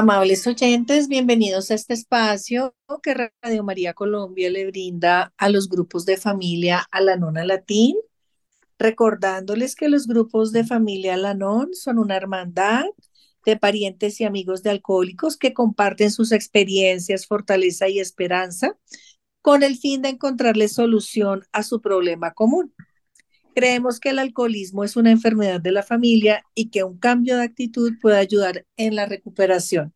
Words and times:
Amables 0.00 0.46
oyentes, 0.46 1.08
bienvenidos 1.08 1.70
a 1.70 1.74
este 1.74 1.92
espacio 1.92 2.74
que 3.02 3.12
Radio 3.42 3.62
María 3.62 3.92
Colombia 3.92 4.48
le 4.48 4.64
brinda 4.64 5.34
a 5.36 5.50
los 5.50 5.68
grupos 5.68 6.06
de 6.06 6.16
familia 6.16 6.88
Alanón 6.90 7.34
Latín, 7.46 7.96
recordándoles 8.78 9.74
que 9.74 9.90
los 9.90 10.06
grupos 10.06 10.52
de 10.52 10.64
familia 10.64 11.12
Alanón 11.12 11.74
son 11.74 11.98
una 11.98 12.16
hermandad 12.16 12.84
de 13.44 13.58
parientes 13.58 14.22
y 14.22 14.24
amigos 14.24 14.62
de 14.62 14.70
alcohólicos 14.70 15.36
que 15.36 15.52
comparten 15.52 16.10
sus 16.10 16.32
experiencias, 16.32 17.26
fortaleza 17.26 17.86
y 17.90 18.00
esperanza 18.00 18.78
con 19.42 19.62
el 19.62 19.76
fin 19.76 20.00
de 20.00 20.08
encontrarle 20.08 20.68
solución 20.68 21.44
a 21.52 21.62
su 21.62 21.82
problema 21.82 22.32
común. 22.32 22.72
Creemos 23.54 23.98
que 23.98 24.10
el 24.10 24.18
alcoholismo 24.20 24.84
es 24.84 24.96
una 24.96 25.10
enfermedad 25.10 25.60
de 25.60 25.72
la 25.72 25.82
familia 25.82 26.44
y 26.54 26.70
que 26.70 26.84
un 26.84 26.98
cambio 26.98 27.36
de 27.36 27.42
actitud 27.42 27.92
puede 28.00 28.16
ayudar 28.16 28.64
en 28.76 28.94
la 28.94 29.06
recuperación. 29.06 29.92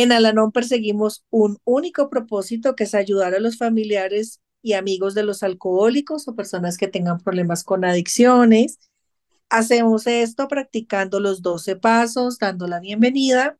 En 0.00 0.12
Alanón 0.12 0.52
perseguimos 0.52 1.24
un 1.28 1.58
único 1.64 2.08
propósito 2.08 2.76
que 2.76 2.84
es 2.84 2.94
ayudar 2.94 3.34
a 3.34 3.40
los 3.40 3.58
familiares 3.58 4.40
y 4.62 4.74
amigos 4.74 5.12
de 5.12 5.24
los 5.24 5.42
alcohólicos 5.42 6.28
o 6.28 6.36
personas 6.36 6.76
que 6.78 6.86
tengan 6.86 7.18
problemas 7.18 7.64
con 7.64 7.84
adicciones. 7.84 8.78
Hacemos 9.48 10.06
esto 10.06 10.46
practicando 10.46 11.18
los 11.18 11.42
12 11.42 11.74
pasos, 11.74 12.38
dando 12.38 12.68
la 12.68 12.78
bienvenida 12.78 13.58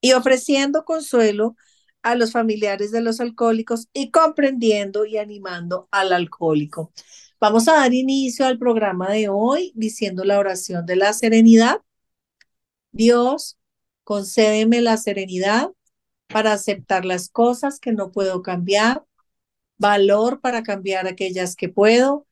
y 0.00 0.14
ofreciendo 0.14 0.84
consuelo 0.84 1.54
a 2.02 2.16
los 2.16 2.32
familiares 2.32 2.90
de 2.90 3.00
los 3.00 3.20
alcohólicos 3.20 3.86
y 3.92 4.10
comprendiendo 4.10 5.06
y 5.06 5.18
animando 5.18 5.86
al 5.92 6.12
alcohólico. 6.12 6.92
Vamos 7.40 7.68
a 7.68 7.74
dar 7.74 7.94
inicio 7.94 8.44
al 8.44 8.58
programa 8.58 9.10
de 9.10 9.28
hoy 9.28 9.70
diciendo 9.76 10.24
la 10.24 10.40
oración 10.40 10.84
de 10.84 10.96
la 10.96 11.12
serenidad. 11.12 11.80
Dios, 12.90 13.56
concédeme 14.02 14.80
la 14.80 14.96
serenidad 14.96 15.75
para 16.28 16.52
aceptar 16.52 17.04
las 17.04 17.28
cosas 17.28 17.80
que 17.80 17.92
no 17.92 18.10
puedo 18.12 18.42
cambiar, 18.42 19.04
valor 19.78 20.40
para 20.40 20.62
cambiar 20.62 21.06
aquellas 21.06 21.56
que 21.56 21.68
puedo 21.68 22.26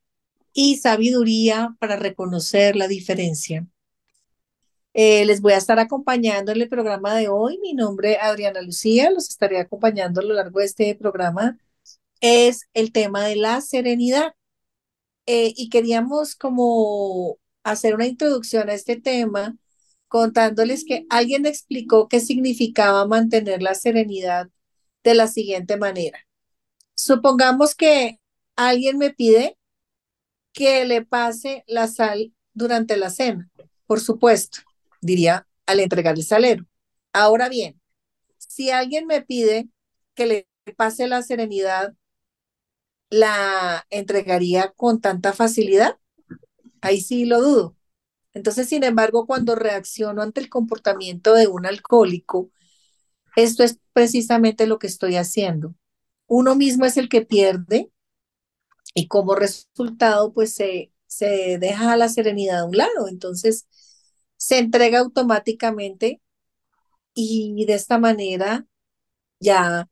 y 0.52 0.76
sabiduría 0.78 1.76
para 1.80 1.96
reconocer 1.96 2.76
la 2.76 2.88
diferencia. 2.88 3.66
Eh, 4.94 5.24
les 5.24 5.40
voy 5.40 5.54
a 5.54 5.58
estar 5.58 5.78
acompañando 5.80 6.52
en 6.52 6.62
el 6.62 6.68
programa 6.68 7.14
de 7.16 7.28
hoy. 7.28 7.58
Mi 7.58 7.74
nombre 7.74 8.12
es 8.12 8.18
Adriana 8.22 8.62
Lucía, 8.62 9.10
los 9.10 9.28
estaré 9.28 9.58
acompañando 9.58 10.20
a 10.20 10.24
lo 10.24 10.34
largo 10.34 10.60
de 10.60 10.66
este 10.66 10.94
programa. 10.94 11.58
Es 12.20 12.68
el 12.74 12.92
tema 12.92 13.24
de 13.24 13.36
la 13.36 13.60
serenidad. 13.60 14.34
Eh, 15.26 15.52
y 15.56 15.70
queríamos 15.70 16.36
como 16.36 17.38
hacer 17.64 17.94
una 17.94 18.06
introducción 18.06 18.68
a 18.70 18.74
este 18.74 18.96
tema 19.00 19.56
contándoles 20.14 20.84
que 20.84 21.06
alguien 21.10 21.44
explicó 21.44 22.06
qué 22.06 22.20
significaba 22.20 23.04
mantener 23.04 23.62
la 23.62 23.74
serenidad 23.74 24.48
de 25.02 25.12
la 25.12 25.26
siguiente 25.26 25.76
manera. 25.76 26.20
Supongamos 26.94 27.74
que 27.74 28.20
alguien 28.54 28.96
me 28.96 29.10
pide 29.10 29.58
que 30.52 30.84
le 30.84 31.04
pase 31.04 31.64
la 31.66 31.88
sal 31.88 32.32
durante 32.52 32.96
la 32.96 33.10
cena, 33.10 33.50
por 33.86 33.98
supuesto, 33.98 34.60
diría 35.00 35.48
al 35.66 35.80
entregar 35.80 36.14
el 36.14 36.22
salero. 36.22 36.64
Ahora 37.12 37.48
bien, 37.48 37.80
si 38.38 38.70
alguien 38.70 39.08
me 39.08 39.20
pide 39.20 39.68
que 40.14 40.26
le 40.26 40.48
pase 40.76 41.08
la 41.08 41.22
serenidad 41.22 41.92
la 43.10 43.84
entregaría 43.90 44.70
con 44.76 45.00
tanta 45.00 45.32
facilidad? 45.32 45.98
Ahí 46.82 47.00
sí 47.00 47.24
lo 47.24 47.40
dudo. 47.40 47.76
Entonces, 48.34 48.68
sin 48.68 48.84
embargo, 48.84 49.26
cuando 49.26 49.54
reacciono 49.54 50.22
ante 50.22 50.40
el 50.40 50.48
comportamiento 50.48 51.34
de 51.34 51.46
un 51.46 51.66
alcohólico, 51.66 52.50
esto 53.36 53.64
es 53.64 53.78
precisamente 53.92 54.66
lo 54.66 54.78
que 54.78 54.88
estoy 54.88 55.16
haciendo. 55.16 55.74
Uno 56.26 56.56
mismo 56.56 56.84
es 56.84 56.96
el 56.96 57.08
que 57.08 57.22
pierde 57.22 57.90
y 58.94 59.08
como 59.08 59.34
resultado, 59.34 60.32
pues 60.32 60.54
se, 60.54 60.92
se 61.06 61.58
deja 61.58 61.96
la 61.96 62.08
serenidad 62.08 62.60
a 62.60 62.64
un 62.66 62.76
lado. 62.76 63.08
Entonces, 63.08 63.66
se 64.36 64.58
entrega 64.58 65.00
automáticamente 65.00 66.20
y 67.14 67.64
de 67.66 67.74
esta 67.74 67.98
manera 67.98 68.66
ya 69.40 69.88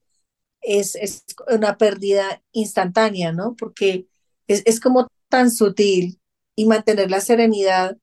es, 0.60 0.94
es 0.97 1.24
una 1.48 1.76
pérdida 1.78 2.42
instantánea, 2.53 3.32
¿no? 3.32 3.56
Porque 3.56 4.09
es, 4.47 4.62
es, 4.66 4.80
como 4.80 5.09
tan 5.28 5.50
sutil 5.50 6.20
y 6.56 6.66
mantener 6.66 7.10
la 7.10 7.20
serenidad 7.20 7.98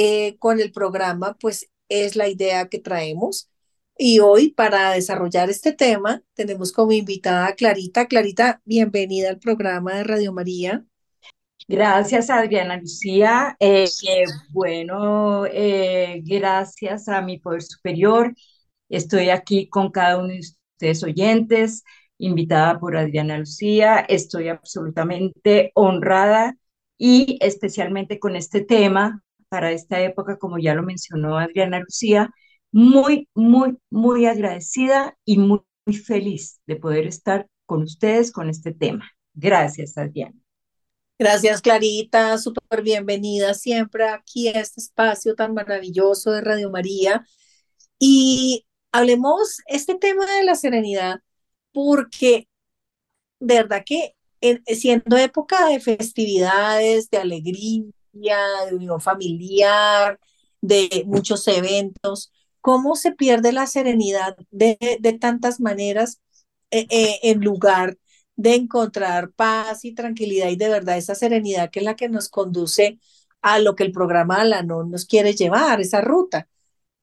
eh, 0.00 0.36
con 0.38 0.60
el 0.60 0.70
programa, 0.70 1.36
pues 1.40 1.72
es 1.88 2.14
la 2.14 2.28
idea 2.28 2.68
que 2.68 2.78
traemos. 2.78 3.50
Y 3.96 4.20
hoy 4.20 4.52
para 4.52 4.92
desarrollar 4.92 5.50
este 5.50 5.72
tema 5.72 6.22
tenemos 6.34 6.70
como 6.70 6.92
invitada 6.92 7.48
a 7.48 7.54
Clarita. 7.56 8.06
Clarita, 8.06 8.62
bienvenida 8.64 9.28
al 9.28 9.40
programa 9.40 9.94
de 9.96 10.04
Radio 10.04 10.32
María. 10.32 10.84
Gracias, 11.66 12.30
Adriana 12.30 12.76
Lucía. 12.76 13.56
Eh, 13.58 13.88
bueno, 14.50 15.46
eh, 15.46 16.22
gracias 16.24 17.08
a 17.08 17.20
mi 17.20 17.40
poder 17.40 17.62
superior. 17.62 18.32
Estoy 18.88 19.30
aquí 19.30 19.68
con 19.68 19.90
cada 19.90 20.18
uno 20.18 20.28
de 20.28 20.38
ustedes 20.38 21.02
oyentes, 21.02 21.82
invitada 22.18 22.78
por 22.78 22.96
Adriana 22.96 23.36
Lucía. 23.36 23.98
Estoy 24.08 24.46
absolutamente 24.46 25.72
honrada 25.74 26.56
y 26.96 27.36
especialmente 27.40 28.20
con 28.20 28.36
este 28.36 28.60
tema 28.60 29.24
para 29.48 29.72
esta 29.72 30.00
época, 30.00 30.38
como 30.38 30.58
ya 30.58 30.74
lo 30.74 30.82
mencionó 30.82 31.38
Adriana 31.38 31.80
Lucía, 31.80 32.30
muy, 32.70 33.28
muy, 33.34 33.78
muy 33.90 34.26
agradecida 34.26 35.16
y 35.24 35.38
muy, 35.38 35.60
muy 35.86 35.96
feliz 35.96 36.60
de 36.66 36.76
poder 36.76 37.06
estar 37.06 37.48
con 37.66 37.82
ustedes 37.82 38.32
con 38.32 38.48
este 38.50 38.72
tema. 38.72 39.10
Gracias, 39.34 39.96
Adriana. 39.96 40.38
Gracias, 41.18 41.60
Clarita. 41.62 42.38
Súper 42.38 42.82
bienvenida 42.82 43.54
siempre 43.54 44.08
aquí 44.08 44.48
a 44.48 44.60
este 44.60 44.80
espacio 44.80 45.34
tan 45.34 45.54
maravilloso 45.54 46.30
de 46.30 46.42
Radio 46.42 46.70
María. 46.70 47.26
Y 47.98 48.66
hablemos 48.92 49.58
este 49.66 49.96
tema 49.96 50.26
de 50.26 50.44
la 50.44 50.54
serenidad, 50.54 51.20
porque 51.72 52.48
de 53.40 53.54
verdad 53.56 53.82
que 53.84 54.14
siendo 54.66 55.16
época 55.16 55.66
de 55.68 55.80
festividades, 55.80 57.10
de 57.10 57.18
alegría, 57.18 57.82
de 58.20 58.74
unión 58.74 59.00
familiar, 59.00 60.18
de 60.60 61.04
muchos 61.06 61.46
eventos, 61.48 62.32
¿cómo 62.60 62.96
se 62.96 63.12
pierde 63.12 63.52
la 63.52 63.66
serenidad 63.66 64.36
de, 64.50 64.98
de 65.00 65.12
tantas 65.14 65.60
maneras 65.60 66.20
eh, 66.70 66.86
eh, 66.90 67.18
en 67.22 67.40
lugar 67.40 67.96
de 68.36 68.54
encontrar 68.54 69.32
paz 69.32 69.84
y 69.84 69.94
tranquilidad 69.94 70.48
y 70.48 70.56
de 70.56 70.68
verdad 70.68 70.98
esa 70.98 71.14
serenidad 71.14 71.70
que 71.70 71.80
es 71.80 71.84
la 71.84 71.96
que 71.96 72.08
nos 72.08 72.28
conduce 72.28 72.98
a 73.42 73.58
lo 73.58 73.74
que 73.74 73.84
el 73.84 73.92
programa 73.92 74.44
no 74.62 74.84
nos 74.84 75.06
quiere 75.06 75.34
llevar, 75.34 75.80
esa 75.80 76.00
ruta? 76.00 76.48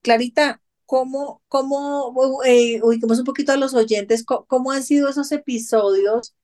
Clarita, 0.02 0.62
¿cómo, 0.86 1.42
cómo 1.48 2.44
eh, 2.46 2.82
ubiquemos 2.84 3.20
un 3.20 3.26
poquito 3.26 3.52
a 3.52 3.58
los 3.58 3.74
oyentes, 3.74 4.24
cómo, 4.26 4.72
han 4.72 4.84
sido 4.84 5.10
esos 5.10 5.32
episodios 5.32 6.36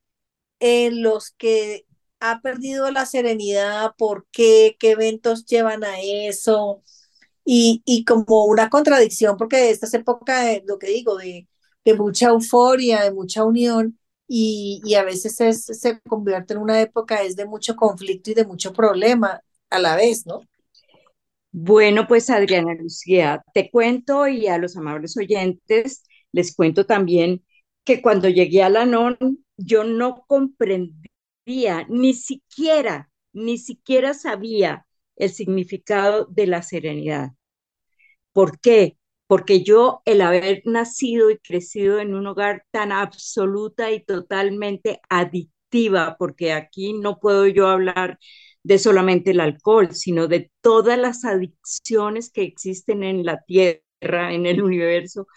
en 0.59 1.03
los 1.03 1.31
que 1.31 1.85
ha 2.21 2.41
perdido 2.41 2.91
la 2.91 3.05
serenidad, 3.07 3.93
por 3.97 4.27
qué, 4.31 4.77
qué 4.79 4.91
eventos 4.91 5.45
llevan 5.47 5.83
a 5.85 5.99
eso, 6.01 6.83
y, 7.45 7.81
y 7.85 8.05
como 8.05 8.45
una 8.45 8.69
contradicción, 8.69 9.37
porque 9.37 9.71
esta 9.71 9.87
es 9.87 9.93
época 9.95 10.41
de 10.43 10.63
lo 10.67 10.79
que 10.79 10.87
digo, 10.87 11.17
de, 11.17 11.47
de 11.85 11.93
mucha 11.95 12.29
euforia, 12.29 13.03
de 13.03 13.11
mucha 13.13 13.43
unión, 13.45 13.99
y, 14.27 14.81
y 14.85 14.95
a 14.95 15.03
veces 15.03 15.35
se 15.65 16.01
convierte 16.01 16.53
en 16.53 16.59
una 16.61 16.81
época 16.81 17.21
es 17.23 17.35
de 17.35 17.45
mucho 17.45 17.75
conflicto 17.75 18.31
y 18.31 18.33
de 18.35 18.45
mucho 18.45 18.73
problema 18.73 19.41
a 19.69 19.79
la 19.79 19.95
vez, 19.95 20.25
¿no? 20.25 20.41
Bueno, 21.51 22.07
pues 22.07 22.29
Adriana 22.29 22.73
Lucía, 22.75 23.43
te 23.53 23.69
cuento 23.69 24.27
y 24.27 24.47
a 24.47 24.57
los 24.57 24.77
amables 24.77 25.17
oyentes 25.17 26.03
les 26.31 26.55
cuento 26.55 26.85
también 26.85 27.43
que 27.83 28.01
cuando 28.01 28.29
llegué 28.29 28.63
a 28.63 28.69
la 28.69 28.85
NON 28.85 29.17
yo 29.57 29.83
no 29.83 30.23
ni 31.89 32.13
siquiera, 32.13 33.09
ni 33.33 33.57
siquiera 33.57 34.13
sabía 34.13 34.85
el 35.15 35.31
significado 35.31 36.25
de 36.25 36.47
la 36.47 36.61
serenidad. 36.63 37.31
¿Por 38.33 38.59
qué? 38.59 38.97
Porque 39.27 39.63
yo, 39.63 40.01
el 40.05 40.21
haber 40.21 40.61
nacido 40.65 41.29
y 41.31 41.37
crecido 41.37 41.99
en 41.99 42.13
un 42.15 42.27
hogar 42.27 42.65
tan 42.71 42.91
absoluta 42.91 43.91
y 43.91 44.03
totalmente 44.03 44.99
adictiva, 45.09 46.15
porque 46.19 46.53
aquí 46.53 46.93
no 46.93 47.19
puedo 47.19 47.47
yo 47.47 47.67
hablar 47.67 48.19
de 48.63 48.77
solamente 48.77 49.31
el 49.31 49.39
alcohol, 49.39 49.93
sino 49.93 50.27
de 50.27 50.51
todas 50.61 50.97
las 50.99 51.25
adicciones 51.25 52.31
que 52.31 52.43
existen 52.43 53.03
en 53.03 53.25
la 53.25 53.41
tierra, 53.45 54.33
en 54.33 54.45
el 54.45 54.61
universo, 54.61 55.27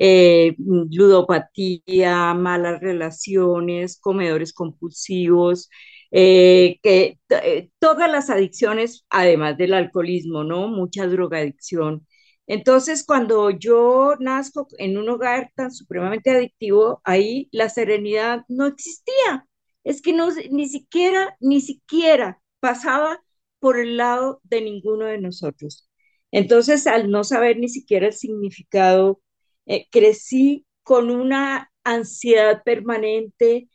eh, 0.00 0.56
ludopatía, 0.58 2.32
malas 2.34 2.80
relaciones, 2.80 3.98
comedores 4.00 4.52
compulsivos, 4.54 5.68
eh, 6.10 6.78
que 6.82 7.18
eh, 7.30 7.70
todas 7.78 8.10
las 8.10 8.30
adicciones, 8.30 9.04
además 9.10 9.58
del 9.58 9.74
alcoholismo, 9.74 10.42
¿no? 10.44 10.68
Mucha 10.68 11.06
drogadicción. 11.06 12.06
Entonces, 12.46 13.04
cuando 13.06 13.50
yo 13.50 14.16
nazco 14.18 14.66
en 14.78 14.98
un 14.98 15.08
hogar 15.10 15.52
tan 15.54 15.70
supremamente 15.70 16.30
adictivo, 16.30 17.00
ahí 17.04 17.48
la 17.52 17.68
serenidad 17.68 18.44
no 18.48 18.66
existía. 18.66 19.46
Es 19.84 20.02
que 20.02 20.12
no, 20.12 20.28
ni 20.50 20.68
siquiera, 20.68 21.36
ni 21.40 21.60
siquiera 21.60 22.40
pasaba 22.60 23.22
por 23.60 23.78
el 23.78 23.96
lado 23.96 24.40
de 24.44 24.62
ninguno 24.62 25.04
de 25.06 25.18
nosotros. 25.18 25.88
Entonces, 26.32 26.86
al 26.86 27.10
no 27.10 27.24
saber 27.24 27.58
ni 27.58 27.68
siquiera 27.68 28.06
el 28.06 28.12
significado, 28.14 29.20
eh, 29.66 29.86
crecí 29.90 30.66
con 30.82 31.10
una 31.10 31.70
ansiedad 31.84 32.62
permanente, 32.64 33.68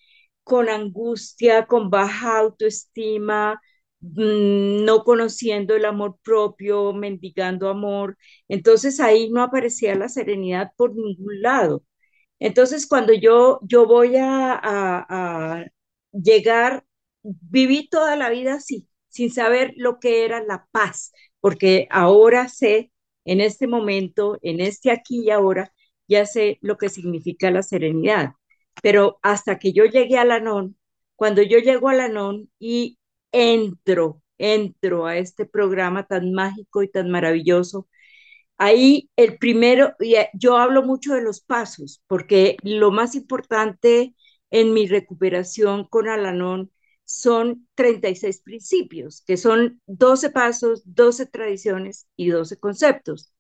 con 0.43 0.69
angustia, 0.69 1.65
con 1.67 1.89
baja 1.89 2.37
autoestima, 2.39 3.61
mm, 4.01 4.83
no 4.85 5.03
conociendo 5.03 5.75
el 5.75 5.85
amor 5.85 6.17
propio, 6.23 6.93
mendigando 6.93 7.69
amor. 7.69 8.17
Entonces 8.47 8.99
ahí 8.99 9.29
no 9.31 9.41
aparecía 9.43 9.95
la 9.95 10.09
serenidad 10.09 10.71
por 10.77 10.95
ningún 10.95 11.41
lado. 11.41 11.83
Entonces 12.39 12.88
cuando 12.88 13.13
yo, 13.13 13.59
yo 13.63 13.85
voy 13.88 14.17
a, 14.17 14.53
a, 14.53 15.05
a 15.61 15.65
llegar, 16.11 16.85
viví 17.23 17.88
toda 17.89 18.15
la 18.15 18.29
vida 18.29 18.55
así, 18.55 18.88
sin 19.09 19.31
saber 19.31 19.73
lo 19.77 19.99
que 19.99 20.25
era 20.25 20.43
la 20.43 20.67
paz, 20.71 21.11
porque 21.39 21.88
ahora 21.91 22.49
sé, 22.49 22.91
en 23.25 23.41
este 23.41 23.67
momento, 23.67 24.38
en 24.41 24.59
este 24.61 24.91
aquí 24.91 25.21
y 25.25 25.31
ahora, 25.31 25.73
ya 26.07 26.25
sé 26.25 26.59
lo 26.61 26.77
que 26.77 26.89
significa 26.89 27.51
la 27.51 27.63
serenidad. 27.63 28.33
Pero 28.81 29.19
hasta 29.21 29.59
que 29.59 29.73
yo 29.73 29.85
llegué 29.85 30.17
a 30.17 30.25
Lanón, 30.25 30.77
cuando 31.15 31.41
yo 31.41 31.59
llego 31.59 31.89
a 31.89 31.93
Lanón 31.95 32.49
y 32.59 32.99
entro, 33.31 34.21
entro 34.37 35.05
a 35.05 35.17
este 35.17 35.45
programa 35.45 36.05
tan 36.05 36.33
mágico 36.33 36.83
y 36.83 36.89
tan 36.89 37.09
maravilloso, 37.09 37.87
ahí 38.57 39.09
el 39.15 39.37
primero, 39.37 39.93
eh, 39.99 40.29
yo 40.33 40.57
hablo 40.57 40.83
mucho 40.83 41.13
de 41.13 41.21
los 41.21 41.41
pasos, 41.41 42.01
porque 42.07 42.57
lo 42.63 42.91
más 42.91 43.15
importante 43.15 44.15
en 44.51 44.73
mi 44.73 44.87
recuperación 44.87 45.85
con 45.87 46.07
Alanón 46.09 46.71
son 47.05 47.67
36 47.75 48.41
principios, 48.41 49.21
que 49.25 49.37
son 49.37 49.81
12 49.85 50.29
pasos, 50.31 50.81
12 50.85 51.25
tradiciones 51.27 52.07
y 52.15 52.29
12 52.29 52.57
conceptos. 52.57 53.31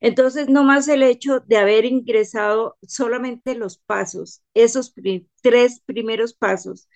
Entonces, 0.00 0.48
no 0.48 0.64
más 0.64 0.88
el 0.88 1.02
hecho 1.02 1.40
de 1.40 1.56
haber 1.58 1.84
ingresado 1.84 2.76
solamente 2.82 3.54
los 3.54 3.78
pasos, 3.78 4.42
esos 4.54 4.94
tres 5.42 5.80
primeros 5.86 6.34
pasos, 6.34 6.88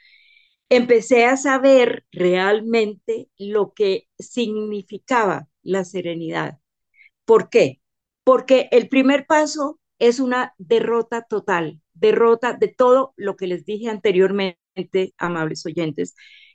empecé 0.69 1.27
a 1.27 1.37
saber 1.37 2.07
realmente 2.13 3.29
lo 3.39 3.75
que 3.75 4.09
significaba 4.19 5.49
la 5.63 5.85
serenidad. 5.85 6.59
¿Por 7.25 7.51
qué? 7.51 7.81
Porque 8.25 8.69
el 8.73 8.89
primer 8.89 9.27
paso 9.27 9.81
es 9.99 10.21
una 10.21 10.55
derrota 10.59 11.23
total, 11.23 11.81
derrota 11.95 12.53
de 12.55 12.69
todo 12.69 13.15
lo 13.17 13.37
que 13.37 13.47
les 13.47 13.65
dije 13.65 13.89
anteriormente, 13.91 15.15
amables 15.19 15.65
oyentes, 15.67 16.15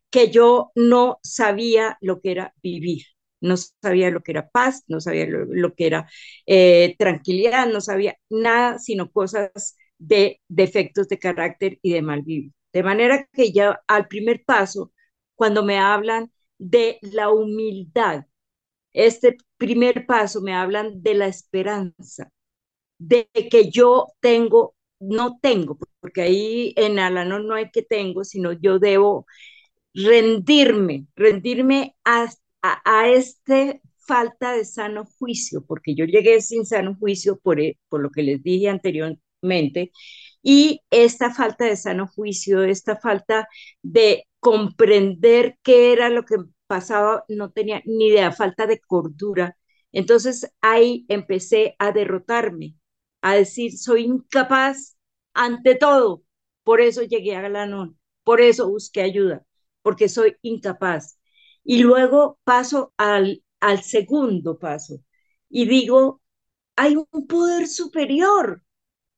que 0.10 0.32
yo 0.32 0.72
no 0.76 1.20
sabía 1.24 1.98
lo 2.02 2.22
que 2.22 2.32
era 2.32 2.54
vivir 2.64 3.04
no 3.42 3.56
sabía 3.58 4.10
lo 4.12 4.22
que 4.22 4.32
era 4.32 4.50
paz, 4.50 4.84
no 4.88 5.00
sabía 5.02 5.26
lo, 5.28 5.74
que 5.76 5.88
era 5.88 6.10
eh, 6.46 6.96
tranquilidad, 6.98 7.68
no 7.68 7.82
sabía 7.82 8.18
nada, 8.30 8.80
sino 8.80 9.12
cosas 9.12 9.78
de 9.98 10.42
defectos 10.48 11.08
de 11.10 11.20
carácter 11.20 11.80
y 11.82 11.94
de 11.94 12.02
mal 12.02 12.22
vivir. 12.22 12.52
De 12.74 12.84
manera 12.84 13.28
que 13.34 13.52
ya 13.52 13.82
al 13.88 14.08
primer 14.08 14.44
paso, 14.46 14.92
cuando 15.36 15.64
me 15.64 15.78
hablan 15.80 16.32
de 16.58 17.00
la 17.02 17.30
humildad, 17.30 18.26
este 18.94 19.38
primer 19.58 20.06
paso 20.06 20.42
me 20.42 20.54
hablan 20.54 21.02
de 21.04 21.14
la 21.16 21.28
esperanza, 21.28 22.32
de 22.98 23.30
que 23.52 23.70
yo 23.72 24.08
tengo, 24.20 24.76
no 25.00 25.40
tengo, 25.42 25.78
porque 26.02 26.22
ahí 26.22 26.74
en 26.78 27.00
Alanón 27.00 27.48
no 27.48 27.56
hay 27.56 27.72
que 27.72 27.84
tengo, 27.84 28.24
sino 28.24 28.52
yo 28.54 28.80
debo 28.80 29.26
rendirme, 29.94 31.08
rendirme 31.16 31.96
hasta 32.04 32.42
a, 32.62 33.10
este 33.10 33.82
falta 34.08 34.54
de 34.54 34.66
sano 34.66 35.06
juicio, 35.20 35.64
porque 35.66 35.96
yo 35.96 36.06
llegué 36.06 36.42
sin 36.42 36.66
sano 36.66 36.96
juicio 37.00 37.38
por, 37.40 37.60
e, 37.60 37.78
por 37.90 38.02
lo 38.02 38.10
que 38.12 38.24
les 38.24 38.42
dije 38.44 38.70
anteriormente, 38.70 39.92
y 40.42 40.82
esta 40.90 41.34
falta 41.34 41.66
de 41.66 41.76
sano 41.76 42.08
juicio, 42.08 42.64
esta 42.64 42.98
falta 42.98 43.48
de 43.82 44.26
comprender 44.40 45.58
qué 45.64 45.94
era 45.94 46.10
lo 46.10 46.26
que 46.26 46.38
pasaba, 46.68 47.26
no 47.30 47.52
tenía 47.52 47.82
ni 47.86 48.08
idea, 48.08 48.32
falta 48.32 48.68
de 48.68 48.80
cordura. 48.80 49.58
Entonces 49.92 50.52
ahí 50.62 51.06
empecé 51.10 51.76
a 51.80 51.92
derrotarme, 51.92 52.76
a 53.22 53.36
decir, 53.36 53.78
soy 53.78 54.04
incapaz 54.06 54.98
ante 55.34 55.76
todo. 55.76 56.24
Por 56.64 56.82
eso 56.82 57.04
llegué 57.04 57.36
a 57.36 57.42
Galanón, 57.42 58.00
por 58.24 58.42
eso 58.42 58.70
busqué 58.70 59.02
ayuda, 59.02 59.44
porque 59.82 60.10
soy 60.10 60.38
incapaz. 60.42 61.19
Y 61.70 61.84
luego 61.84 62.40
paso 62.44 62.94
al, 62.98 63.44
al 63.60 63.84
segundo 63.84 64.58
paso 64.60 65.02
y 65.50 65.68
digo, 65.68 66.22
hay 66.78 66.96
un 66.98 67.28
poder 67.28 67.68
superior. 67.68 68.64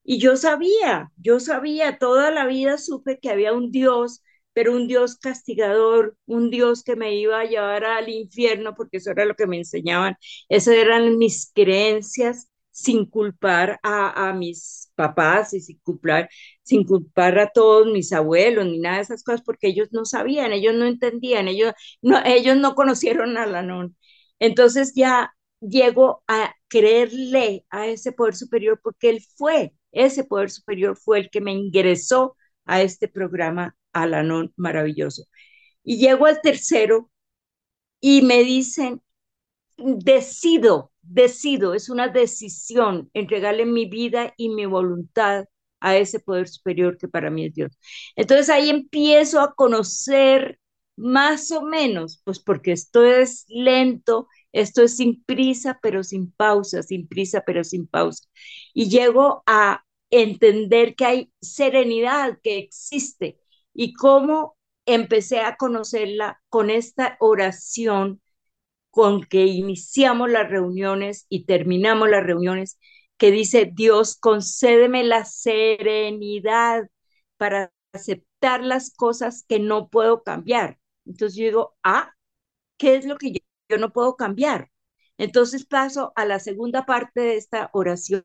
Y 0.04 0.20
yo 0.20 0.38
sabía, 0.38 1.12
yo 1.18 1.40
sabía, 1.40 1.98
toda 2.00 2.32
la 2.32 2.46
vida 2.48 2.78
supe 2.80 3.20
que 3.22 3.32
había 3.32 3.54
un 3.54 3.72
Dios, 3.72 4.24
pero 4.54 4.74
un 4.74 4.88
Dios 4.88 5.18
castigador, 5.18 6.18
un 6.28 6.52
Dios 6.52 6.84
que 6.84 6.98
me 6.98 7.16
iba 7.16 7.40
a 7.42 7.46
llevar 7.46 7.86
al 7.86 8.10
infierno, 8.10 8.76
porque 8.76 8.98
eso 9.00 9.12
era 9.12 9.26
lo 9.26 9.36
que 9.36 9.48
me 9.48 9.58
enseñaban, 9.60 10.18
esas 10.50 10.76
eran 10.76 11.18
mis 11.20 11.52
creencias 11.56 12.51
sin 12.72 13.06
culpar 13.06 13.80
a, 13.84 14.34
mis 14.34 14.92
papás 14.96 15.54
y 15.54 15.62
sin 15.62 15.80
culpar, 15.80 16.30
sin 16.64 16.86
culpar 16.86 17.40
a 17.40 17.52
todos 17.52 17.88
mis 17.92 18.14
abuelos 18.14 18.66
ni 18.66 18.80
nada 18.80 18.98
de 18.98 19.04
esas 19.04 19.24
cosas, 19.24 19.42
porque 19.44 19.68
ellos 19.68 19.90
no 19.92 20.06
sabían, 20.06 20.54
ellos 20.54 20.74
no 20.76 20.86
entendían, 20.86 21.48
ellos 21.48 21.74
no, 22.02 22.22
ellos 22.26 22.58
no 22.58 22.76
conocieron 22.76 23.38
a 23.38 23.46
Lanón. 23.46 23.98
Entonces 24.40 24.94
ya 24.96 25.34
llego 25.60 26.24
a 26.28 26.56
creerle 26.68 27.66
a 27.70 27.88
ese 27.88 28.12
poder 28.12 28.36
superior 28.36 28.80
porque 28.84 29.10
él 29.10 29.22
fue, 29.38 29.74
ese 29.92 30.24
poder 30.24 30.50
superior 30.52 30.98
fue 30.98 31.20
el 31.20 31.30
que 31.30 31.42
me 31.42 31.54
ingresó 31.54 32.36
a 32.66 32.82
este 32.82 33.08
programa 33.08 33.76
Alanón 33.94 34.54
maravilloso. 34.56 35.24
Y 35.84 35.98
llego 35.98 36.26
al 36.26 36.42
tercero 36.42 37.10
y 38.00 38.22
me 38.24 38.44
dicen, 38.44 39.02
decido 39.78 40.91
decido, 41.02 41.74
es 41.74 41.90
una 41.90 42.08
decisión 42.08 43.10
entregarle 43.14 43.66
mi 43.66 43.86
vida 43.86 44.34
y 44.38 44.50
mi 44.50 44.66
voluntad 44.66 45.46
a 45.80 45.98
ese 45.98 46.20
poder 46.20 46.48
superior 46.48 46.98
que 46.98 47.08
para 47.08 47.30
mí 47.32 47.46
es 47.46 47.54
Dios. 47.56 47.72
Entonces 48.16 48.50
ahí 48.50 48.70
empiezo 48.70 49.42
a 49.42 49.54
conocer 49.56 50.60
más 50.96 51.52
o 51.52 51.64
menos, 51.64 52.22
pues 52.24 52.40
porque 52.40 52.72
esto 52.74 53.04
es 53.04 53.46
lento, 53.48 54.28
esto 54.52 54.84
es 54.84 54.98
sin 54.98 55.24
prisa, 55.24 55.80
pero 55.82 56.04
sin 56.04 56.32
pausa, 56.32 56.84
sin 56.84 57.08
prisa, 57.08 57.42
pero 57.46 57.64
sin 57.64 57.88
pausa. 57.88 58.26
Y 58.74 58.90
llego 58.90 59.44
a 59.48 59.84
entender 60.10 60.96
que 60.96 61.06
hay 61.06 61.34
serenidad 61.42 62.38
que 62.44 62.58
existe 62.60 63.40
y 63.74 63.94
cómo 63.94 64.58
empecé 64.86 65.40
a 65.42 65.56
conocerla 65.56 66.42
con 66.50 66.70
esta 66.70 67.18
oración 67.20 68.22
con 68.92 69.24
que 69.24 69.46
iniciamos 69.48 70.30
las 70.30 70.50
reuniones 70.50 71.26
y 71.30 71.46
terminamos 71.46 72.10
las 72.10 72.24
reuniones, 72.24 72.80
que 73.18 73.32
dice, 73.32 73.72
Dios, 73.74 74.18
concédeme 74.18 75.04
la 75.04 75.26
serenidad 75.26 76.90
para 77.38 77.72
aceptar 77.94 78.64
las 78.64 78.94
cosas 78.96 79.46
que 79.48 79.60
no 79.60 79.90
puedo 79.90 80.24
cambiar. 80.24 80.80
Entonces 81.06 81.38
yo 81.38 81.46
digo, 81.46 81.76
ah, 81.84 82.14
¿qué 82.78 82.96
es 82.96 83.06
lo 83.06 83.18
que 83.18 83.34
yo, 83.70 83.78
no 83.78 83.92
puedo 83.94 84.16
cambiar? 84.18 84.72
Entonces 85.18 85.66
paso 85.66 86.14
a 86.16 86.26
la 86.26 86.40
segunda 86.40 86.86
parte 86.86 87.22
de 87.22 87.38
esta 87.38 87.70
oración 87.74 88.24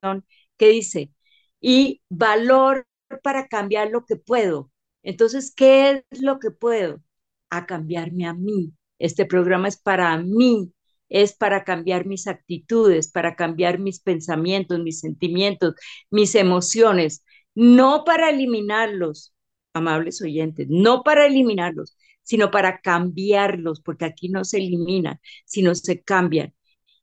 que 0.56 0.68
dice, 0.68 1.12
y 1.61 2.02
valor 2.08 2.87
para 3.23 3.49
cambiar 3.49 3.90
lo 3.90 4.04
que 4.06 4.16
puedo. 4.16 4.70
Entonces, 5.02 5.52
¿qué 5.54 6.04
es 6.11 6.23
lo 6.23 6.38
que 6.40 6.50
puedo? 6.50 7.02
A 7.50 7.66
cambiarme 7.66 8.26
a 8.26 8.35
mí, 8.35 8.73
este 8.99 9.26
programa 9.26 9.69
es 9.69 9.76
para 9.79 10.17
mí, 10.19 10.73
es 11.09 11.35
para 11.35 11.65
cambiar 11.65 12.07
mis 12.07 12.26
actitudes, 12.26 13.11
para 13.11 13.37
cambiar 13.37 13.79
mis 13.79 14.00
pensamientos, 14.00 14.81
mis 14.81 15.00
sentimientos, 15.00 15.75
mis 16.11 16.35
emociones, 16.35 17.25
no 17.55 18.05
para 18.05 18.31
eliminarlos, 18.31 19.35
amables 19.73 20.21
oyentes, 20.23 20.67
no 20.71 21.03
para 21.03 21.26
eliminarlos, 21.26 21.97
sino 22.23 22.50
para 22.50 22.81
cambiarlos, 22.81 23.81
porque 23.81 24.05
aquí 24.05 24.29
no 24.29 24.45
se 24.45 24.59
eliminan, 24.59 25.21
sino 25.45 25.75
se 25.75 26.03
cambian. 26.03 26.55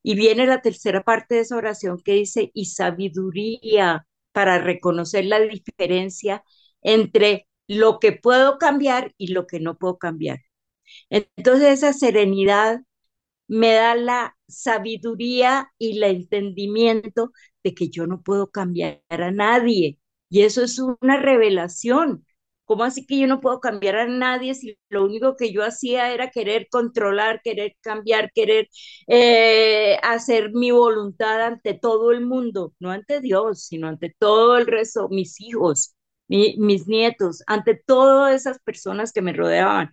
Y 0.04 0.16
viene 0.16 0.46
la 0.48 0.62
tercera 0.62 1.04
parte 1.04 1.36
de 1.36 1.42
esa 1.42 1.56
oración 1.58 2.00
que 2.04 2.14
dice, 2.14 2.52
y 2.54 2.66
sabiduría 2.66 4.06
para 4.34 4.58
reconocer 4.60 5.26
la 5.26 5.40
diferencia 5.40 6.44
entre 6.82 7.48
lo 7.68 8.00
que 8.00 8.12
puedo 8.12 8.58
cambiar 8.58 9.14
y 9.18 9.28
lo 9.28 9.48
que 9.48 9.60
no 9.60 9.78
puedo 9.78 9.98
cambiar. 9.98 10.40
Entonces 11.10 11.70
esa 11.80 11.94
serenidad 11.94 12.82
me 13.48 13.74
da 13.74 13.96
la 13.96 14.38
sabiduría 14.48 15.72
y 15.78 15.98
el 15.98 16.04
entendimiento 16.04 17.32
de 17.63 17.74
que 17.74 17.90
yo 17.90 18.08
no 18.08 18.22
puedo 18.22 18.50
cambiar 18.52 19.02
a 19.10 19.32
nadie. 19.32 20.00
Y 20.30 20.42
eso 20.44 20.63
es 20.63 20.80
una 20.80 21.18
revelación. 21.20 22.25
¿Cómo 22.66 22.86
así 22.86 23.06
que 23.06 23.20
yo 23.20 23.28
no 23.28 23.42
puedo 23.42 23.60
cambiar 23.60 23.98
a 23.98 24.08
nadie 24.08 24.56
si 24.56 24.78
lo 24.90 25.04
único 25.06 25.36
que 25.36 25.52
yo 25.52 25.63
hacía 25.66 26.13
era 26.13 26.32
querer 26.32 26.68
controlar, 26.72 27.42
querer 27.44 27.75
cambiar, 27.82 28.32
querer 28.34 28.70
eh, 29.08 29.98
hacer 30.02 30.52
mi 30.54 30.72
voluntad 30.72 31.42
ante 31.46 31.74
todo 31.74 32.12
el 32.12 32.22
mundo? 32.25 32.74
No 32.80 32.90
ante 32.92 33.20
Dios, 33.22 33.66
sino 33.66 33.88
ante 33.90 34.16
todo 34.18 34.58
el 34.58 34.66
resto, 34.66 35.10
mis 35.10 35.40
hijos, 35.42 35.94
mis 36.30 36.88
nietos, 36.88 37.44
ante 37.48 37.75
todas 37.86 38.34
esas 38.34 38.60
personas 38.60 39.12
que 39.12 39.22
me 39.22 39.34
rodeaban 39.34 39.92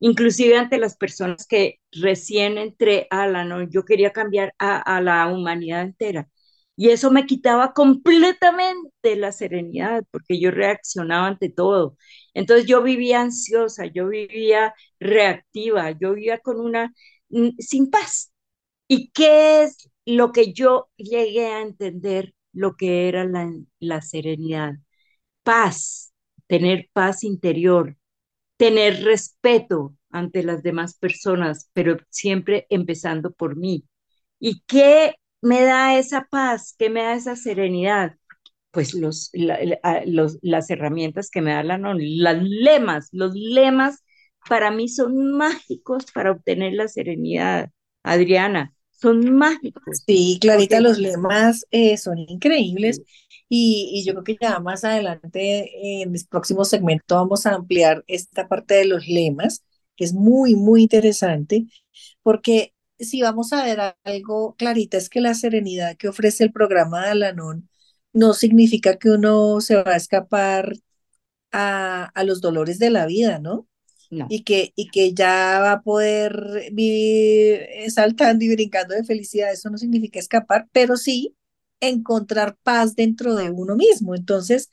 inclusive 0.00 0.56
ante 0.58 0.78
las 0.78 0.96
personas 0.96 1.46
que 1.46 1.80
recién 1.92 2.58
entré 2.58 3.06
a 3.10 3.26
la, 3.28 3.44
no, 3.44 3.62
yo 3.68 3.84
quería 3.84 4.12
cambiar 4.12 4.54
a, 4.58 5.00
la 5.00 5.28
humanidad 5.28 5.82
entera. 5.82 6.28
Y 6.76 6.88
eso 6.90 7.10
me 7.10 7.26
quitaba 7.26 7.74
completamente 7.74 9.14
la 9.16 9.32
serenidad, 9.32 10.04
porque 10.10 10.40
yo 10.40 10.50
reaccionaba 10.50 11.26
ante 11.28 11.50
todo. 11.50 11.96
Entonces 12.34 12.66
yo 12.66 12.82
vivía 12.82 13.20
ansiosa, 13.20 13.84
yo 13.86 14.08
vivía 14.08 14.74
reactiva, 14.98 15.90
yo 15.92 16.14
vivía 16.14 16.38
con 16.38 16.58
una, 16.60 16.92
mm, 17.28 17.50
sin 17.58 17.90
paz. 17.90 18.32
¿Y 18.88 19.10
qué 19.12 19.62
es 19.64 19.90
lo 20.06 20.32
que 20.32 20.52
yo 20.52 20.90
llegué 20.96 21.46
a 21.48 21.62
entender, 21.62 22.34
lo 22.52 22.76
que 22.76 23.08
era 23.08 23.24
la, 23.24 23.52
la 23.80 24.02
serenidad? 24.02 24.74
Paz, 25.42 26.12
tener 26.46 26.90
paz 26.92 27.24
interior, 27.24 27.96
tener 28.60 29.04
respeto 29.04 29.96
ante 30.10 30.42
las 30.42 30.62
demás 30.62 30.94
personas, 30.94 31.70
pero 31.72 31.96
siempre 32.10 32.66
empezando 32.68 33.32
por 33.32 33.56
mí. 33.56 33.86
¿Y 34.38 34.60
qué 34.66 35.14
me 35.40 35.62
da 35.62 35.98
esa 35.98 36.28
paz? 36.30 36.74
¿Qué 36.78 36.90
me 36.90 37.00
da 37.00 37.14
esa 37.14 37.36
serenidad? 37.36 38.16
Pues 38.70 38.92
los, 38.92 39.30
los, 40.04 40.38
las 40.42 40.68
herramientas 40.68 41.30
que 41.30 41.40
me 41.40 41.52
da 41.52 41.62
la 41.62 41.78
NON, 41.78 42.00
las 42.00 42.42
lemas, 42.42 43.08
los 43.12 43.32
lemas 43.34 44.04
para 44.46 44.70
mí 44.70 44.90
son 44.90 45.32
mágicos 45.32 46.04
para 46.12 46.32
obtener 46.32 46.74
la 46.74 46.88
serenidad, 46.88 47.70
Adriana, 48.02 48.74
son 48.90 49.36
mágicos. 49.36 50.02
Sí, 50.06 50.36
Clarita, 50.38 50.80
los 50.80 50.98
lemas 50.98 51.64
eh, 51.70 51.96
son 51.96 52.18
increíbles 52.18 53.00
y, 53.52 54.04
yo 54.06 54.12
creo 54.14 54.24
que 54.24 54.38
ya 54.40 54.60
más 54.60 54.84
adelante 54.84 56.02
en 56.02 56.14
el 56.14 56.26
próximo 56.28 56.64
segmento 56.64 57.16
vamos 57.16 57.46
a 57.46 57.54
ampliar 57.54 58.04
esta 58.06 58.48
parte 58.48 58.74
de 58.74 58.84
los 58.84 59.08
lemas, 59.08 59.64
que 59.96 60.04
es 60.04 60.14
muy, 60.14 60.54
muy 60.54 60.82
interesante, 60.82 61.66
porque 62.22 62.74
si 62.98 63.22
vamos 63.22 63.52
a 63.52 63.64
ver 63.64 63.80
algo, 64.04 64.54
Clarita, 64.56 64.98
es 64.98 65.08
que 65.10 65.20
la 65.20 65.34
serenidad 65.34 65.96
que 65.96 66.08
ofrece 66.08 66.44
el 66.44 66.52
programa 66.52 67.02
de 67.04 67.10
Alanon 67.10 67.68
no 68.12 68.34
significa 68.34 68.98
que 68.98 69.10
uno 69.10 69.60
se 69.60 69.74
va 69.76 69.92
a 69.92 69.96
escapar 69.96 70.74
a, 71.50 72.04
a 72.14 72.24
los 72.24 72.40
dolores 72.40 72.78
de 72.78 72.90
la 72.90 73.06
vida, 73.06 73.40
¿no? 73.40 73.66
No. 74.10 74.26
Y, 74.28 74.44
que, 74.44 74.72
y 74.76 74.88
que 74.88 75.12
ya 75.14 75.58
va 75.60 75.72
a 75.72 75.82
poder 75.82 76.70
vivir 76.72 77.66
saltando 77.90 78.44
y 78.44 78.48
brincando 78.54 78.94
de 78.94 79.04
felicidad. 79.04 79.52
Eso 79.52 79.70
no 79.70 79.78
significa 79.78 80.18
escapar, 80.18 80.68
pero 80.72 80.96
sí 80.96 81.36
encontrar 81.80 82.56
paz 82.62 82.94
dentro 82.94 83.34
de 83.34 83.50
uno 83.50 83.76
mismo. 83.76 84.14
Entonces, 84.14 84.70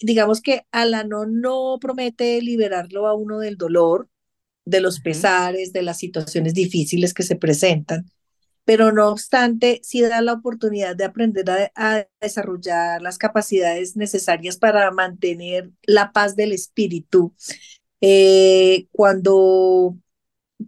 digamos 0.00 0.40
que 0.40 0.66
Alano 0.70 1.26
no 1.26 1.78
promete 1.80 2.40
liberarlo 2.42 3.06
a 3.06 3.14
uno 3.14 3.38
del 3.38 3.56
dolor, 3.56 4.08
de 4.64 4.80
los 4.80 5.00
pesares, 5.00 5.72
de 5.72 5.82
las 5.82 5.98
situaciones 5.98 6.54
difíciles 6.54 7.12
que 7.14 7.22
se 7.22 7.36
presentan, 7.36 8.06
pero 8.64 8.92
no 8.92 9.10
obstante, 9.10 9.80
sí 9.82 10.00
da 10.00 10.22
la 10.22 10.32
oportunidad 10.32 10.96
de 10.96 11.04
aprender 11.04 11.70
a, 11.74 12.06
desarrollar 12.20 13.02
las 13.02 13.18
capacidades 13.18 13.96
necesarias 13.96 14.56
para 14.56 14.90
mantener 14.90 15.70
la 15.82 16.12
paz 16.12 16.34
del 16.34 16.52
espíritu. 16.52 17.34
Eh, 18.00 18.86
cuando 18.92 19.96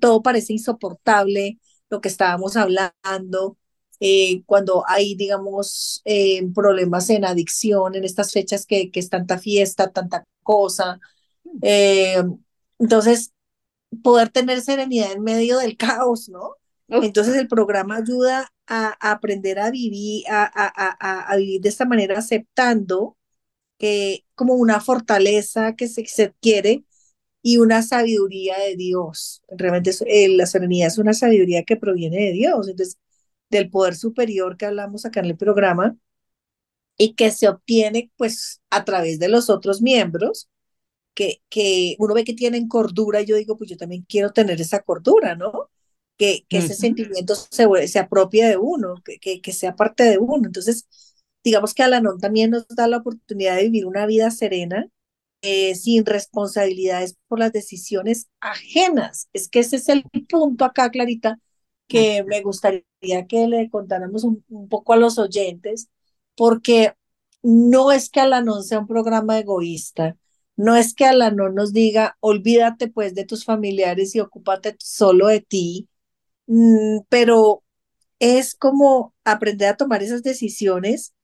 todo 0.01 0.23
parece 0.23 0.53
insoportable, 0.53 1.59
lo 1.89 2.01
que 2.01 2.09
estábamos 2.09 2.57
hablando, 2.57 3.57
eh, 4.01 4.43
cuando 4.47 4.85
hay, 4.87 5.15
digamos, 5.15 6.03
eh, 6.05 6.47
problemas 6.55 7.09
en 7.11 7.25
adicción, 7.25 7.95
en 7.95 8.05
estas 8.05 8.33
fechas 8.33 8.67
que, 8.67 8.91
que 8.91 9.01
es 9.01 9.11
tanta 9.11 9.39
fiesta, 9.39 9.91
tanta 9.93 10.25
cosa. 10.43 11.01
Eh, 11.63 12.23
entonces, 12.79 13.33
poder 14.03 14.31
tener 14.31 14.61
serenidad 14.63 15.13
en 15.13 15.23
medio 15.23 15.59
del 15.59 15.77
caos, 15.77 16.29
¿no? 16.29 16.57
Entonces 16.89 17.35
el 17.37 17.49
programa 17.49 17.97
ayuda 17.97 18.53
a, 18.69 18.97
aprender 19.01 19.59
a 19.59 19.71
vivir, 19.73 20.25
a, 20.31 20.45
a, 20.55 21.33
a, 21.33 21.37
vivir 21.37 21.61
de 21.61 21.69
esta 21.69 21.85
manera, 21.85 22.19
aceptando 22.19 23.17
que 23.79 24.25
como 24.37 24.55
una 24.55 24.81
fortaleza 24.81 25.75
que 25.75 25.89
se, 25.89 26.07
se 26.07 26.25
adquiere 26.25 26.85
y 27.43 27.59
una 27.59 27.83
sabiduría 27.83 28.59
de 28.59 28.77
Dios. 28.77 29.43
Realmente 29.49 29.93
la 30.31 30.47
serenidad 30.47 30.89
es 30.89 30.99
una 30.99 31.13
sabiduría 31.13 31.65
que 31.65 31.77
proviene 31.77 32.19
de 32.27 32.33
Dios. 32.33 32.69
Entonces, 32.69 32.99
del 33.51 33.71
poder 33.71 33.97
superior 33.97 34.57
que 34.57 34.67
hablamos 34.67 35.05
acá 35.05 35.21
en 35.21 35.27
el 35.27 35.37
programa 35.37 35.97
y 36.99 37.15
que 37.15 37.31
se 37.31 37.49
obtiene 37.49 38.11
pues 38.17 38.63
a 38.71 38.85
través 38.85 39.19
de 39.19 39.29
los 39.29 39.51
otros 39.51 39.83
miembros, 39.83 40.49
que, 41.15 41.43
que 41.49 41.97
uno 41.99 42.15
ve 42.15 42.25
que 42.25 42.35
tienen 42.35 42.69
cordura 42.69 43.23
y 43.23 43.27
yo 43.27 43.37
digo, 43.37 43.57
pues 43.57 43.71
yo 43.71 43.77
también 43.77 44.05
quiero 44.09 44.33
tener 44.33 44.61
esa 44.61 44.83
cordura, 44.83 45.35
¿no? 45.35 45.71
Que, 46.19 46.47
que 46.49 46.59
ese 46.59 46.75
sentimiento 46.75 47.35
se, 47.35 47.67
se 47.89 47.99
apropie 47.99 48.47
de 48.47 48.57
uno, 48.57 49.03
que, 49.05 49.41
que, 49.41 49.53
sea 49.53 49.77
parte 49.77 50.05
de 50.05 50.19
uno. 50.19 50.47
Entonces, 50.47 50.89
digamos 51.45 51.75
que 51.75 51.83
Alanón 51.83 52.21
también 52.21 52.51
nos 52.51 52.67
da 52.69 52.89
la 52.89 52.99
oportunidad 52.99 53.57
de 53.57 53.65
vivir 53.65 53.87
una 53.87 54.07
vida 54.07 54.31
serena, 54.31 54.89
eh, 55.43 55.75
sin 55.75 56.07
responsabilidades 56.07 57.17
por 57.29 57.39
las 57.39 57.53
decisiones 57.53 58.29
ajenas. 58.41 59.29
Es 59.33 59.49
que 59.49 59.61
ese 59.61 59.77
es 59.77 59.89
el 59.89 60.05
punto 60.29 60.65
acá, 60.65 60.91
Clarita, 60.91 61.39
que 61.89 62.25
me 62.25 62.43
gustaría 62.43 62.83
que 63.29 63.47
le 63.49 63.71
contáramos 63.71 64.25
un, 64.25 64.43
poco 64.69 64.93
a 64.93 64.97
los 64.97 65.19
oyentes, 65.19 65.89
porque 66.37 66.95
no 67.43 67.93
es 67.93 68.11
que 68.11 68.21
Alanon 68.21 68.65
sea 68.65 68.81
un 68.81 68.87
programa 68.87 69.39
egoísta, 69.39 70.17
no 70.57 70.77
es 70.77 70.95
que 70.95 71.05
Alanon 71.07 71.55
nos 71.55 71.73
diga, 71.73 72.17
olvídate 72.21 72.89
pues 72.89 73.15
de 73.15 73.25
tus 73.25 73.45
familiares 73.45 74.15
y 74.15 74.21
ocúpate 74.21 74.77
solo 74.79 75.29
de 75.29 75.41
ti, 75.41 75.89
mm, 76.47 77.01
pero 77.09 77.63
es 78.19 78.55
como 78.55 79.15
aprender 79.25 79.69
a 79.71 79.77
tomar 79.77 80.03
esas 80.03 80.23
decisiones 80.23 81.15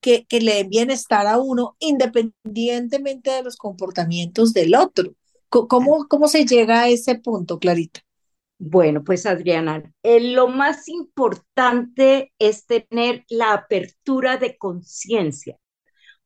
que, 0.00 0.26
que 0.26 0.40
le 0.40 0.54
den 0.56 0.70
bienestar 0.70 1.26
a 1.26 1.38
uno 1.38 1.76
independientemente 1.78 3.30
de 3.30 3.42
los 3.42 3.56
comportamientos 3.56 4.52
del 4.52 4.74
otro. 4.74 5.14
¿Cómo, 5.48 6.06
cómo 6.08 6.28
se 6.28 6.46
llega 6.46 6.82
a 6.82 6.88
ese 6.88 7.16
punto, 7.16 7.58
Clarita? 7.58 8.00
Bueno, 8.62 9.02
pues 9.04 9.24
Adriana, 9.24 9.82
eh, 10.02 10.20
lo 10.34 10.46
más 10.48 10.86
importante 10.88 12.32
es 12.38 12.66
tener 12.66 13.24
la 13.30 13.54
apertura 13.54 14.36
de 14.36 14.58
conciencia, 14.58 15.56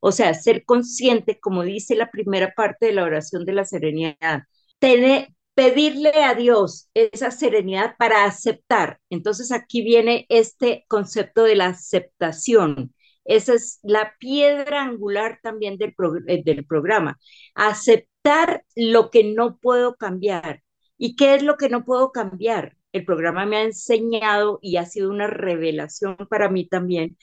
o 0.01 0.13
sea, 0.13 0.35
ser 0.35 0.65
consciente, 0.65 1.41
como 1.41 1.63
dice 1.65 1.97
la 1.97 2.11
primera 2.11 2.53
parte 2.57 2.87
de 2.87 2.95
la 2.95 3.05
oración 3.05 3.45
de 3.45 3.53
la 3.55 3.65
serenidad, 3.65 4.45
tener, 4.81 5.29
pedirle 5.55 6.25
a 6.25 6.35
Dios 6.35 6.91
esa 6.95 7.31
serenidad 7.31 7.97
para 7.99 8.25
aceptar. 8.25 9.01
Entonces 9.11 9.53
aquí 9.53 9.83
viene 9.83 10.27
este 10.29 10.85
concepto 10.89 11.45
de 11.45 11.57
la 11.57 11.67
aceptación. 11.69 12.95
Esa 13.25 13.55
es 13.55 13.81
la 13.83 14.15
piedra 14.19 14.83
angular 14.83 15.39
también 15.43 15.79
del, 15.79 15.95
eh, 16.29 16.43
del 16.45 16.67
programa. 16.67 17.19
Aceptar 17.55 18.65
lo 18.77 19.11
que 19.11 19.25
no 19.25 19.59
puedo 19.59 19.97
cambiar 19.97 20.65
¿Y 20.99 21.17
qué 21.17 21.35
es 21.35 21.43
lo 21.43 21.57
que 21.57 21.69
no 21.69 21.85
puedo 21.85 22.13
cambiar? 22.13 22.77
El 22.93 23.05
programa 23.05 23.47
me 23.47 23.57
ha 23.59 23.63
enseñado 23.65 24.59
y 24.63 24.77
ha 24.77 24.87
sido 24.87 25.11
una 25.11 25.27
revelación 25.27 26.17
para 26.31 26.49
mí 26.49 26.67
también. 26.69 27.17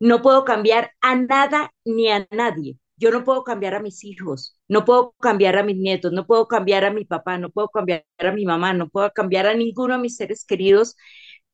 No 0.00 0.22
puedo 0.22 0.44
cambiar 0.44 0.92
a 1.00 1.16
nada 1.16 1.72
ni 1.84 2.10
a 2.10 2.26
nadie. 2.30 2.78
Yo 2.96 3.10
no 3.12 3.24
puedo 3.24 3.44
cambiar 3.44 3.74
a 3.74 3.80
mis 3.82 4.04
hijos, 4.04 4.58
no 4.68 4.84
puedo 4.84 5.14
cambiar 5.20 5.56
a 5.58 5.62
mis 5.64 5.76
nietos, 5.76 6.12
no 6.12 6.26
puedo 6.26 6.48
cambiar 6.48 6.84
a 6.84 6.92
mi 6.92 7.04
papá, 7.04 7.38
no 7.38 7.50
puedo 7.50 7.68
cambiar 7.68 8.04
a 8.18 8.32
mi 8.32 8.44
mamá, 8.46 8.74
no 8.74 8.88
puedo 8.88 9.12
cambiar 9.12 9.46
a 9.46 9.54
ninguno 9.54 9.94
de 9.96 10.00
mis 10.02 10.16
seres 10.16 10.44
queridos 10.44 10.96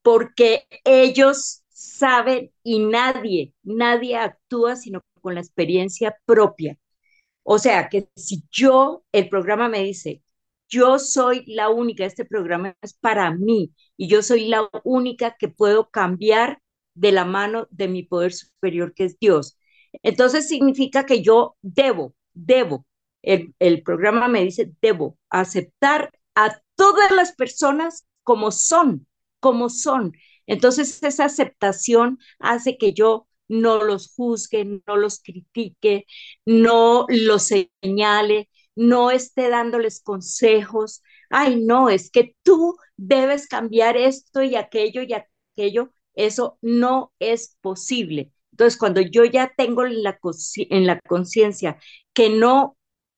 porque 0.03 0.67
ellos 0.85 1.65
saben 1.71 2.53
y 2.63 2.81
nadie, 2.81 3.55
nadie 3.63 4.17
actúa 4.17 4.77
sino 4.77 5.03
con 5.21 5.35
la 5.35 5.41
experiencia 5.41 6.17
propia. 6.27 6.79
O 7.45 7.59
sea 7.61 7.89
que 7.91 8.09
si 8.17 8.45
yo, 8.53 9.05
el 9.13 9.31
programa 9.31 9.69
me 9.71 9.81
dice, 9.85 10.24
yo 10.75 10.99
soy 10.99 11.45
la 11.47 11.69
única, 11.71 12.05
este 12.05 12.25
programa 12.25 12.77
es 12.83 12.95
para 12.95 13.31
mí 13.33 13.73
y 13.97 14.09
yo 14.09 14.23
soy 14.23 14.47
la 14.49 14.69
única 14.85 15.37
que 15.39 15.49
puedo 15.49 15.91
cambiar 15.91 16.61
de 16.95 17.13
la 17.13 17.25
mano 17.25 17.67
de 17.71 17.89
mi 17.89 18.03
poder 18.05 18.33
superior 18.33 18.95
que 18.95 19.05
es 19.05 19.19
Dios. 19.19 19.59
Entonces 20.03 20.49
significa 20.49 21.07
que 21.07 21.23
yo 21.23 21.57
debo, 21.63 22.15
debo, 22.33 22.87
el, 23.23 23.55
el 23.59 23.83
programa 23.83 24.29
me 24.29 24.45
dice, 24.45 24.73
debo 24.83 25.19
aceptar 25.31 26.11
a 26.35 26.61
todas 26.77 27.11
las 27.13 27.33
personas 27.35 28.07
como 28.23 28.51
son, 28.51 29.07
como 29.41 29.69
son. 29.71 30.13
Entonces 30.47 31.03
esa 31.03 31.27
aceptación 31.27 32.19
hace 32.39 32.77
que 32.79 32.93
yo 32.93 33.27
no 33.49 33.83
los 33.85 34.13
juzgue, 34.15 34.65
no 34.87 34.97
los 34.97 35.21
critique, 35.23 36.07
no 36.45 37.07
los 37.09 37.51
señale, 37.83 38.49
no 38.77 39.11
esté 39.11 39.49
dándoles 39.51 40.01
consejos. 40.03 41.03
Ay, 41.31 41.61
no, 41.65 41.89
es 41.89 42.11
que 42.11 42.37
tú 42.43 42.77
debes 42.97 43.47
cambiar 43.49 43.97
esto 43.97 44.43
y 44.43 44.57
aquello 44.57 45.03
y 45.03 45.15
aquello. 45.15 45.91
Eso 46.15 46.59
no 46.63 47.13
es 47.19 47.57
posible. 47.61 48.33
Entonces, 48.53 48.79
cuando 48.79 49.01
yo 49.01 49.25
ya 49.25 49.53
tengo 49.57 49.85
en 49.85 50.03
la, 50.03 50.19
en 50.57 50.87
la 50.87 51.01
conciencia 51.01 51.79
que 52.13 52.31
no 52.31 52.77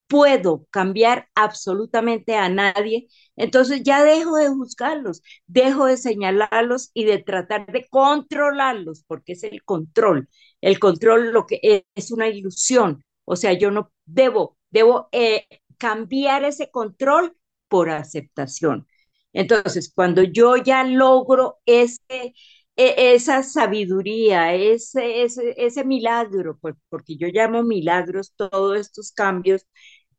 puedo 0.09 0.67
cambiar 0.71 1.29
absolutamente 1.35 2.37
a 2.37 2.49
nadie, 2.49 3.09
entonces 3.37 3.83
ya 3.83 4.05
dejo 4.05 4.37
de 4.37 4.49
juzgarlos, 4.49 5.23
dejo 5.47 5.87
de 5.87 5.97
señalarlos 5.97 6.91
y 6.95 7.05
de 7.05 7.19
tratar 7.19 7.67
de 7.73 7.87
controlarlos, 7.89 9.05
porque 9.07 9.33
es 9.33 9.43
el 9.45 9.63
control. 9.65 10.29
El 10.61 10.79
control 10.79 11.33
lo 11.33 11.47
que 11.47 11.85
es, 11.95 12.11
una 12.13 12.29
ilusión, 12.29 13.05
o 13.25 13.35
sea, 13.37 13.53
yo 13.55 13.71
no 13.71 13.91
debo, 14.05 14.56
debo 14.71 15.09
eh, 15.13 15.47
cambiar 15.79 16.45
ese 16.45 16.71
control 16.71 17.37
por 17.69 17.91
aceptación. 17.91 18.87
Entonces, 19.33 19.93
cuando 19.95 20.23
yo 20.23 20.57
ya 20.57 20.85
logro 20.85 21.59
e, 21.67 23.15
esa 23.15 23.43
sabiduría, 23.43 24.55
ese, 24.55 25.23
ese, 25.23 25.85
milagro, 25.85 26.59
porque 26.89 27.17
yo 27.17 27.29
llamo 27.29 27.63
milagros 27.63 28.35
todos 28.37 28.79
estos 28.79 29.13
cambios, 29.13 29.67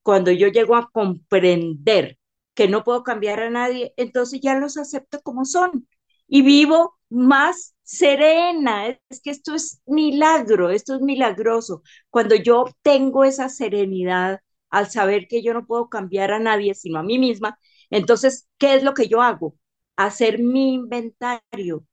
cuando 0.03 0.31
yo 0.31 0.47
llego 0.49 0.75
a 0.75 0.89
comprender 0.91 2.17
que 2.53 2.67
no 2.67 2.83
puedo 2.83 3.03
cambiar 3.03 3.41
a 3.41 3.49
nadie, 3.49 3.93
entonces 3.97 4.41
ya 4.41 4.55
los 4.59 4.77
acepto 4.77 5.21
como 5.21 5.45
son 5.45 5.87
y 6.27 6.41
vivo 6.41 6.97
más 7.09 7.75
serena. 7.83 8.87
Es 9.09 9.21
que 9.21 9.31
esto 9.31 9.55
es 9.55 9.81
milagro, 9.85 10.69
esto 10.69 10.95
es 10.95 11.01
milagroso. 11.01 11.83
Cuando 12.09 12.35
yo 12.35 12.65
tengo 12.81 13.23
esa 13.23 13.49
serenidad 13.49 14.39
al 14.69 14.89
saber 14.89 15.27
que 15.27 15.41
yo 15.43 15.53
no 15.53 15.65
puedo 15.65 15.89
cambiar 15.89 16.31
a 16.31 16.39
nadie 16.39 16.73
sino 16.75 16.99
a 16.99 17.03
mí 17.03 17.19
misma, 17.19 17.57
entonces, 17.89 18.47
¿qué 18.57 18.75
es 18.75 18.83
lo 18.83 18.93
que 18.93 19.07
yo 19.07 19.21
hago? 19.21 19.55
Hacer 19.95 20.39
mi 20.39 20.73
inventario, 20.75 21.85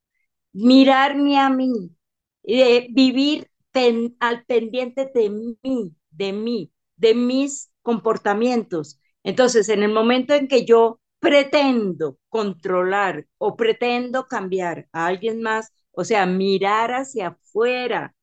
mirarme 0.52 1.38
a 1.38 1.50
mí, 1.50 1.90
eh, 2.44 2.88
vivir 2.92 3.50
al 4.20 4.44
pendiente 4.46 5.10
de 5.14 5.30
mí, 5.30 5.94
de 6.10 6.32
mí, 6.32 6.72
de 6.96 7.14
mis 7.14 7.72
comportamientos. 7.82 9.00
Entonces, 9.24 9.68
en 9.68 9.82
el 9.82 9.92
momento 9.92 10.34
en 10.34 10.48
que 10.48 10.64
yo 10.64 11.00
pretendo 11.24 12.18
controlar 12.28 13.26
o 13.38 13.56
pretendo 13.56 14.26
cambiar 14.28 14.88
a 14.92 15.06
alguien 15.08 15.42
más, 15.42 15.72
o 15.92 16.04
sea, 16.04 16.26
mirar 16.26 16.92
hacia 16.92 17.28
afuera, 17.28 18.14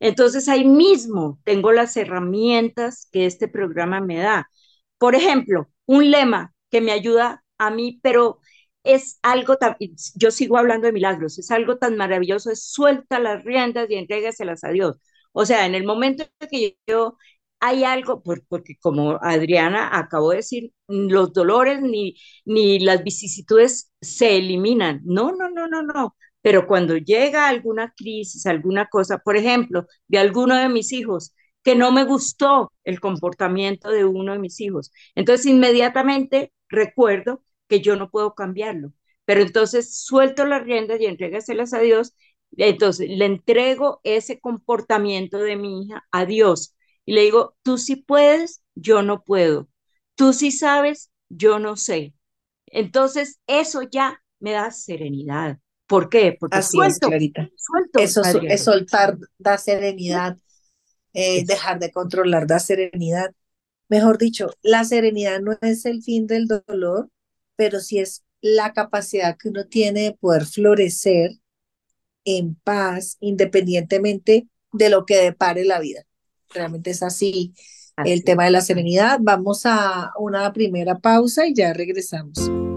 entonces 0.00 0.48
ahí 0.48 0.64
mismo 0.64 1.40
tengo 1.44 1.72
las 1.72 1.96
herramientas 1.96 3.08
que 3.12 3.26
este 3.26 3.48
programa 3.48 4.00
me 4.00 4.18
da. 4.18 4.50
Por 4.98 5.14
ejemplo, 5.14 5.68
un 5.86 6.10
lema 6.10 6.54
que 6.70 6.80
me 6.80 6.92
ayuda 6.92 7.44
a 7.58 7.70
mí, 7.70 8.00
pero 8.02 8.40
es 8.84 9.18
algo 9.22 9.56
tan, 9.56 9.76
yo 10.16 10.30
sigo 10.32 10.58
hablando 10.58 10.86
de 10.86 10.92
milagros, 10.92 11.38
es 11.38 11.50
algo 11.52 11.78
tan 11.78 11.96
maravilloso, 11.96 12.50
es 12.50 12.64
suelta 12.64 13.18
las 13.20 13.44
riendas 13.44 13.88
y 13.90 13.94
entrégaselas 13.94 14.64
a 14.64 14.70
Dios. 14.70 14.96
O 15.32 15.46
sea, 15.46 15.66
en 15.66 15.74
el 15.74 15.84
momento 15.84 16.24
en 16.40 16.48
que 16.48 16.78
yo 16.86 17.16
hay 17.64 17.84
algo, 17.84 18.22
porque 18.48 18.76
como 18.80 19.18
Adriana 19.22 19.96
acabó 19.96 20.30
de 20.30 20.38
decir, 20.38 20.72
los 20.88 21.32
dolores 21.32 21.80
ni, 21.80 22.16
ni 22.44 22.80
las 22.80 23.04
vicisitudes 23.04 23.92
se 24.00 24.36
eliminan. 24.36 25.00
No, 25.04 25.30
no, 25.32 25.48
no, 25.48 25.68
no, 25.68 25.82
no. 25.82 26.16
Pero 26.40 26.66
cuando 26.66 26.96
llega 26.96 27.46
alguna 27.48 27.94
crisis, 27.96 28.46
alguna 28.46 28.86
cosa, 28.88 29.18
por 29.18 29.36
ejemplo, 29.36 29.86
de 30.08 30.18
alguno 30.18 30.56
de 30.56 30.68
mis 30.68 30.92
hijos, 30.92 31.34
que 31.62 31.76
no 31.76 31.92
me 31.92 32.04
gustó 32.04 32.72
el 32.82 32.98
comportamiento 32.98 33.90
de 33.90 34.04
uno 34.04 34.32
de 34.32 34.40
mis 34.40 34.58
hijos, 34.60 34.90
entonces 35.14 35.46
inmediatamente 35.46 36.52
recuerdo 36.68 37.44
que 37.68 37.80
yo 37.80 37.94
no 37.96 38.10
puedo 38.10 38.34
cambiarlo. 38.34 38.92
Pero 39.24 39.42
entonces 39.42 40.02
suelto 40.04 40.44
las 40.46 40.64
riendas 40.64 41.00
y 41.00 41.06
entrégaselas 41.06 41.72
a 41.74 41.78
Dios. 41.80 42.14
Entonces 42.56 43.08
le 43.08 43.24
entrego 43.26 44.00
ese 44.02 44.40
comportamiento 44.40 45.38
de 45.38 45.54
mi 45.56 45.84
hija 45.84 46.04
a 46.10 46.26
Dios 46.26 46.74
y 47.12 47.14
le 47.14 47.22
digo, 47.24 47.54
tú 47.62 47.76
sí 47.76 47.96
puedes, 47.96 48.62
yo 48.74 49.02
no 49.02 49.22
puedo. 49.22 49.68
Tú 50.14 50.32
sí 50.32 50.50
sabes, 50.50 51.10
yo 51.28 51.58
no 51.58 51.76
sé. 51.76 52.14
Entonces, 52.64 53.38
eso 53.46 53.82
ya 53.82 54.22
me 54.40 54.52
da 54.52 54.70
serenidad. 54.70 55.58
¿Por 55.86 56.08
qué? 56.08 56.34
Porque 56.40 56.56
Así 56.56 56.78
suelto, 56.78 57.08
Clarita. 57.08 57.50
eso 57.98 58.22
es 58.48 58.64
soltar, 58.64 59.18
da 59.36 59.58
serenidad, 59.58 60.38
eh, 61.12 61.44
dejar 61.44 61.80
de 61.80 61.92
controlar, 61.92 62.46
da 62.46 62.58
serenidad. 62.58 63.34
Mejor 63.90 64.16
dicho, 64.16 64.48
la 64.62 64.82
serenidad 64.84 65.38
no 65.42 65.58
es 65.60 65.84
el 65.84 66.02
fin 66.02 66.26
del 66.26 66.46
dolor, 66.46 67.10
pero 67.56 67.80
sí 67.80 67.98
es 67.98 68.24
la 68.40 68.72
capacidad 68.72 69.36
que 69.36 69.50
uno 69.50 69.66
tiene 69.66 70.00
de 70.04 70.12
poder 70.14 70.46
florecer 70.46 71.32
en 72.24 72.54
paz, 72.54 73.18
independientemente 73.20 74.48
de 74.72 74.88
lo 74.88 75.04
que 75.04 75.18
depare 75.18 75.66
la 75.66 75.78
vida 75.78 76.06
realmente 76.54 76.90
es 76.90 77.02
así, 77.02 77.54
el 78.04 78.24
tema 78.24 78.44
de 78.44 78.50
la 78.50 78.60
serenidad. 78.60 79.18
Vamos 79.20 79.62
a 79.64 80.12
una 80.18 80.52
primera 80.52 80.98
pausa 80.98 81.46
y 81.46 81.54
ya 81.54 81.72
regresamos. 81.72 82.71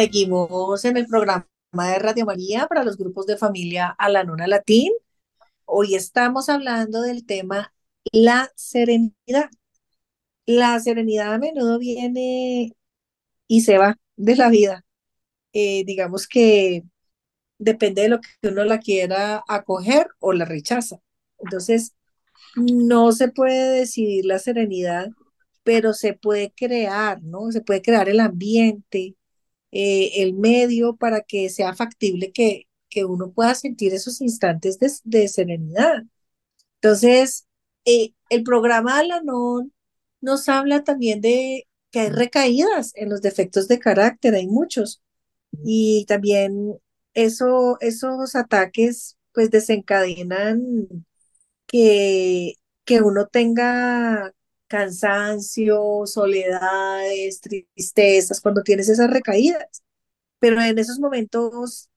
Seguimos 0.00 0.82
en 0.86 0.96
el 0.96 1.06
programa 1.06 1.44
de 1.74 1.98
Radio 1.98 2.24
María 2.24 2.66
para 2.66 2.84
los 2.84 2.96
grupos 2.96 3.26
de 3.26 3.36
familia 3.36 3.88
a 3.98 4.08
la 4.08 4.24
nona 4.24 4.46
latín. 4.46 4.94
Hoy 5.66 5.94
estamos 5.94 6.48
hablando 6.48 7.02
del 7.02 7.26
tema 7.26 7.74
la 8.10 8.50
serenidad. 8.56 9.50
La 10.46 10.80
serenidad 10.80 11.34
a 11.34 11.38
menudo 11.38 11.78
viene 11.78 12.72
y 13.46 13.60
se 13.60 13.76
va 13.76 13.98
de 14.16 14.36
la 14.36 14.48
vida. 14.48 14.86
Eh, 15.52 15.84
digamos 15.84 16.26
que 16.26 16.84
depende 17.58 18.00
de 18.00 18.08
lo 18.08 18.20
que 18.22 18.48
uno 18.48 18.64
la 18.64 18.78
quiera 18.78 19.44
acoger 19.48 20.08
o 20.18 20.32
la 20.32 20.46
rechaza. 20.46 20.96
Entonces, 21.36 21.94
no 22.56 23.12
se 23.12 23.28
puede 23.28 23.80
decidir 23.80 24.24
la 24.24 24.38
serenidad, 24.38 25.10
pero 25.62 25.92
se 25.92 26.14
puede 26.14 26.54
crear, 26.56 27.22
¿no? 27.22 27.52
Se 27.52 27.60
puede 27.60 27.82
crear 27.82 28.08
el 28.08 28.20
ambiente, 28.20 29.16
eh, 29.72 30.22
el 30.22 30.34
medio 30.34 30.96
para 30.96 31.22
que 31.22 31.48
sea 31.50 31.74
factible 31.74 32.32
que, 32.32 32.68
que 32.88 33.04
uno 33.04 33.32
pueda 33.32 33.54
sentir 33.54 33.94
esos 33.94 34.20
instantes 34.20 34.78
de, 35.04 35.28
serenidad. 35.28 36.04
Entonces, 36.76 37.46
eh, 37.84 38.14
el 38.30 38.42
programa 38.44 38.98
Alanon 38.98 39.72
nos 40.20 40.48
habla 40.48 40.84
también 40.84 41.20
de 41.20 41.68
que 41.90 42.00
hay 42.00 42.10
recaídas 42.10 42.92
en 42.96 43.10
los 43.10 43.22
defectos 43.22 43.68
de 43.68 43.78
carácter, 43.78 44.34
hay 44.34 44.46
muchos. 44.48 45.02
Y 45.64 46.04
también 46.06 46.78
eso, 47.14 47.78
esos 47.80 48.36
ataques 48.36 49.16
pues 49.32 49.50
desencadenan 49.50 51.06
que, 51.66 52.54
que 52.84 53.02
uno 53.02 53.28
tenga 53.28 54.32
cansancio, 54.70 56.06
soledades, 56.06 57.40
tristezas, 57.40 58.40
cuando 58.40 58.62
tienes 58.62 58.88
esas 58.88 59.10
recaídas. 59.10 59.82
Pero 60.38 60.60
en 60.62 60.78
esos 60.78 61.00
momentos 61.00 61.90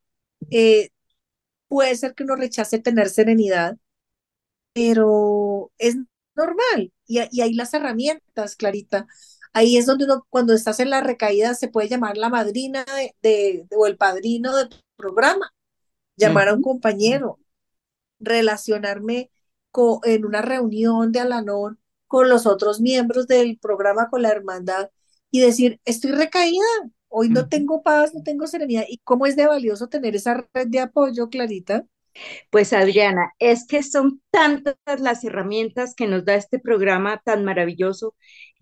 eh, 0.51 0.89
puede 1.67 1.95
ser 1.95 2.15
que 2.15 2.23
uno 2.23 2.35
rechace 2.35 2.79
tener 2.79 3.09
serenidad, 3.09 3.77
pero 4.73 5.71
es 5.77 5.97
normal. 6.35 6.91
Y, 7.07 7.19
y 7.31 7.41
hay 7.41 7.53
las 7.53 7.73
herramientas, 7.75 8.55
Clarita. 8.55 9.07
Ahí 9.53 9.77
es 9.77 9.85
donde 9.85 10.05
uno, 10.05 10.25
cuando 10.29 10.53
estás 10.53 10.79
en 10.79 10.89
la 10.89 11.01
recaída, 11.01 11.53
se 11.55 11.67
puede 11.69 11.89
llamar 11.89 12.17
la 12.17 12.29
madrina 12.29 12.85
de, 13.21 13.67
o 13.77 13.87
el 13.87 13.97
padrino 13.97 14.55
del 14.57 14.69
programa, 14.95 15.53
llamar 16.17 16.49
a 16.49 16.55
un 16.55 16.63
compañero, 16.63 17.39
relacionarme 18.19 19.31
con, 19.71 19.99
en 20.05 20.25
una 20.25 20.41
reunión 20.41 21.11
de 21.11 21.19
Alanón 21.21 21.79
con 22.13 22.29
los 22.29 22.45
otros 22.45 22.79
miembros 22.79 23.25
del 23.25 23.57
programa, 23.57 24.07
con 24.11 24.21
la 24.21 24.29
hermandad, 24.29 24.91
y 25.31 25.39
decir, 25.39 25.79
estoy 25.83 26.11
recaída, 26.11 26.63
hoy 27.07 27.29
no 27.29 27.49
tengo 27.49 27.81
paz, 27.81 28.13
no 28.13 28.21
tengo 28.21 28.45
serenidad. 28.45 28.83
¿Y 28.87 28.99
cómo 28.99 29.25
es 29.25 29.35
de 29.35 29.47
valioso 29.47 29.87
tener 29.87 30.15
esa 30.15 30.45
red 30.53 30.67
de 30.67 30.79
apoyo, 30.79 31.29
Clarita? 31.29 31.87
Pues 32.51 32.71
Adriana, 32.71 33.33
es 33.39 33.65
que 33.65 33.81
son 33.81 34.21
tantas 34.29 34.75
las 34.99 35.23
herramientas 35.23 35.95
que 35.95 36.05
nos 36.05 36.23
da 36.23 36.35
este 36.35 36.59
programa 36.59 37.19
tan 37.25 37.43
maravilloso 37.43 38.15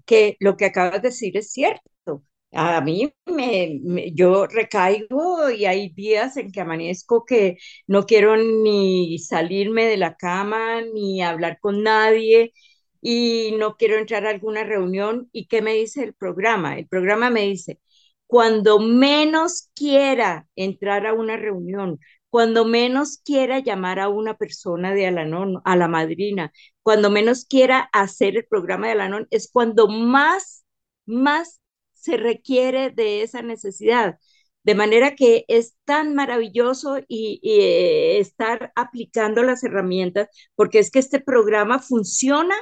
que 0.05 0.37
lo 0.39 0.55
que 0.55 0.63
acabas 0.63 1.01
de 1.01 1.09
decir 1.09 1.35
es 1.35 1.51
cierto. 1.51 2.23
A 2.53 2.79
mí 2.79 3.13
me, 3.25 3.81
yo 4.13 4.47
recaigo 4.47 5.49
y 5.49 5.65
hay 5.65 5.89
días 5.89 6.37
en 6.37 6.53
que 6.53 6.61
amanezco 6.61 7.25
que 7.25 7.57
no 7.85 8.05
quiero 8.05 8.37
ni 8.37 9.19
salirme 9.19 9.87
de 9.87 9.97
la 9.97 10.15
cama 10.15 10.81
ni 10.93 11.21
hablar 11.21 11.59
con 11.59 11.83
nadie 11.83 12.53
y 13.01 13.55
no 13.57 13.75
quiero 13.77 13.97
entrar 13.97 14.25
a 14.25 14.29
alguna 14.29 14.63
reunión. 14.63 15.29
¿Y 15.31 15.47
qué 15.47 15.61
me 15.61 15.73
dice 15.73 16.03
el 16.03 16.13
programa? 16.13 16.77
El 16.77 16.87
programa 16.87 17.29
me 17.29 17.41
dice, 17.41 17.79
cuando 18.27 18.79
menos 18.79 19.69
quiera 19.75 20.47
entrar 20.55 21.05
a 21.07 21.13
una 21.13 21.37
reunión, 21.37 21.99
cuando 22.29 22.63
menos 22.65 23.17
quiera 23.25 23.59
llamar 23.59 23.99
a 23.99 24.07
una 24.09 24.37
persona 24.37 24.93
de 24.93 25.05
Alanón, 25.07 25.61
a 25.65 25.75
la 25.75 25.89
madrina, 25.89 26.53
cuando 26.81 27.09
menos 27.11 27.45
quiera 27.45 27.89
hacer 27.91 28.37
el 28.37 28.45
programa 28.45 28.87
de 28.87 28.93
Alanón, 28.93 29.27
es 29.31 29.49
cuando 29.51 29.87
más, 29.89 30.65
más 31.05 31.61
se 31.93 32.17
requiere 32.17 32.89
de 32.91 33.21
esa 33.23 33.41
necesidad. 33.41 34.17
De 34.63 34.75
manera 34.75 35.15
que 35.15 35.43
es 35.47 35.75
tan 35.85 36.15
maravilloso 36.15 36.99
y, 37.07 37.41
eh, 37.43 38.19
estar 38.19 38.71
aplicando 38.75 39.43
las 39.43 39.63
herramientas, 39.63 40.29
porque 40.55 40.79
es 40.79 40.91
que 40.91 40.99
este 40.99 41.19
programa 41.19 41.79
funciona 41.79 42.55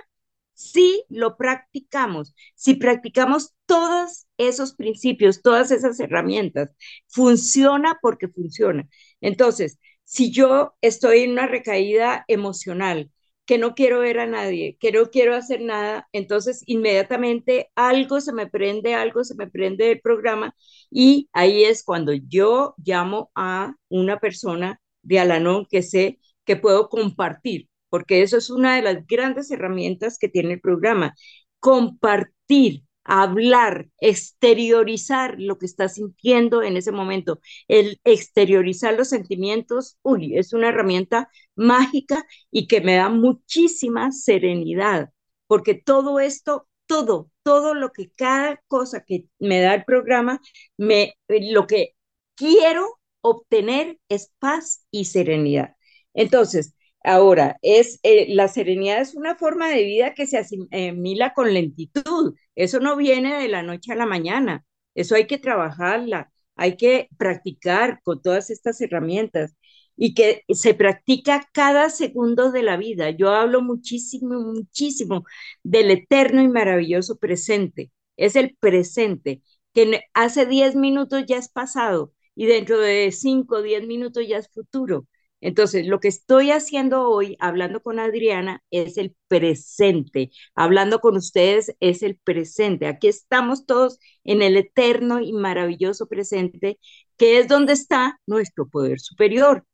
si 0.60 1.06
lo 1.10 1.38
practicamos, 1.38 2.36
si 2.56 2.76
practicamos 2.76 3.54
todos 3.65 4.28
esos 4.38 4.74
principios, 4.74 5.41
todas 5.41 5.72
esas 5.72 6.00
herramientas, 6.02 6.72
funciona 7.08 7.98
porque 8.02 8.28
funciona. 8.28 8.88
Entonces, 9.22 9.80
si 10.04 10.32
yo 10.32 10.74
estoy 10.82 11.22
en 11.22 11.32
una 11.32 11.48
recaída 11.48 12.26
emocional, 12.28 13.10
que 13.45 13.58
no 13.58 13.74
quiero 13.74 14.00
ver 14.02 14.19
a 14.19 14.28
nadie, 14.28 14.78
que 14.80 14.91
no 14.91 15.10
quiero 15.10 15.36
hacer 15.36 15.62
nada, 15.62 16.08
entonces 16.12 16.62
inmediatamente 16.67 17.72
algo 17.76 18.22
se 18.22 18.34
me 18.34 18.45
prende, 18.48 18.93
algo 18.95 19.24
se 19.24 19.36
me 19.36 19.48
prende 19.50 19.86
del 19.86 20.02
programa 20.02 20.56
y 20.91 21.30
ahí 21.34 21.63
es 21.63 21.84
cuando 21.84 22.13
yo 22.13 22.76
llamo 22.78 23.32
a 23.34 23.76
una 23.88 24.19
persona 24.19 24.80
de 25.02 25.19
Alanón 25.19 25.65
que 25.69 25.82
sé 25.84 26.19
que 26.45 26.58
puedo 26.58 26.89
compartir 26.89 27.69
porque 27.89 28.21
eso 28.21 28.38
es 28.38 28.49
una 28.49 28.75
de 28.75 28.82
las 28.82 29.08
grandes 29.08 29.52
herramientas 29.52 30.17
que 30.17 30.30
tiene 30.30 30.54
el 30.54 30.62
programa. 30.62 31.15
Compartir, 31.60 32.84
hablar, 33.04 33.89
exteriorizar 33.99 35.36
lo 35.39 35.58
que 35.58 35.65
estás 35.65 35.95
sintiendo 35.95 36.62
en 36.63 36.78
ese 36.78 36.91
momento. 36.91 37.39
El 37.67 37.99
exteriorizar 38.04 38.93
los 38.95 39.10
sentimientos, 39.10 39.97
uy, 40.04 40.38
es 40.38 40.54
una 40.54 40.69
herramienta 40.69 41.30
mágica 41.56 42.25
y 42.52 42.67
que 42.67 42.82
me 42.82 42.95
da 42.95 43.10
muchísima 43.10 44.12
serenidad, 44.12 45.10
porque 45.47 45.73
todo 45.75 46.19
esto, 46.19 46.67
todo, 46.86 47.32
todo 47.43 47.73
lo 47.73 47.91
que 47.91 48.12
cada 48.12 48.62
cosa 48.67 49.04
que 49.06 49.25
me 49.39 49.60
da 49.62 49.73
el 49.75 49.84
programa, 49.86 50.39
me, 50.78 51.15
lo 51.28 51.67
que 51.67 51.95
quiero 52.36 52.99
obtener 53.21 53.99
es 54.10 54.32
paz 54.39 54.86
y 54.91 55.06
serenidad. 55.06 55.75
Entonces, 56.13 56.75
Ahora, 57.04 57.58
es, 57.62 58.00
eh, 58.04 58.28
la 58.34 58.48
serenidad 58.50 59.02
es 59.02 59.16
una 59.16 59.36
forma 59.36 59.70
de 59.70 59.84
vida 59.84 60.14
que 60.14 60.28
se 60.28 60.38
asimila 60.38 61.34
con 61.34 61.54
lentitud. 61.54 62.36
Eso 62.56 62.80
no 62.80 62.98
viene 62.98 63.40
de 63.40 63.48
la 63.48 63.64
noche 63.64 63.94
a 63.94 63.96
la 63.96 64.06
mañana. 64.06 64.66
Eso 64.96 65.16
hay 65.16 65.26
que 65.28 65.38
trabajarla, 65.38 66.32
hay 66.56 66.76
que 66.78 67.08
practicar 67.18 68.02
con 68.04 68.22
todas 68.22 68.50
estas 68.50 68.82
herramientas 68.82 69.56
y 69.96 70.14
que 70.14 70.44
se 70.50 70.74
practica 70.74 71.48
cada 71.54 71.90
segundo 71.90 72.52
de 72.52 72.64
la 72.64 72.78
vida. 72.78 73.10
Yo 73.12 73.30
hablo 73.30 73.62
muchísimo, 73.62 74.40
muchísimo 74.42 75.26
del 75.64 75.92
eterno 75.92 76.42
y 76.42 76.48
maravilloso 76.50 77.18
presente. 77.18 77.92
Es 78.18 78.36
el 78.36 78.56
presente, 78.60 79.42
que 79.74 80.02
hace 80.14 80.46
10 80.46 80.76
minutos 80.76 81.24
ya 81.28 81.38
es 81.38 81.50
pasado 81.50 82.14
y 82.36 82.46
dentro 82.46 82.80
de 82.80 83.12
5 83.12 83.58
o 83.58 83.62
10 83.62 83.86
minutos 83.88 84.26
ya 84.28 84.38
es 84.38 84.50
futuro. 84.50 85.08
Entonces, 85.41 85.88
lo 85.88 85.99
que 85.99 86.10
estoy 86.10 86.52
haciendo 86.52 87.10
hoy, 87.10 87.38
hablando 87.39 87.82
con 87.82 87.99
Adriana, 87.99 88.62
es 88.71 88.97
el 88.97 89.15
presente. 89.28 90.32
Hablando 90.54 90.99
con 90.99 91.15
ustedes 91.15 91.75
es 91.80 92.04
el 92.04 92.17
presente. 92.17 92.88
Aquí 92.88 93.08
estamos 93.08 93.65
todos 93.65 93.99
en 94.23 94.41
el 94.41 94.58
eterno 94.58 95.21
y 95.21 95.32
maravilloso 95.34 96.08
presente, 96.08 96.80
que 97.17 97.39
es 97.39 97.47
donde 97.47 97.73
está 97.73 98.19
nuestro 98.25 98.67
poder 98.67 98.99
superior, 98.99 99.65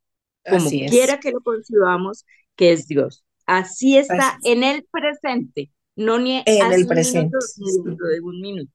como 0.48 0.70
quiera 0.70 1.20
que 1.20 1.32
lo 1.32 1.42
concibamos, 1.42 2.26
que 2.56 2.72
es 2.72 2.88
Dios. 2.88 3.24
Así 3.46 3.98
está 3.98 4.38
en 4.44 4.64
el 4.64 4.86
presente, 4.92 5.72
no 5.96 6.20
ni 6.20 6.44
en 6.46 6.72
el 6.72 6.88
presente, 6.88 7.38
ni 7.58 7.72
dentro 7.84 8.08
de 8.08 8.22
un 8.22 8.42
minuto. 8.42 8.72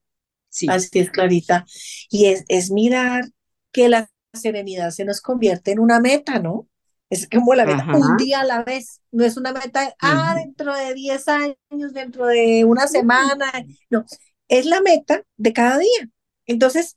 Sí. 0.48 0.66
Así 0.68 0.98
es, 0.98 1.10
Clarita. 1.10 1.64
Y 2.08 2.26
es, 2.26 2.44
es 2.48 2.70
mirar 2.70 3.24
que 3.72 3.88
la 3.88 4.10
serenidad 4.32 4.90
se 4.90 5.04
nos 5.04 5.20
convierte 5.20 5.72
en 5.72 5.78
una 5.78 6.00
meta, 6.00 6.38
¿no? 6.40 6.68
Es 7.10 7.28
como 7.28 7.54
la 7.54 7.66
meta, 7.66 7.84
un 7.92 8.16
día 8.16 8.40
a 8.40 8.44
la 8.44 8.62
vez. 8.62 9.00
No 9.10 9.24
es 9.24 9.36
una 9.36 9.52
meta, 9.52 9.94
ah, 10.00 10.34
dentro 10.36 10.72
de 10.72 10.94
10 10.94 11.28
años, 11.28 11.92
dentro 11.92 12.26
de 12.26 12.64
una 12.64 12.86
semana. 12.86 13.52
No, 13.90 14.04
es 14.48 14.64
la 14.64 14.80
meta 14.80 15.24
de 15.36 15.52
cada 15.52 15.78
día. 15.78 16.08
Entonces, 16.46 16.96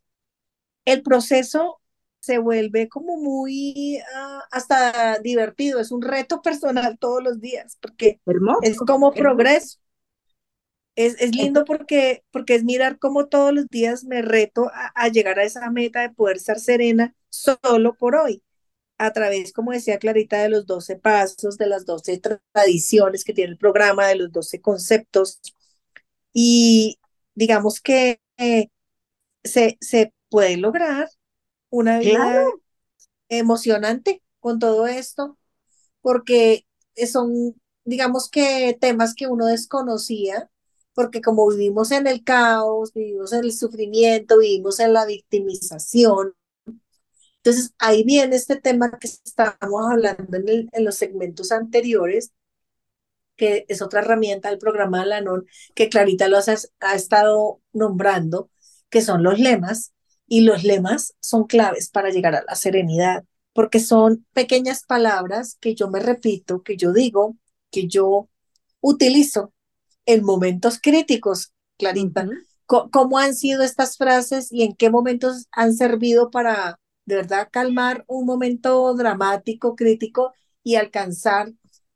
el 0.85 1.01
proceso 1.01 1.81
se 2.19 2.37
vuelve 2.37 2.87
como 2.89 3.17
muy 3.17 3.99
ah, 4.15 4.43
hasta 4.51 5.17
divertido, 5.17 5.79
es 5.79 5.91
un 5.91 6.03
reto 6.03 6.43
personal 6.43 6.97
todos 6.99 7.23
los 7.23 7.41
días, 7.41 7.77
porque 7.81 8.19
es 8.61 8.77
como 8.77 9.11
progreso. 9.13 9.79
Es, 10.95 11.19
es, 11.19 11.35
lindo 11.35 11.65
porque, 11.65 12.23
porque 12.29 12.53
es 12.53 12.63
mirar 12.63 12.99
cómo 12.99 13.25
todos 13.25 13.51
los 13.51 13.67
días 13.67 14.03
me 14.03 14.21
reto 14.21 14.69
a, 14.75 14.91
a 14.93 15.07
llegar 15.07 15.39
a 15.39 15.43
esa 15.43 15.71
meta 15.71 16.01
de 16.01 16.11
poder 16.11 16.39
ser 16.39 16.59
serena 16.59 17.15
solo 17.29 17.95
por 17.95 18.15
hoy 18.15 18.43
a 19.03 19.11
través, 19.11 19.51
como 19.51 19.73
decía 19.73 19.99
Clarita, 19.99 20.41
de 20.41 20.47
los 20.47 20.65
12 20.65 20.95
pasos, 20.95 21.57
de 21.57 21.67
las 21.67 21.85
12 21.85 22.21
tradiciones 22.53 23.25
que 23.25 23.33
tiene 23.33 23.51
el 23.51 23.57
programa, 23.57 24.07
de 24.07 24.15
los 24.15 24.31
12 24.31 24.61
conceptos. 24.61 25.41
Y 26.31 26.99
digamos 27.35 27.81
que 27.81 28.21
eh, 28.37 28.69
se, 29.43 29.77
se 29.81 30.13
puede 30.29 30.55
lograr 30.55 31.09
una 31.69 31.99
vida 31.99 32.45
emocionante 33.27 34.23
con 34.39 34.57
todo 34.59 34.87
esto, 34.87 35.37
porque 35.99 36.65
son, 37.05 37.59
digamos 37.83 38.29
que 38.29 38.77
temas 38.79 39.15
que 39.15 39.27
uno 39.27 39.47
desconocía, 39.47 40.49
porque 40.93 41.21
como 41.21 41.49
vivimos 41.49 41.91
en 41.91 42.07
el 42.07 42.23
caos, 42.23 42.93
vivimos 42.93 43.33
en 43.33 43.43
el 43.43 43.51
sufrimiento, 43.51 44.39
vivimos 44.39 44.79
en 44.79 44.93
la 44.93 45.05
victimización, 45.05 46.35
entonces, 47.43 47.73
ahí 47.77 48.05
viene 48.05 48.37
este 48.37 48.55
tema 48.55 48.97
que 48.97 49.07
estábamos 49.07 49.91
hablando 49.91 50.37
en, 50.37 50.69
en 50.71 50.85
los 50.85 50.95
segmentos 50.95 51.51
anteriores, 51.51 52.31
que 53.35 53.65
es 53.67 53.81
otra 53.81 53.99
herramienta 53.99 54.49
del 54.49 54.59
programa 54.59 55.01
de 55.01 55.07
Lanón, 55.07 55.45
que 55.75 55.89
Clarita 55.89 56.29
lo 56.29 56.37
ha 56.37 56.95
estado 56.95 57.59
nombrando, 57.73 58.49
que 58.89 59.01
son 59.01 59.23
los 59.23 59.39
lemas, 59.39 59.91
y 60.25 60.41
los 60.41 60.63
lemas 60.63 61.15
son 61.19 61.43
claves 61.43 61.89
para 61.89 62.11
llegar 62.11 62.33
a 62.33 62.45
la 62.47 62.55
serenidad, 62.55 63.25
porque 63.51 63.81
son 63.81 64.25
pequeñas 64.31 64.85
palabras 64.85 65.57
que 65.59 65.75
yo 65.75 65.89
me 65.89 65.99
repito, 65.99 66.63
que 66.63 66.77
yo 66.77 66.93
digo, 66.93 67.35
que 67.71 67.89
yo 67.89 68.29
utilizo 68.79 69.51
en 70.05 70.23
momentos 70.23 70.79
críticos, 70.81 71.51
Clarita. 71.77 72.25
¿Cómo 72.65 73.17
han 73.17 73.35
sido 73.35 73.63
estas 73.63 73.97
frases 73.97 74.49
y 74.49 74.63
en 74.63 74.73
qué 74.75 74.89
momentos 74.89 75.47
han 75.51 75.73
servido 75.73 76.31
para 76.31 76.79
de 77.05 77.15
verdad 77.15 77.49
calmar 77.51 78.05
un 78.07 78.25
momento 78.25 78.93
dramático, 78.95 79.75
crítico 79.75 80.33
y 80.63 80.75
alcanzar 80.75 81.51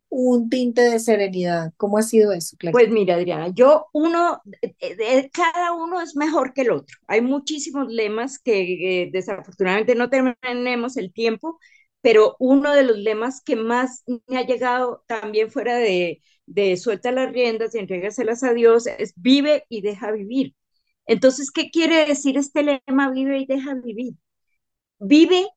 un 0.10 0.50
tinte 0.50 0.82
de 0.82 1.00
serenidad. 1.00 1.74
¿Cómo 1.78 1.98
ha 1.98 2.02
sido 2.04 2.32
eso, 2.32 2.56
Pues 2.72 2.90
mira, 2.90 3.16
Adriana, 3.16 3.50
yo 3.50 3.88
uno, 3.94 4.42
de, 4.62 5.30
cada 5.34 5.74
uno 5.74 6.02
es 6.02 6.16
mejor 6.16 6.54
que 6.54 6.62
el 6.62 6.72
otro. 6.72 6.98
Hay 7.08 7.22
muchísimos 7.22 7.92
lemas 7.92 8.40
que 8.40 9.04
eh, 9.04 9.10
desafortunadamente 9.12 9.96
no 9.96 10.10
tenemos 10.10 10.98
el 10.98 11.12
tiempo, 11.14 11.60
pero 12.02 12.36
uno 12.40 12.74
de 12.74 12.84
los 12.84 12.98
lemas 12.98 13.42
que 13.42 13.56
más 13.56 14.04
me 14.28 14.38
ha 14.38 14.46
llegado 14.46 15.04
también 15.08 15.52
fuera 15.52 15.76
de, 15.78 16.22
de 16.46 16.78
suelta 16.78 17.12
las 17.12 17.32
riendas 17.32 17.76
y 17.76 17.80
entrégaselas 17.80 18.44
a 18.44 18.54
Dios 18.54 18.88
es 18.88 19.14
vive 19.18 19.66
y 19.70 19.82
deja 19.82 20.12
vivir. 20.12 20.56
Entonces, 21.06 21.52
¿qué 21.52 21.70
quiere 21.72 22.06
decir 22.06 22.38
este 22.38 22.64
lema 22.64 23.12
vive 23.12 23.40
y 23.40 23.46
deja 23.46 23.74
vivir? 23.76 24.14
Vive 25.00 25.48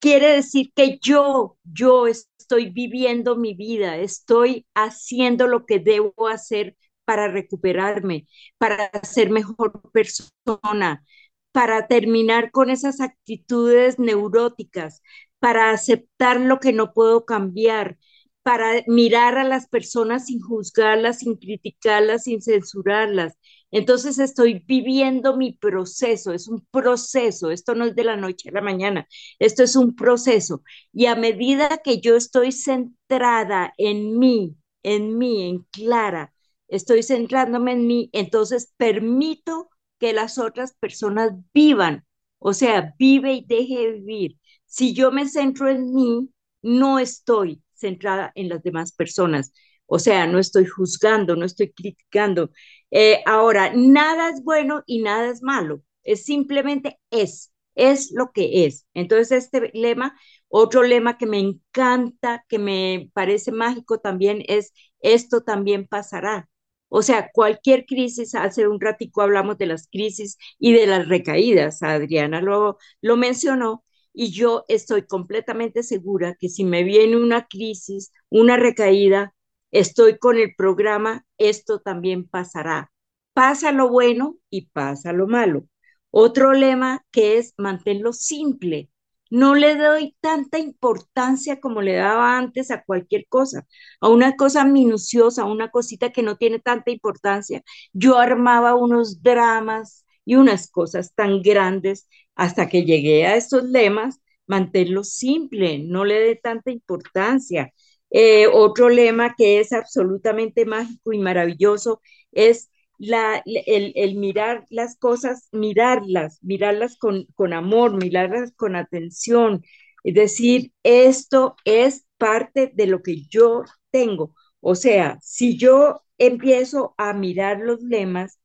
quiere 0.00 0.28
decir 0.36 0.72
que 0.74 0.98
yo, 1.02 1.58
yo 1.64 2.06
estoy 2.06 2.70
viviendo 2.70 3.36
mi 3.36 3.54
vida, 3.54 3.96
estoy 3.98 4.66
haciendo 4.74 5.46
lo 5.48 5.66
que 5.66 5.78
debo 5.80 6.28
hacer 6.28 6.76
para 7.04 7.28
recuperarme, 7.28 8.26
para 8.58 8.90
ser 9.04 9.30
mejor 9.30 9.80
persona, 9.92 11.04
para 11.52 11.86
terminar 11.86 12.50
con 12.50 12.70
esas 12.70 13.00
actitudes 13.00 13.98
neuróticas, 13.98 15.02
para 15.38 15.70
aceptar 15.70 16.40
lo 16.40 16.60
que 16.60 16.72
no 16.72 16.92
puedo 16.92 17.24
cambiar, 17.24 17.98
para 18.42 18.82
mirar 18.86 19.38
a 19.38 19.44
las 19.44 19.68
personas 19.68 20.26
sin 20.26 20.40
juzgarlas, 20.40 21.20
sin 21.20 21.36
criticarlas, 21.36 22.24
sin 22.24 22.42
censurarlas. 22.42 23.34
Entonces 23.74 24.18
estoy 24.20 24.60
viviendo 24.66 25.36
mi 25.36 25.52
proceso, 25.52 26.32
es 26.32 26.46
un 26.48 26.64
proceso, 26.70 27.50
esto 27.50 27.74
no 27.74 27.84
es 27.86 27.96
de 27.96 28.04
la 28.04 28.16
noche 28.16 28.48
a 28.50 28.52
la 28.52 28.60
mañana, 28.62 29.08
esto 29.40 29.64
es 29.64 29.74
un 29.76 29.96
proceso. 29.96 30.62
Y 30.92 31.06
a 31.06 31.16
medida 31.16 31.78
que 31.84 32.00
yo 32.00 32.14
estoy 32.16 32.52
centrada 32.52 33.72
en 33.76 34.18
mí, 34.18 34.56
en 34.84 35.18
mí, 35.18 35.48
en 35.48 35.60
Clara, 35.72 36.32
estoy 36.68 37.02
centrándome 37.02 37.72
en 37.72 37.86
mí, 37.86 38.10
entonces 38.12 38.72
permito 38.76 39.70
que 39.98 40.12
las 40.12 40.38
otras 40.38 40.74
personas 40.74 41.32
vivan, 41.52 42.04
o 42.38 42.52
sea, 42.52 42.94
vive 42.98 43.34
y 43.34 43.44
deje 43.44 43.92
vivir. 43.92 44.38
Si 44.66 44.94
yo 44.94 45.10
me 45.12 45.28
centro 45.28 45.68
en 45.68 45.92
mí, 45.92 46.28
no 46.62 46.98
estoy 46.98 47.62
centrada 47.74 48.32
en 48.34 48.48
las 48.48 48.62
demás 48.62 48.92
personas. 48.92 49.52
O 49.86 49.98
sea, 49.98 50.26
no 50.26 50.38
estoy 50.38 50.64
juzgando, 50.66 51.36
no 51.36 51.44
estoy 51.44 51.72
criticando. 51.72 52.50
Eh, 52.96 53.22
ahora, 53.26 53.72
nada 53.74 54.28
es 54.30 54.42
bueno 54.44 54.82
y 54.86 55.02
nada 55.02 55.28
es 55.30 55.42
malo. 55.42 55.82
Es 56.04 56.24
simplemente 56.24 57.00
es, 57.10 57.52
es 57.74 58.12
lo 58.12 58.30
que 58.32 58.66
es. 58.66 58.86
Entonces, 58.94 59.32
este 59.44 59.70
lema, 59.74 60.16
otro 60.48 60.82
lema 60.84 61.18
que 61.18 61.26
me 61.26 61.40
encanta, 61.40 62.44
que 62.48 62.58
me 62.58 63.10
parece 63.14 63.50
mágico 63.52 63.98
también 64.00 64.42
es, 64.48 64.72
esto 65.00 65.42
también 65.42 65.86
pasará. 65.88 66.48
O 66.88 67.02
sea, 67.02 67.30
cualquier 67.32 67.86
crisis, 67.86 68.34
hace 68.36 68.68
un 68.68 68.80
ratico 68.80 69.22
hablamos 69.22 69.58
de 69.58 69.66
las 69.66 69.88
crisis 69.88 70.38
y 70.60 70.72
de 70.74 70.86
las 70.86 71.08
recaídas, 71.08 71.82
Adriana 71.82 72.40
lo, 72.40 72.78
lo 73.00 73.16
mencionó, 73.16 73.84
y 74.12 74.30
yo 74.30 74.64
estoy 74.68 75.02
completamente 75.06 75.82
segura 75.82 76.36
que 76.38 76.48
si 76.48 76.64
me 76.64 76.84
viene 76.84 77.16
una 77.16 77.46
crisis, 77.48 78.12
una 78.28 78.56
recaída, 78.56 79.34
estoy 79.74 80.18
con 80.18 80.38
el 80.38 80.54
programa, 80.56 81.24
esto 81.38 81.80
también 81.80 82.26
pasará. 82.28 82.90
Pasa 83.34 83.72
lo 83.72 83.88
bueno 83.90 84.36
y 84.50 84.68
pasa 84.68 85.12
lo 85.12 85.26
malo. 85.26 85.66
Otro 86.10 86.52
lema 86.52 87.04
que 87.10 87.38
es 87.38 87.54
manténlo 87.58 88.12
simple. 88.12 88.90
No 89.30 89.54
le 89.56 89.74
doy 89.76 90.16
tanta 90.20 90.58
importancia 90.58 91.60
como 91.60 91.82
le 91.82 91.94
daba 91.94 92.38
antes 92.38 92.70
a 92.70 92.84
cualquier 92.84 93.26
cosa, 93.28 93.66
a 94.00 94.08
una 94.08 94.36
cosa 94.36 94.64
minuciosa, 94.64 95.42
a 95.42 95.46
una 95.46 95.70
cosita 95.70 96.10
que 96.12 96.22
no 96.22 96.36
tiene 96.36 96.60
tanta 96.60 96.90
importancia. 96.92 97.62
Yo 97.92 98.18
armaba 98.18 98.74
unos 98.76 99.22
dramas 99.22 100.04
y 100.24 100.36
unas 100.36 100.70
cosas 100.70 101.12
tan 101.14 101.42
grandes 101.42 102.08
hasta 102.36 102.68
que 102.68 102.84
llegué 102.84 103.26
a 103.26 103.36
estos 103.36 103.64
lemas, 103.64 104.20
manténlo 104.46 105.02
simple, 105.04 105.78
no 105.80 106.04
le 106.04 106.14
dé 106.20 106.36
tanta 106.36 106.70
importancia. 106.70 107.72
Eh, 108.16 108.46
otro 108.46 108.88
lema 108.90 109.34
que 109.36 109.58
es 109.60 109.72
absolutamente 109.72 110.66
mágico 110.66 111.12
y 111.12 111.18
maravilloso 111.18 112.00
es 112.32 112.70
la, 112.98 113.42
el, 113.44 114.14
mirar 114.16 114.64
las 114.70 114.96
cosas, 114.96 115.48
mirarlas, 115.52 116.38
mirarlas 116.42 116.96
con, 116.96 117.26
con 117.34 117.52
amor, 117.52 117.96
mirarlas 118.00 118.52
con 118.56 118.76
atención. 118.76 119.64
Es 120.04 120.14
decir, 120.14 120.72
esto 120.84 121.56
es 121.64 122.06
parte 122.18 122.70
de 122.74 122.86
lo 122.86 123.02
que 123.02 123.22
yo 123.28 123.64
tengo. 123.90 124.34
O 124.60 124.74
sea, 124.76 125.18
si 125.20 125.56
yo 125.58 126.02
empiezo 126.18 126.94
a 126.98 127.12
mirar 127.14 127.58
los 127.60 127.82
lemas, 127.82 128.38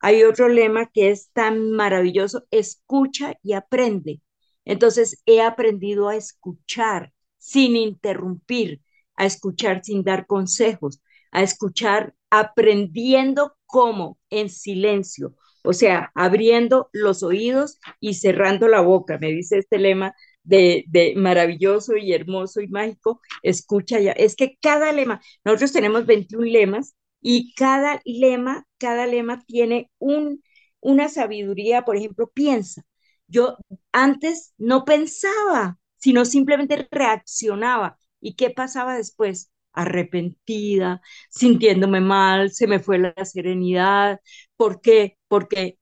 hay 0.00 0.22
otro 0.22 0.48
lema 0.48 0.86
que 0.92 1.10
es 1.10 1.30
tan 1.32 1.72
maravilloso, 1.72 2.44
escucha 2.52 3.34
y 3.42 3.54
aprende. 3.54 4.20
Entonces 4.64 5.20
he 5.26 5.42
aprendido 5.42 6.08
a 6.08 6.16
escuchar 6.16 7.12
sin 7.38 7.76
interrumpir, 7.76 8.80
a 9.16 9.26
escuchar 9.26 9.82
sin 9.84 10.04
dar 10.04 10.26
consejos, 10.26 11.00
a 11.32 11.42
escuchar 11.42 12.14
aprendiendo 12.30 13.56
cómo 13.66 14.18
en 14.30 14.50
silencio, 14.50 15.34
o 15.64 15.72
sea, 15.72 16.12
abriendo 16.14 16.88
los 16.92 17.22
oídos 17.22 17.78
y 18.00 18.14
cerrando 18.14 18.68
la 18.68 18.80
boca, 18.80 19.18
me 19.18 19.32
dice 19.32 19.58
este 19.58 19.78
lema 19.78 20.14
de, 20.44 20.84
de, 20.88 21.14
maravilloso 21.16 21.96
y 21.96 22.12
hermoso 22.12 22.60
y 22.60 22.68
mágico, 22.68 23.20
escucha 23.42 23.98
ya. 24.00 24.12
Es 24.12 24.36
que 24.36 24.56
cada 24.60 24.92
lema, 24.92 25.20
nosotros 25.44 25.72
tenemos 25.72 26.06
21 26.06 26.46
lemas 26.46 26.94
y 27.20 27.52
cada 27.54 28.00
lema, 28.04 28.64
cada 28.78 29.06
lema 29.06 29.42
tiene 29.46 29.90
un, 29.98 30.42
una 30.80 31.08
sabiduría, 31.08 31.84
por 31.84 31.96
ejemplo, 31.96 32.30
piensa. 32.32 32.82
Yo 33.26 33.56
antes 33.92 34.54
no 34.58 34.84
pensaba, 34.84 35.78
sino 35.96 36.24
simplemente 36.24 36.86
reaccionaba. 36.90 37.98
¿Y 38.20 38.34
qué 38.34 38.50
pasaba 38.50 38.96
después? 38.96 39.52
Arrepentida, 39.72 41.02
sintiéndome 41.30 42.00
mal, 42.00 42.50
se 42.52 42.66
me 42.66 42.80
fue 42.80 42.98
la 42.98 43.14
serenidad. 43.24 44.20
¿Por 44.56 44.80
qué? 44.80 45.18
Porque 45.28 45.78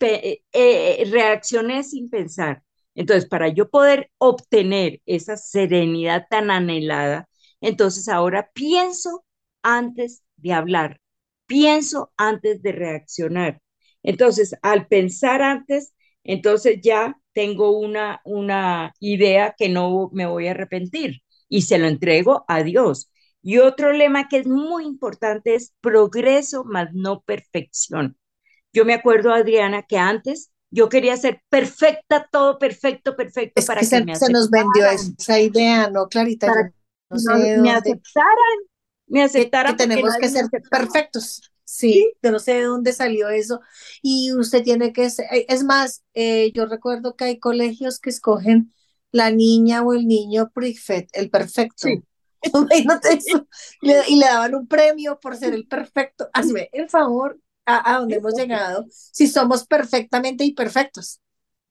eh, 0.00 0.42
eh, 0.52 1.04
reaccioné 1.10 1.82
sin 1.84 2.10
pensar. 2.10 2.62
Entonces, 2.94 3.28
para 3.28 3.48
yo 3.48 3.70
poder 3.70 4.10
obtener 4.18 5.00
esa 5.06 5.36
serenidad 5.36 6.26
tan 6.30 6.50
anhelada, 6.50 7.28
entonces 7.60 8.08
ahora 8.08 8.50
pienso 8.54 9.24
antes 9.62 10.22
de 10.36 10.52
hablar, 10.52 11.00
pienso 11.46 12.12
antes 12.16 12.62
de 12.62 12.72
reaccionar. 12.72 13.60
Entonces, 14.02 14.54
al 14.62 14.86
pensar 14.86 15.42
antes, 15.42 15.94
entonces 16.24 16.80
ya 16.82 17.16
tengo 17.32 17.78
una, 17.78 18.20
una 18.24 18.92
idea 19.00 19.54
que 19.58 19.68
no 19.68 20.10
me 20.12 20.26
voy 20.26 20.46
a 20.48 20.52
arrepentir 20.52 21.22
y 21.48 21.62
se 21.62 21.78
lo 21.78 21.86
entrego 21.86 22.44
a 22.48 22.62
Dios. 22.62 23.10
Y 23.42 23.58
otro 23.58 23.92
lema 23.92 24.28
que 24.28 24.38
es 24.38 24.46
muy 24.46 24.84
importante 24.84 25.54
es 25.54 25.74
progreso 25.80 26.64
más 26.64 26.94
no 26.94 27.22
perfección. 27.22 28.16
Yo 28.72 28.84
me 28.84 28.94
acuerdo, 28.94 29.32
Adriana, 29.32 29.82
que 29.82 29.98
antes 29.98 30.50
yo 30.70 30.88
quería 30.88 31.16
ser 31.16 31.40
perfecta, 31.48 32.28
todo 32.32 32.58
perfecto, 32.58 33.14
perfecto 33.14 33.62
para 33.64 33.80
que, 33.80 33.86
se, 33.86 34.04
se 34.14 34.32
nos 34.32 34.50
vendió 34.50 34.86
esa 34.86 35.38
idea, 35.38 35.88
¿no, 35.88 36.08
Clarita? 36.08 36.48
Para 36.48 36.72
que 37.44 37.56
me 37.58 37.70
aceptaran, 37.70 38.58
me 39.06 39.22
aceptaran. 39.22 39.76
Que, 39.76 39.86
tenemos 39.86 40.14
que 40.18 40.28
ser 40.28 40.46
perfectos. 40.70 41.42
Sí, 41.64 42.12
yo 42.22 42.32
no 42.32 42.38
sé 42.38 42.54
de 42.54 42.62
dónde 42.62 42.92
salió 42.92 43.28
eso. 43.28 43.60
Y 44.02 44.32
usted 44.32 44.62
tiene 44.64 44.92
que 44.92 45.10
ser, 45.10 45.26
es 45.30 45.64
más, 45.64 46.02
eh, 46.14 46.50
yo 46.54 46.66
recuerdo 46.66 47.14
que 47.14 47.24
hay 47.24 47.38
colegios 47.38 48.00
que 48.00 48.10
escogen 48.10 48.72
la 49.14 49.30
niña 49.30 49.82
o 49.82 49.94
el 49.94 50.08
niño 50.08 50.50
perfecto, 50.52 51.20
el 51.20 51.30
perfecto. 51.30 51.86
Sí. 51.88 52.02
y 54.08 54.16
le 54.16 54.26
daban 54.26 54.56
un 54.56 54.66
premio 54.66 55.20
por 55.20 55.36
ser 55.36 55.54
el 55.54 55.68
perfecto. 55.68 56.28
Hazme 56.32 56.68
el 56.72 56.90
favor 56.90 57.38
a, 57.64 57.94
a 57.94 58.00
dónde 58.00 58.16
hemos 58.16 58.34
llegado 58.34 58.84
si 58.90 59.28
somos 59.28 59.68
perfectamente 59.68 60.44
imperfectos. 60.44 61.20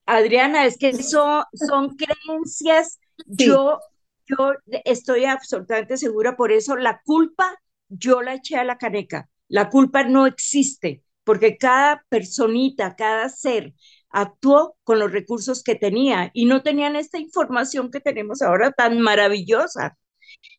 Adriana, 0.05 0.65
es 0.65 0.77
que 0.77 0.93
son, 1.03 1.43
son 1.53 1.97
creencias. 1.97 2.97
Yo, 3.25 3.79
yo 4.25 4.53
estoy 4.85 5.25
absolutamente 5.25 5.97
segura, 5.97 6.37
por 6.37 6.53
eso 6.53 6.77
la 6.77 7.01
culpa 7.03 7.53
yo 7.89 8.21
la 8.21 8.35
eché 8.35 8.55
a 8.55 8.63
la 8.63 8.77
caneca. 8.77 9.29
La 9.49 9.69
culpa 9.69 10.05
no 10.05 10.27
existe 10.27 11.03
porque 11.25 11.57
cada 11.57 12.05
personita, 12.07 12.95
cada 12.95 13.27
ser 13.27 13.73
actuó 14.13 14.77
con 14.83 14.99
los 14.99 15.11
recursos 15.11 15.63
que 15.63 15.75
tenía 15.75 16.31
y 16.33 16.45
no 16.45 16.63
tenían 16.63 16.95
esta 16.95 17.19
información 17.19 17.91
que 17.91 17.99
tenemos 17.99 18.41
ahora 18.41 18.71
tan 18.71 19.01
maravillosa. 19.01 19.97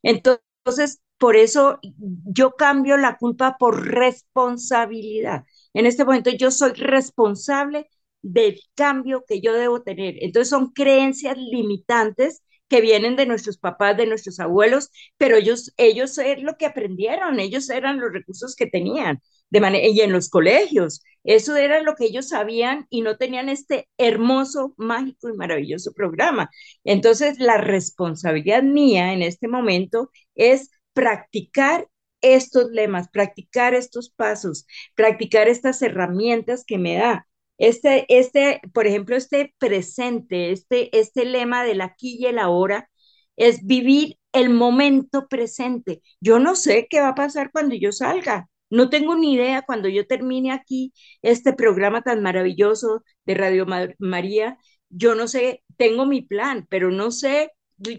Entonces, 0.02 1.00
por 1.18 1.36
eso 1.36 1.78
yo 1.82 2.52
cambio 2.56 2.96
la 2.96 3.16
culpa 3.18 3.56
por 3.58 3.86
responsabilidad. 3.88 5.44
En 5.72 5.86
este 5.86 6.04
momento 6.04 6.30
yo 6.30 6.50
soy 6.50 6.72
responsable 6.72 7.88
del 8.22 8.58
cambio 8.74 9.24
que 9.26 9.40
yo 9.40 9.52
debo 9.54 9.82
tener. 9.82 10.16
Entonces 10.20 10.50
son 10.50 10.72
creencias 10.72 11.36
limitantes 11.38 12.42
que 12.68 12.80
vienen 12.80 13.16
de 13.16 13.26
nuestros 13.26 13.58
papás, 13.58 13.96
de 13.96 14.06
nuestros 14.06 14.40
abuelos, 14.40 14.90
pero 15.16 15.36
ellos, 15.36 15.72
ellos 15.76 16.16
es 16.18 16.42
lo 16.42 16.56
que 16.56 16.66
aprendieron, 16.66 17.38
ellos 17.38 17.68
eran 17.70 18.00
los 18.00 18.12
recursos 18.12 18.56
que 18.56 18.66
tenían, 18.66 19.20
de 19.60 19.88
y 19.90 20.00
en 20.00 20.12
los 20.12 20.28
colegios, 20.28 21.02
eso 21.24 21.56
era 21.56 21.82
lo 21.82 21.94
que 21.94 22.04
ellos 22.06 22.28
sabían 22.28 22.86
y 22.90 23.02
no 23.02 23.16
tenían 23.16 23.48
este 23.48 23.88
hermoso, 23.98 24.74
mágico 24.76 25.28
y 25.28 25.34
maravilloso 25.34 25.92
programa. 25.92 26.50
Entonces, 26.84 27.38
la 27.38 27.58
responsabilidad 27.58 28.62
mía 28.62 29.12
en 29.12 29.22
este 29.22 29.48
momento 29.48 30.10
es 30.34 30.70
practicar 30.92 31.88
estos 32.20 32.70
lemas, 32.70 33.08
practicar 33.10 33.74
estos 33.74 34.10
pasos, 34.10 34.66
practicar 34.94 35.48
estas 35.48 35.82
herramientas 35.82 36.64
que 36.66 36.78
me 36.78 36.96
da. 36.96 37.26
Este, 37.58 38.06
este, 38.08 38.60
por 38.72 38.86
ejemplo, 38.86 39.16
este 39.16 39.54
presente, 39.58 40.50
este, 40.52 40.96
este 40.98 41.24
lema 41.24 41.64
del 41.64 41.80
aquí 41.80 42.16
y 42.18 42.26
el 42.26 42.38
ahora, 42.38 42.90
es 43.36 43.64
vivir 43.66 44.18
el 44.32 44.50
momento 44.50 45.28
presente. 45.28 46.02
Yo 46.20 46.38
no 46.38 46.56
sé 46.56 46.86
qué 46.90 47.00
va 47.00 47.08
a 47.10 47.14
pasar 47.14 47.50
cuando 47.52 47.74
yo 47.74 47.92
salga. 47.92 48.48
No 48.74 48.90
tengo 48.90 49.16
ni 49.16 49.34
idea 49.34 49.62
cuando 49.62 49.88
yo 49.88 50.06
termine 50.06 50.52
aquí 50.52 50.92
este 51.22 51.52
programa 51.52 52.02
tan 52.02 52.22
maravilloso 52.22 53.04
de 53.24 53.34
Radio 53.34 53.66
María. 53.98 54.58
Yo 54.88 55.14
no 55.14 55.28
sé, 55.28 55.62
tengo 55.76 56.06
mi 56.06 56.22
plan, 56.22 56.66
pero 56.70 56.90
no 56.90 57.10
sé 57.10 57.50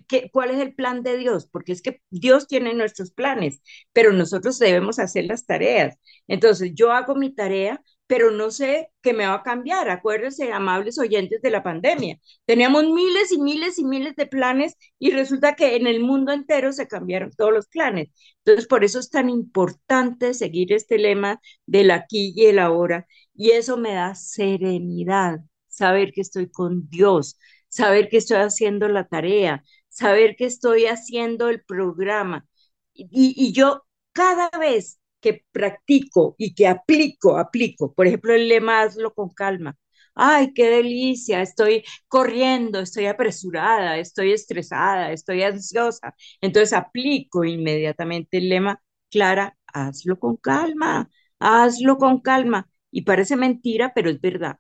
qué, 0.07 0.29
cuál 0.31 0.51
es 0.51 0.59
el 0.59 0.73
plan 0.75 1.03
de 1.03 1.17
Dios, 1.17 1.47
porque 1.51 1.71
es 1.73 1.81
que 1.81 2.01
Dios 2.09 2.47
tiene 2.47 2.73
nuestros 2.73 3.11
planes, 3.11 3.61
pero 3.93 4.11
nosotros 4.13 4.59
debemos 4.59 4.99
hacer 4.99 5.25
las 5.25 5.45
tareas. 5.45 5.97
Entonces, 6.27 6.71
yo 6.75 6.91
hago 6.91 7.15
mi 7.15 7.33
tarea, 7.33 7.81
pero 8.07 8.31
no 8.31 8.51
sé 8.51 8.89
qué 9.01 9.13
me 9.13 9.25
va 9.25 9.35
a 9.35 9.43
cambiar. 9.43 9.89
Acuérdense, 9.89 10.51
amables 10.51 10.99
oyentes 10.99 11.41
de 11.41 11.49
la 11.49 11.63
pandemia. 11.63 12.19
Teníamos 12.45 12.83
miles 12.85 13.31
y 13.31 13.39
miles 13.41 13.79
y 13.79 13.85
miles 13.85 14.15
de 14.15 14.27
planes 14.27 14.75
y 14.99 15.11
resulta 15.11 15.55
que 15.55 15.75
en 15.75 15.87
el 15.87 15.99
mundo 16.01 16.31
entero 16.31 16.71
se 16.71 16.87
cambiaron 16.87 17.31
todos 17.31 17.51
los 17.53 17.67
planes. 17.67 18.09
Entonces, 18.43 18.67
por 18.67 18.83
eso 18.83 18.99
es 18.99 19.09
tan 19.09 19.29
importante 19.29 20.33
seguir 20.33 20.71
este 20.73 20.97
lema 20.99 21.39
del 21.65 21.91
aquí 21.91 22.33
y 22.35 22.45
el 22.45 22.59
ahora. 22.59 23.07
Y 23.33 23.51
eso 23.51 23.77
me 23.77 23.93
da 23.93 24.15
serenidad, 24.15 25.39
saber 25.67 26.11
que 26.11 26.21
estoy 26.21 26.49
con 26.49 26.89
Dios, 26.89 27.37
saber 27.69 28.09
que 28.09 28.17
estoy 28.17 28.37
haciendo 28.37 28.87
la 28.87 29.07
tarea, 29.07 29.63
saber 29.89 30.35
que 30.35 30.45
estoy 30.45 30.85
haciendo 30.85 31.49
el 31.49 31.63
programa. 31.63 32.45
Y, 32.93 33.07
y 33.35 33.51
yo 33.53 33.83
cada 34.13 34.49
vez 34.59 34.99
que 35.31 35.43
practico 35.51 36.35
y 36.37 36.53
que 36.55 36.67
aplico, 36.67 37.37
aplico. 37.37 37.93
Por 37.93 38.07
ejemplo, 38.07 38.33
el 38.33 38.47
lema 38.49 38.81
hazlo 38.81 39.13
con 39.13 39.29
calma. 39.29 39.75
Ay, 40.15 40.53
qué 40.53 40.69
delicia, 40.69 41.41
estoy 41.41 41.83
corriendo, 42.07 42.79
estoy 42.79 43.05
apresurada, 43.07 43.97
estoy 43.97 44.31
estresada, 44.31 45.11
estoy 45.11 45.43
ansiosa. 45.43 46.15
Entonces 46.41 46.73
aplico 46.73 47.43
inmediatamente 47.43 48.37
el 48.37 48.49
lema, 48.49 48.81
Clara, 49.11 49.57
hazlo 49.67 50.17
con 50.19 50.37
calma, 50.37 51.09
hazlo 51.39 51.97
con 51.97 52.21
calma. 52.21 52.69
Y 52.91 53.01
parece 53.03 53.35
mentira, 53.35 53.91
pero 53.93 54.09
es 54.09 54.21
verdad 54.21 54.57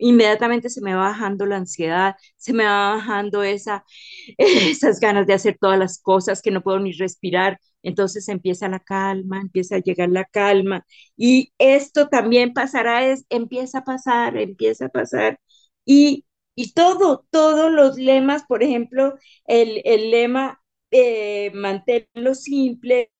inmediatamente 0.00 0.70
se 0.70 0.80
me 0.80 0.94
va 0.94 1.08
bajando 1.08 1.44
la 1.46 1.56
ansiedad, 1.56 2.14
se 2.36 2.52
me 2.52 2.64
va 2.64 2.94
bajando 2.94 3.42
esa, 3.42 3.84
esas 4.38 5.00
ganas 5.00 5.26
de 5.26 5.34
hacer 5.34 5.58
todas 5.60 5.78
las 5.78 6.00
cosas 6.00 6.42
que 6.42 6.50
no 6.50 6.62
puedo 6.62 6.78
ni 6.80 6.92
respirar. 6.92 7.58
Entonces 7.82 8.28
empieza 8.28 8.68
la 8.68 8.80
calma, 8.80 9.40
empieza 9.40 9.76
a 9.76 9.78
llegar 9.80 10.08
la 10.10 10.24
calma. 10.24 10.84
Y 11.16 11.52
esto 11.58 12.08
también 12.08 12.52
pasará, 12.52 13.06
es, 13.06 13.24
empieza 13.30 13.78
a 13.78 13.84
pasar, 13.84 14.36
empieza 14.36 14.86
a 14.86 14.88
pasar. 14.90 15.40
Y, 15.84 16.26
y 16.54 16.72
todo, 16.72 17.26
todos 17.30 17.70
los 17.72 17.96
lemas, 17.98 18.44
por 18.46 18.62
ejemplo, 18.62 19.14
el, 19.46 19.80
el 19.84 20.10
lema, 20.10 20.62
eh, 20.90 21.50
manténlo 21.54 22.34
simple, 22.34 23.10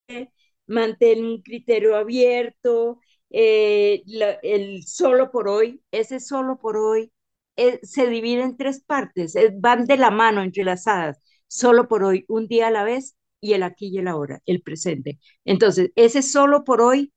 mantén 0.66 1.25
un 1.25 1.42
criterio 1.42 1.97
abierto, 1.97 3.01
eh, 3.31 4.03
el 4.42 4.85
solo 4.87 5.31
por 5.31 5.49
hoy, 5.49 5.83
ese 5.90 6.21
solo 6.21 6.59
por 6.59 6.77
hoy 6.77 7.12
eh, 7.57 7.81
se 7.83 8.09
divide 8.09 8.42
en 8.42 8.57
tres 8.57 8.83
partes, 8.85 9.37
eh, 9.37 9.51
van 9.55 9.87
de 9.87 9.97
la 9.97 10.11
mano, 10.11 10.42
entrelazadas, 10.42 11.21
solo 11.47 11.88
por 11.88 12.05
hoy, 12.05 12.25
un 12.29 12.49
día 12.49 12.68
a 12.68 12.71
la 12.71 12.85
vez 12.85 13.16
y 13.40 13.53
el 13.55 13.62
aquí 13.62 13.88
y 13.88 13.98
el 13.98 14.09
ahora, 14.09 14.40
el 14.46 14.62
presente. 14.62 15.18
Entonces, 15.44 15.90
ese 15.96 16.22
solo 16.22 16.64
por 16.64 16.81
hoy, 16.81 17.12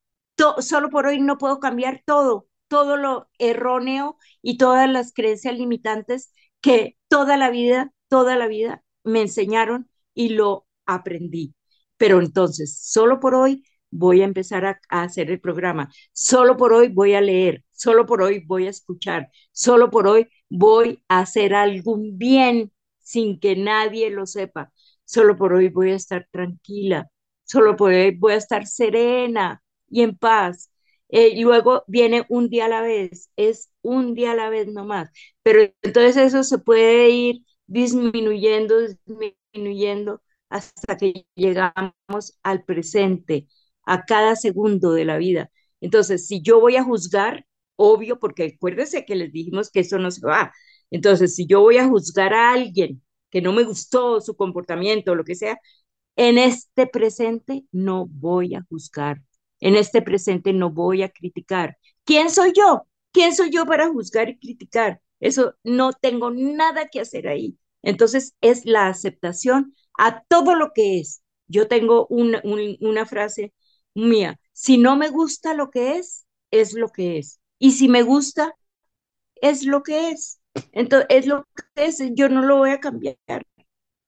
solo 0.60 0.89
por 0.89 1.07
hoy 1.07 1.19
no 1.19 1.38
puedo 1.38 1.60
cambiar 1.60 2.03
todo, 2.05 2.47
todo 2.67 2.97
lo 2.97 3.29
erróneo 3.38 4.17
y 4.41 4.57
todas 4.57 4.89
las 4.89 5.13
creencias 5.13 5.57
limitantes 5.57 6.34
que 6.62 6.97
toda 7.07 7.38
la 7.38 7.49
vida, 7.49 7.93
toda 8.07 8.36
la 8.36 8.47
vida 8.47 8.84
me 9.03 9.21
enseñaron 9.21 9.89
y 10.13 10.29
lo 10.29 10.67
aprendí. 10.86 11.53
Pero 11.97 12.19
entonces, 12.19 12.79
solo 12.81 13.19
por 13.19 13.36
hoy 13.36 13.63
voy 13.91 14.21
a 14.21 14.25
empezar 14.25 14.65
a, 14.65 14.79
hacer 14.89 15.29
el 15.29 15.39
programa. 15.39 15.91
Solo 16.13 16.57
por 16.57 16.73
hoy 16.73 16.88
voy 16.88 17.13
a 17.13 17.21
leer, 17.21 17.63
solo 17.71 18.05
por 18.05 18.21
hoy 18.21 18.39
voy 18.45 18.67
a 18.67 18.69
escuchar, 18.69 19.29
solo 19.51 19.91
por 19.91 20.07
hoy 20.07 20.27
voy 20.49 21.03
a 21.07 21.19
hacer 21.19 21.53
algún 21.53 22.17
bien 22.17 22.71
sin 22.99 23.39
que 23.39 23.55
nadie 23.55 24.10
lo 24.10 24.25
sepa. 24.25 24.71
Solo 25.12 25.38
por 25.38 25.54
hoy 25.54 25.67
voy 25.69 25.91
a 25.91 25.95
estar 25.95 26.26
tranquila, 26.32 27.10
solo 27.43 27.76
por 27.76 27.91
hoy 27.91 28.15
voy 28.17 28.34
a 28.34 28.36
estar 28.38 28.65
serena 28.65 29.62
y 29.89 30.02
en 30.04 30.17
paz. 30.17 30.71
Eh, 31.10 31.30
y 31.30 31.41
luego 31.43 31.84
viene 31.88 32.26
un 32.30 32.47
día 32.50 32.65
a 32.65 32.69
la 32.69 32.82
vez, 32.82 33.30
es 33.36 33.69
un 33.82 34.13
día 34.13 34.32
a 34.32 34.36
la 34.36 34.50
vez 34.50 34.67
nomás. 34.67 35.10
Pero 35.43 35.63
entonces 35.82 36.15
eso 36.17 36.43
se 36.43 36.60
puede 36.60 37.10
ir 37.10 37.43
disminuyendo, 37.67 38.76
disminuyendo 39.54 40.21
hasta 40.50 40.95
que 40.97 41.26
llegamos 41.36 41.93
al 42.43 42.63
presente, 42.63 43.47
a 43.86 44.06
cada 44.06 44.36
segundo 44.38 44.93
de 44.93 45.06
la 45.06 45.17
vida. 45.17 45.52
Entonces, 45.82 46.28
si 46.28 46.41
yo 46.41 46.60
voy 46.62 46.76
a 46.78 46.84
juzgar, 46.84 47.45
obvio, 47.76 48.19
porque 48.19 48.54
acuérdense 48.56 49.04
que 49.06 49.15
les 49.15 49.32
dijimos 49.34 49.71
que 49.71 49.82
eso 49.82 49.97
no 49.97 50.12
se 50.12 50.26
va. 50.26 50.54
Entonces, 50.91 51.36
si 51.36 51.47
yo 51.47 51.62
voy 51.62 51.78
a 51.78 51.88
juzgar 51.88 52.34
a 52.34 52.54
alguien 52.54 53.02
que 53.32 53.41
no 53.41 53.54
me 53.54 53.63
gustó 53.63 54.22
su 54.22 54.36
comportamiento 54.36 55.15
lo 55.15 55.24
que 55.26 55.36
sea, 55.36 55.60
en 56.15 56.38
este 56.38 56.88
presente 56.88 57.65
no 57.72 58.06
voy 58.08 58.56
a 58.56 58.63
juzgar. 58.70 59.22
En 59.60 59.76
este 59.76 60.02
presente 60.02 60.54
no 60.54 60.70
voy 60.72 61.04
a 61.04 61.10
criticar. 61.10 61.78
¿Quién 62.04 62.30
soy 62.30 62.54
yo? 62.56 62.88
¿Quién 63.12 63.36
soy 63.36 63.50
yo 63.52 63.66
para 63.66 63.88
juzgar 63.89 64.30
y 64.30 64.38
criticar? 64.39 65.01
Eso 65.20 65.55
no 65.64 65.93
tengo 65.93 66.32
nada 66.32 66.88
que 66.89 66.99
hacer 67.01 67.28
ahí. 67.28 67.58
Entonces 67.84 68.36
es 68.41 68.66
la 68.66 68.88
aceptación 68.88 69.76
a 69.97 70.24
todo 70.24 70.55
lo 70.55 70.72
que 70.74 70.99
es. 70.99 71.24
Yo 71.47 71.68
tengo 71.68 72.08
una, 72.08 72.41
una 72.80 73.05
frase 73.05 73.53
mía. 73.93 74.39
Si 74.53 74.78
no 74.78 74.95
me 74.97 75.10
gusta 75.10 75.53
lo 75.53 75.70
que 75.70 75.97
es, 75.97 76.26
es 76.51 76.74
lo 76.74 76.89
que 76.89 77.18
es. 77.20 77.39
Y 77.60 77.72
si 77.74 77.88
me 77.88 78.03
gusta, 78.03 78.55
es 79.36 79.66
lo 79.66 79.84
que 79.84 80.12
es. 80.12 80.41
Entonces, 80.72 81.08
es 81.10 81.26
lo 81.26 81.47
que 81.56 81.86
es, 81.86 82.02
yo 82.14 82.30
no 82.30 82.41
lo 82.41 82.58
voy 82.58 82.72
a 82.72 82.80
cambiar. 82.80 83.18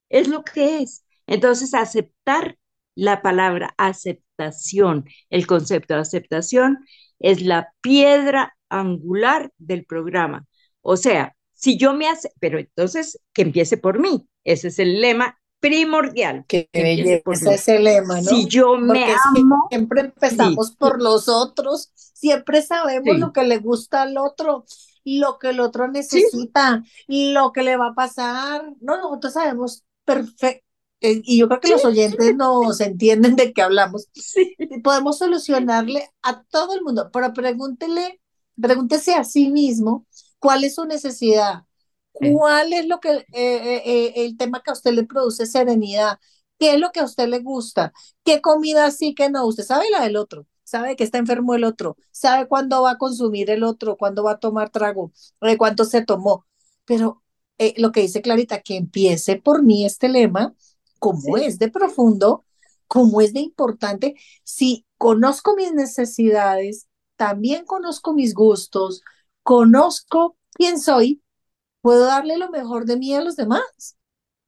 Es 0.10 0.28
lo 0.28 0.44
que 0.44 0.82
es. 0.82 1.06
Entonces, 1.28 1.74
aceptar 1.74 2.58
la 2.96 3.22
palabra 3.22 3.74
aceptación, 3.78 5.06
el 5.30 5.48
concepto 5.48 5.96
de 5.96 6.02
aceptación 6.02 6.86
es 7.20 7.42
la 7.42 7.74
piedra 7.82 8.56
angular 8.70 9.52
del 9.58 9.86
programa. 9.86 10.46
O 10.82 10.98
sea, 10.98 11.36
si 11.54 11.78
yo 11.78 11.94
me 11.94 12.10
hace, 12.10 12.32
pero 12.40 12.60
entonces 12.60 13.20
que 13.34 13.44
empiece 13.44 13.78
por 13.78 14.00
mí. 14.00 14.28
Ese 14.44 14.68
es 14.68 14.80
el 14.80 15.00
lema 15.00 15.40
primordial. 15.60 16.44
Que 16.46 16.70
belleza 16.74 17.54
ese 17.54 17.80
lema, 17.80 18.20
¿no? 18.20 18.30
Si 18.30 18.48
yo 18.48 18.78
me 18.78 19.06
amo. 19.06 19.68
Siempre 19.70 20.02
empezamos 20.02 20.76
por 20.76 21.02
los 21.02 21.30
otros, 21.30 21.92
siempre 21.96 22.62
sabemos 22.62 23.18
lo 23.18 23.32
que 23.32 23.44
le 23.44 23.60
gusta 23.60 24.02
al 24.02 24.18
otro, 24.18 24.66
lo 25.04 25.38
que 25.40 25.50
el 25.50 25.60
otro 25.60 25.88
necesita, 25.88 26.84
lo 27.08 27.52
que 27.52 27.64
le 27.64 27.78
va 27.78 27.88
a 27.88 27.96
pasar. 27.96 28.64
No, 28.82 28.98
nosotros 28.98 29.34
sabemos 29.34 29.84
perfecto. 30.06 30.66
Eh, 31.02 31.22
y 31.26 31.40
yo 31.40 31.50
creo 31.50 31.60
que 31.60 31.70
los 31.70 31.84
oyentes 31.84 32.34
nos 32.36 32.80
entienden 32.80 33.36
de 33.36 33.52
qué 33.52 33.62
hablamos. 33.62 34.08
Y 34.58 34.80
podemos 34.82 35.18
solucionarle 35.18 36.10
a 36.22 36.44
todo 36.44 36.74
el 36.76 36.82
mundo, 36.82 37.10
pero 37.12 37.34
pregúntele, 37.34 38.22
pregúntese 38.60 39.14
a 39.14 39.26
sí 39.26 39.50
mismo 39.50 40.08
cuál 40.40 40.64
es 40.64 40.76
su 40.76 40.86
necesidad, 40.86 41.64
¿Cuál 42.14 42.74
es 42.74 42.86
lo 42.88 43.00
que 43.00 43.10
eh, 43.10 43.26
eh, 43.34 44.14
el 44.18 44.38
tema 44.38 44.62
que 44.62 44.70
a 44.70 44.74
usted 44.74 44.92
le 44.94 45.04
produce 45.04 45.46
serenidad? 45.48 46.20
¿Qué 46.60 46.76
es 46.76 46.80
lo 46.80 46.92
que 46.92 47.00
a 47.00 47.06
usted 47.06 47.28
le 47.28 47.40
gusta? 47.40 47.92
¿Qué 48.24 48.40
comida 48.42 48.92
sí 48.92 49.16
que 49.16 49.30
no? 49.30 49.46
Usted 49.48 49.64
sabe 49.64 49.90
la 49.92 50.04
del 50.04 50.16
otro, 50.16 50.46
sabe 50.64 50.96
que 50.96 51.04
está 51.04 51.18
enfermo 51.18 51.56
el 51.56 51.64
otro, 51.64 51.98
sabe 52.12 52.48
cuándo 52.48 52.84
va 52.84 52.92
a 52.92 52.98
consumir 52.98 53.50
el 53.50 53.64
otro, 53.64 53.98
cuándo 53.98 54.24
va 54.24 54.32
a 54.34 54.40
tomar 54.40 54.70
trago, 54.70 55.12
de 55.42 55.58
cuánto 55.58 55.86
se 55.86 56.04
tomó. 56.04 56.46
Pero 56.86 57.24
lo 57.78 57.92
que 57.92 58.02
dice 58.02 58.22
Clarita, 58.22 58.62
que 58.62 58.76
empiece 58.76 59.38
por 59.38 59.64
mí 59.64 59.86
este 59.86 60.10
lema, 60.10 60.54
como 61.00 61.38
es 61.38 61.60
de 61.60 61.70
profundo, 61.70 62.46
como 62.88 63.22
es 63.22 63.34
de 63.34 63.40
importante, 63.40 64.16
si 64.44 64.86
conozco 64.98 65.56
mis 65.56 65.74
necesidades, 65.74 66.88
también 67.16 67.66
conozco 67.66 68.14
mis 68.14 68.34
gustos, 68.34 69.02
conozco 69.44 70.38
quién 70.52 70.80
soy, 70.80 71.22
puedo 71.82 72.06
darle 72.06 72.38
lo 72.38 72.50
mejor 72.50 72.86
de 72.86 72.98
mí 72.98 73.14
a 73.14 73.22
los 73.22 73.36
demás. 73.36 73.98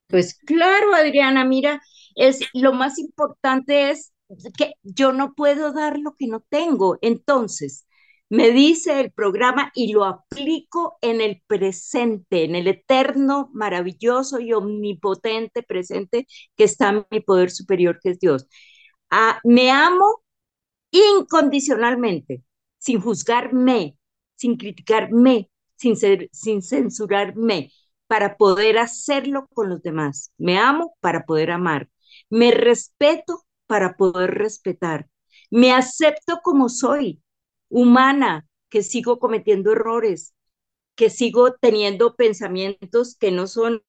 Pues 0.08 0.36
claro, 0.36 0.94
Adriana, 0.94 1.46
mira, 1.46 1.82
es 2.16 2.40
lo 2.54 2.74
más 2.74 3.00
importante 3.00 3.90
es 3.90 4.14
que 4.58 4.74
yo 4.84 5.12
no 5.14 5.34
puedo 5.34 5.72
dar 5.74 6.00
lo 6.00 6.16
que 6.16 6.28
no 6.28 6.42
tengo. 6.42 6.98
Entonces, 7.02 7.86
me 8.30 8.52
dice 8.52 9.00
el 9.02 9.12
programa 9.12 9.72
y 9.76 9.94
lo 9.94 10.04
aplico 10.06 10.98
en 11.02 11.22
el 11.22 11.42
presente, 11.48 12.44
en 12.44 12.56
el 12.56 12.68
eterno, 12.68 13.50
maravilloso 13.54 14.40
y 14.40 14.54
omnipotente 14.54 15.64
presente 15.64 16.28
que 16.56 16.64
está 16.64 16.90
en 16.90 17.06
mi 17.12 17.20
poder 17.20 17.52
superior, 17.52 18.00
que 18.02 18.12
es 18.12 18.20
Dios. 18.20 18.48
Ah, 19.12 19.40
me 19.44 19.72
amo 19.72 20.24
incondicionalmente, 20.92 22.44
sin 22.78 23.02
juzgarme, 23.02 23.98
sin 24.36 24.58
criticarme, 24.58 25.50
sin, 25.76 25.96
sin 26.32 26.62
censurarme, 26.62 27.72
para 28.08 28.38
poder 28.38 28.78
hacerlo 28.80 29.48
con 29.54 29.70
los 29.70 29.82
demás. 29.84 30.32
Me 30.38 30.58
amo 30.60 30.96
para 31.02 31.26
poder 31.26 31.52
amar. 31.52 31.90
Me 32.30 32.52
respeto 32.52 33.45
para 33.68 33.98
poder 33.98 34.32
respetar. 34.32 35.10
Me 35.52 35.72
acepto 35.74 36.40
como 36.44 36.70
soy, 36.70 37.22
humana, 37.70 38.48
que 38.70 38.84
sigo 38.84 39.20
cometiendo 39.20 39.72
errores, 39.72 40.34
que 40.96 41.10
sigo 41.10 41.54
teniendo 41.56 42.16
pensamientos 42.16 43.16
que 43.18 43.32
no 43.32 43.48
son 43.48 43.84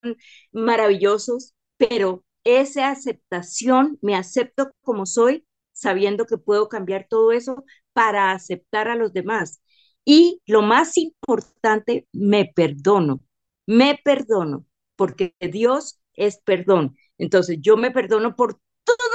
maravillosos, 0.53 1.55
pero 1.77 2.24
esa 2.45 2.91
aceptación, 2.91 3.99
me 4.03 4.14
acepto 4.16 4.70
como 4.83 5.07
soy, 5.07 5.47
sabiendo 5.72 6.27
que 6.27 6.39
puedo 6.39 6.68
cambiar 6.68 7.07
todo 7.09 7.33
eso 7.33 7.64
para 7.93 8.33
aceptar 8.33 8.89
a 8.89 8.97
los 8.97 9.12
demás. 9.12 9.61
Y 10.05 10.41
lo 10.47 10.62
más 10.62 10.97
importante, 10.99 12.07
me 12.12 12.47
perdono, 12.55 13.20
me 13.66 13.99
perdono, 14.03 14.64
porque 14.97 15.35
Dios 15.41 16.01
es 16.14 16.39
perdón. 16.45 16.97
Entonces 17.18 17.59
yo 17.61 17.77
me 17.77 17.91
perdono 17.91 18.37
por 18.37 18.61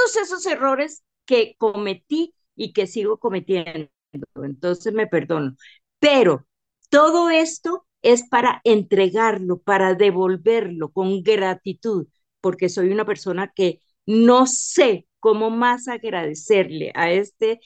todos 0.02 0.18
esos 0.18 0.46
errores 0.46 1.04
que 1.26 1.56
cometí 1.58 2.34
y 2.56 2.74
que 2.74 2.88
sigo 2.88 3.18
cometiendo. 3.18 3.90
Entonces 4.36 4.94
me 4.94 5.08
perdono. 5.08 5.56
Pero 6.00 6.48
todo 6.90 7.30
esto 7.30 7.86
es 8.02 8.28
para 8.28 8.62
entregarlo, 8.64 9.60
para 9.60 9.94
devolverlo 9.94 10.92
con 10.92 11.22
gratitud, 11.24 12.08
porque 12.42 12.70
soy 12.70 12.92
una 12.92 13.06
persona 13.06 13.52
que 13.56 13.80
no 14.06 14.48
sé 14.48 15.08
cómo 15.20 15.52
más 15.52 15.88
agradecerle 15.88 16.92
a 16.96 17.12
este 17.12 17.60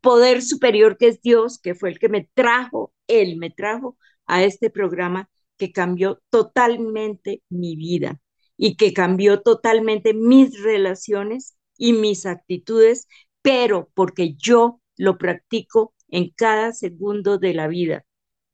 poder 0.00 0.42
superior 0.42 0.98
que 0.98 1.08
es 1.08 1.22
Dios, 1.22 1.58
que 1.58 1.74
fue 1.74 1.90
el 1.90 1.98
que 1.98 2.08
me 2.08 2.28
trajo, 2.34 2.92
Él 3.06 3.36
me 3.36 3.50
trajo 3.50 3.96
a 4.26 4.42
este 4.42 4.70
programa 4.70 5.30
que 5.56 5.72
cambió 5.72 6.20
totalmente 6.30 7.42
mi 7.48 7.76
vida 7.76 8.20
y 8.56 8.76
que 8.76 8.92
cambió 8.92 9.40
totalmente 9.40 10.14
mis 10.14 10.60
relaciones 10.62 11.57
y 11.78 11.94
mis 11.94 12.26
actitudes, 12.26 13.08
pero 13.42 13.90
porque 13.94 14.34
yo 14.34 14.80
lo 14.96 15.16
practico 15.18 15.94
en 16.08 16.30
cada 16.30 16.72
segundo 16.72 17.38
de 17.38 17.54
la 17.54 17.68
vida, 17.68 18.04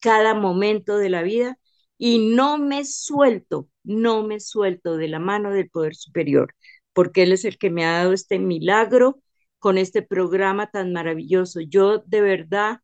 cada 0.00 0.34
momento 0.34 0.98
de 0.98 1.10
la 1.10 1.22
vida 1.22 1.58
y 1.98 2.34
no 2.34 2.58
me 2.58 2.84
suelto, 2.84 3.68
no 3.82 4.22
me 4.24 4.40
suelto 4.40 4.96
de 4.96 5.08
la 5.08 5.18
mano 5.18 5.50
del 5.52 5.70
poder 5.70 5.94
superior, 5.96 6.54
porque 6.92 7.22
Él 7.24 7.32
es 7.32 7.44
el 7.44 7.58
que 7.58 7.70
me 7.70 7.84
ha 7.84 7.98
dado 7.98 8.12
este 8.12 8.38
milagro 8.38 9.20
con 9.58 9.78
este 9.78 10.02
programa 10.02 10.70
tan 10.70 10.92
maravilloso. 10.92 11.60
Yo 11.60 11.98
de 12.00 12.20
verdad 12.20 12.80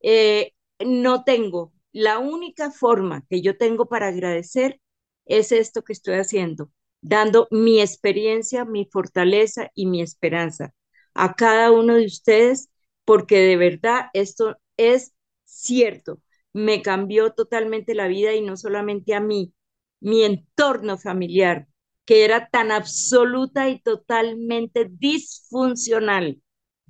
eh, 0.00 0.52
no 0.84 1.24
tengo, 1.24 1.72
la 1.92 2.18
única 2.18 2.70
forma 2.70 3.24
que 3.30 3.40
yo 3.42 3.56
tengo 3.56 3.86
para 3.88 4.08
agradecer 4.08 4.80
es 5.26 5.52
esto 5.52 5.84
que 5.84 5.92
estoy 5.92 6.16
haciendo, 6.16 6.70
dando 7.04 7.48
mi 7.50 7.80
experiencia, 7.80 8.64
mi 8.64 8.86
fortaleza 8.86 9.70
y 9.74 9.86
mi 9.86 10.02
esperanza 10.02 10.74
a 11.14 11.34
cada 11.34 11.70
uno 11.70 11.94
de 11.94 12.06
ustedes, 12.06 12.70
porque 13.04 13.38
de 13.38 13.56
verdad 13.56 14.06
esto 14.14 14.56
es 14.76 15.14
cierto, 15.44 16.20
me 16.52 16.82
cambió 16.82 17.32
totalmente 17.32 17.94
la 17.94 18.08
vida 18.08 18.34
y 18.34 18.40
no 18.42 18.56
solamente 18.56 19.14
a 19.14 19.20
mí, 19.20 19.52
mi 20.00 20.24
entorno 20.24 20.98
familiar, 20.98 21.68
que 22.06 22.24
era 22.24 22.48
tan 22.48 22.72
absoluta 22.72 23.68
y 23.70 23.80
totalmente 23.80 24.88
disfuncional, 24.90 26.40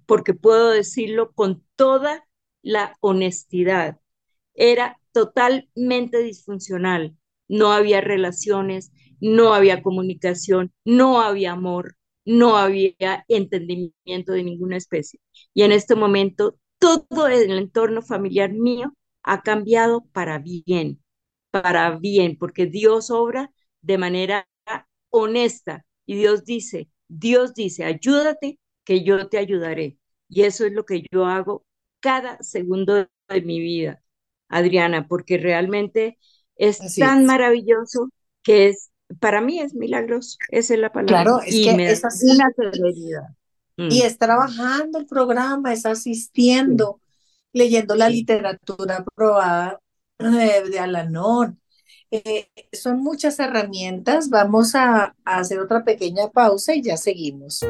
porque 0.06 0.34
puedo 0.34 0.70
decirlo 0.70 1.32
con 1.32 1.64
toda 1.76 2.26
la 2.62 2.96
honestidad, 3.00 4.00
era 4.54 5.00
totalmente 5.12 6.18
disfuncional. 6.22 7.16
No 7.48 7.72
había 7.72 8.00
relaciones, 8.00 8.92
no 9.32 9.54
había 9.54 9.82
comunicación, 9.82 10.72
no 10.84 11.20
había 11.22 11.52
amor, 11.52 11.96
no 12.24 12.56
había 12.56 13.24
entendimiento 13.28 14.32
de 14.32 14.44
ninguna 14.44 14.76
especie. 14.76 15.20
Y 15.54 15.62
en 15.62 15.72
este 15.72 15.94
momento 15.94 16.58
todo 16.78 17.26
el 17.28 17.50
entorno 17.52 18.02
familiar 18.02 18.52
mío 18.52 18.94
ha 19.22 19.42
cambiado 19.42 20.04
para 20.12 20.38
bien, 20.38 21.02
para 21.50 21.98
bien, 21.98 22.36
porque 22.38 22.66
Dios 22.66 23.10
obra 23.10 23.50
de 23.80 23.98
manera 23.98 24.48
honesta. 25.10 25.86
Y 26.06 26.16
Dios 26.16 26.44
dice, 26.44 26.90
Dios 27.08 27.54
dice, 27.54 27.84
ayúdate, 27.84 28.58
que 28.84 29.02
yo 29.04 29.28
te 29.28 29.38
ayudaré. 29.38 29.98
Y 30.28 30.42
eso 30.42 30.66
es 30.66 30.72
lo 30.72 30.84
que 30.84 31.04
yo 31.10 31.24
hago 31.26 31.64
cada 32.00 32.36
segundo 32.42 33.06
de 33.28 33.40
mi 33.42 33.60
vida, 33.60 34.02
Adriana, 34.48 35.08
porque 35.08 35.38
realmente 35.38 36.18
es 36.56 36.96
tan 36.96 37.24
maravilloso 37.24 38.10
que 38.42 38.68
es, 38.68 38.90
para 39.20 39.40
mí 39.40 39.60
es 39.60 39.74
milagroso, 39.74 40.38
esa 40.50 40.74
es 40.74 40.80
la 40.80 40.92
palabra. 40.92 41.22
Claro, 41.22 41.40
es 41.40 41.54
y 41.54 41.64
que 41.64 41.74
me 41.74 41.90
es 41.90 42.04
así. 42.04 42.30
Una 42.30 42.50
serenidad. 42.56 43.28
Y 43.76 43.82
mm. 43.82 44.06
es 44.06 44.18
trabajando 44.18 44.98
el 44.98 45.06
programa, 45.06 45.72
es 45.72 45.84
asistiendo, 45.86 47.00
leyendo 47.52 47.94
la 47.96 48.08
literatura 48.08 48.98
aprobada 48.98 49.80
de, 50.18 50.70
de 50.70 50.78
Alanón, 50.78 51.60
eh, 52.10 52.48
son 52.72 53.02
muchas 53.02 53.40
herramientas. 53.40 54.30
Vamos 54.30 54.74
a, 54.74 55.16
a 55.24 55.38
hacer 55.38 55.58
otra 55.58 55.84
pequeña 55.84 56.28
pausa 56.30 56.74
y 56.74 56.82
ya 56.82 56.96
seguimos. 56.96 57.60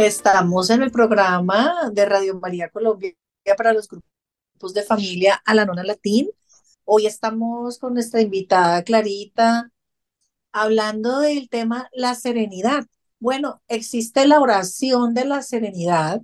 Estamos 0.00 0.70
en 0.70 0.82
el 0.82 0.90
programa 0.90 1.90
de 1.92 2.06
Radio 2.06 2.40
María 2.40 2.70
Colombia 2.70 3.12
para 3.58 3.74
los 3.74 3.86
grupos 3.86 4.72
de 4.72 4.82
familia 4.82 5.42
a 5.44 5.54
la 5.54 5.66
nona 5.66 5.84
latín. 5.84 6.30
Hoy 6.86 7.04
estamos 7.04 7.78
con 7.78 7.92
nuestra 7.92 8.22
invitada 8.22 8.82
Clarita 8.82 9.70
hablando 10.52 11.20
del 11.20 11.50
tema 11.50 11.90
la 11.92 12.14
serenidad. 12.14 12.86
Bueno, 13.18 13.60
existe 13.68 14.26
la 14.26 14.40
oración 14.40 15.12
de 15.12 15.26
la 15.26 15.42
serenidad 15.42 16.22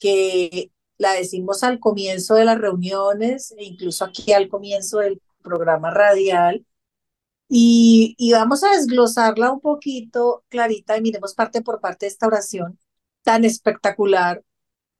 que 0.00 0.72
la 0.98 1.12
decimos 1.12 1.62
al 1.62 1.78
comienzo 1.78 2.34
de 2.34 2.46
las 2.46 2.58
reuniones 2.58 3.52
e 3.56 3.62
incluso 3.62 4.04
aquí 4.04 4.32
al 4.32 4.48
comienzo 4.48 4.98
del 4.98 5.22
programa 5.40 5.92
radial. 5.92 6.66
Y, 7.54 8.14
y, 8.16 8.32
vamos 8.32 8.64
a 8.64 8.70
desglosarla 8.70 9.52
un 9.52 9.60
poquito, 9.60 10.42
Clarita, 10.48 10.96
y 10.96 11.02
miremos 11.02 11.34
parte 11.34 11.60
por 11.60 11.80
parte 11.80 12.06
de 12.06 12.10
esta 12.10 12.26
oración 12.26 12.78
tan 13.22 13.44
espectacular, 13.44 14.42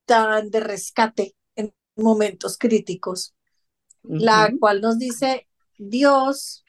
tan 0.05 0.51
de 0.51 0.61
rescate 0.61 1.35
en 1.57 1.75
momentos 1.97 2.59
críticos. 2.59 3.35
la 4.03 4.53
cual 4.61 4.83
nos 4.83 4.99
dice, 4.99 5.49
Dios, 5.79 6.63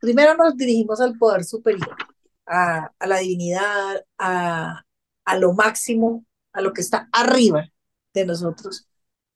primero 0.00 0.36
nos 0.36 0.56
dirigimos 0.58 1.00
al 1.00 1.16
poder 1.16 1.44
superior, 1.44 1.96
a, 2.44 2.90
la 3.00 3.18
divinidad, 3.18 4.04
a, 4.18 4.84
a 5.24 5.38
lo 5.38 5.54
máximo, 5.54 6.26
a 6.52 6.60
lo 6.60 6.74
que 6.74 6.82
está 6.82 7.08
arriba 7.12 7.64
de 8.12 8.26
nosotros 8.26 8.86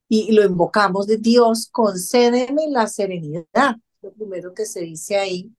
y 0.08 0.32
lo 0.32 0.44
invocamos 0.44 1.06
de 1.06 1.16
Dios, 1.16 1.68
concédeme 1.72 2.68
la 2.68 2.86
serenidad, 2.88 3.76
lo 4.02 4.12
primero 4.12 4.52
que 4.52 4.66
se 4.66 4.80
dice 4.80 5.16
ahí, 5.16 5.50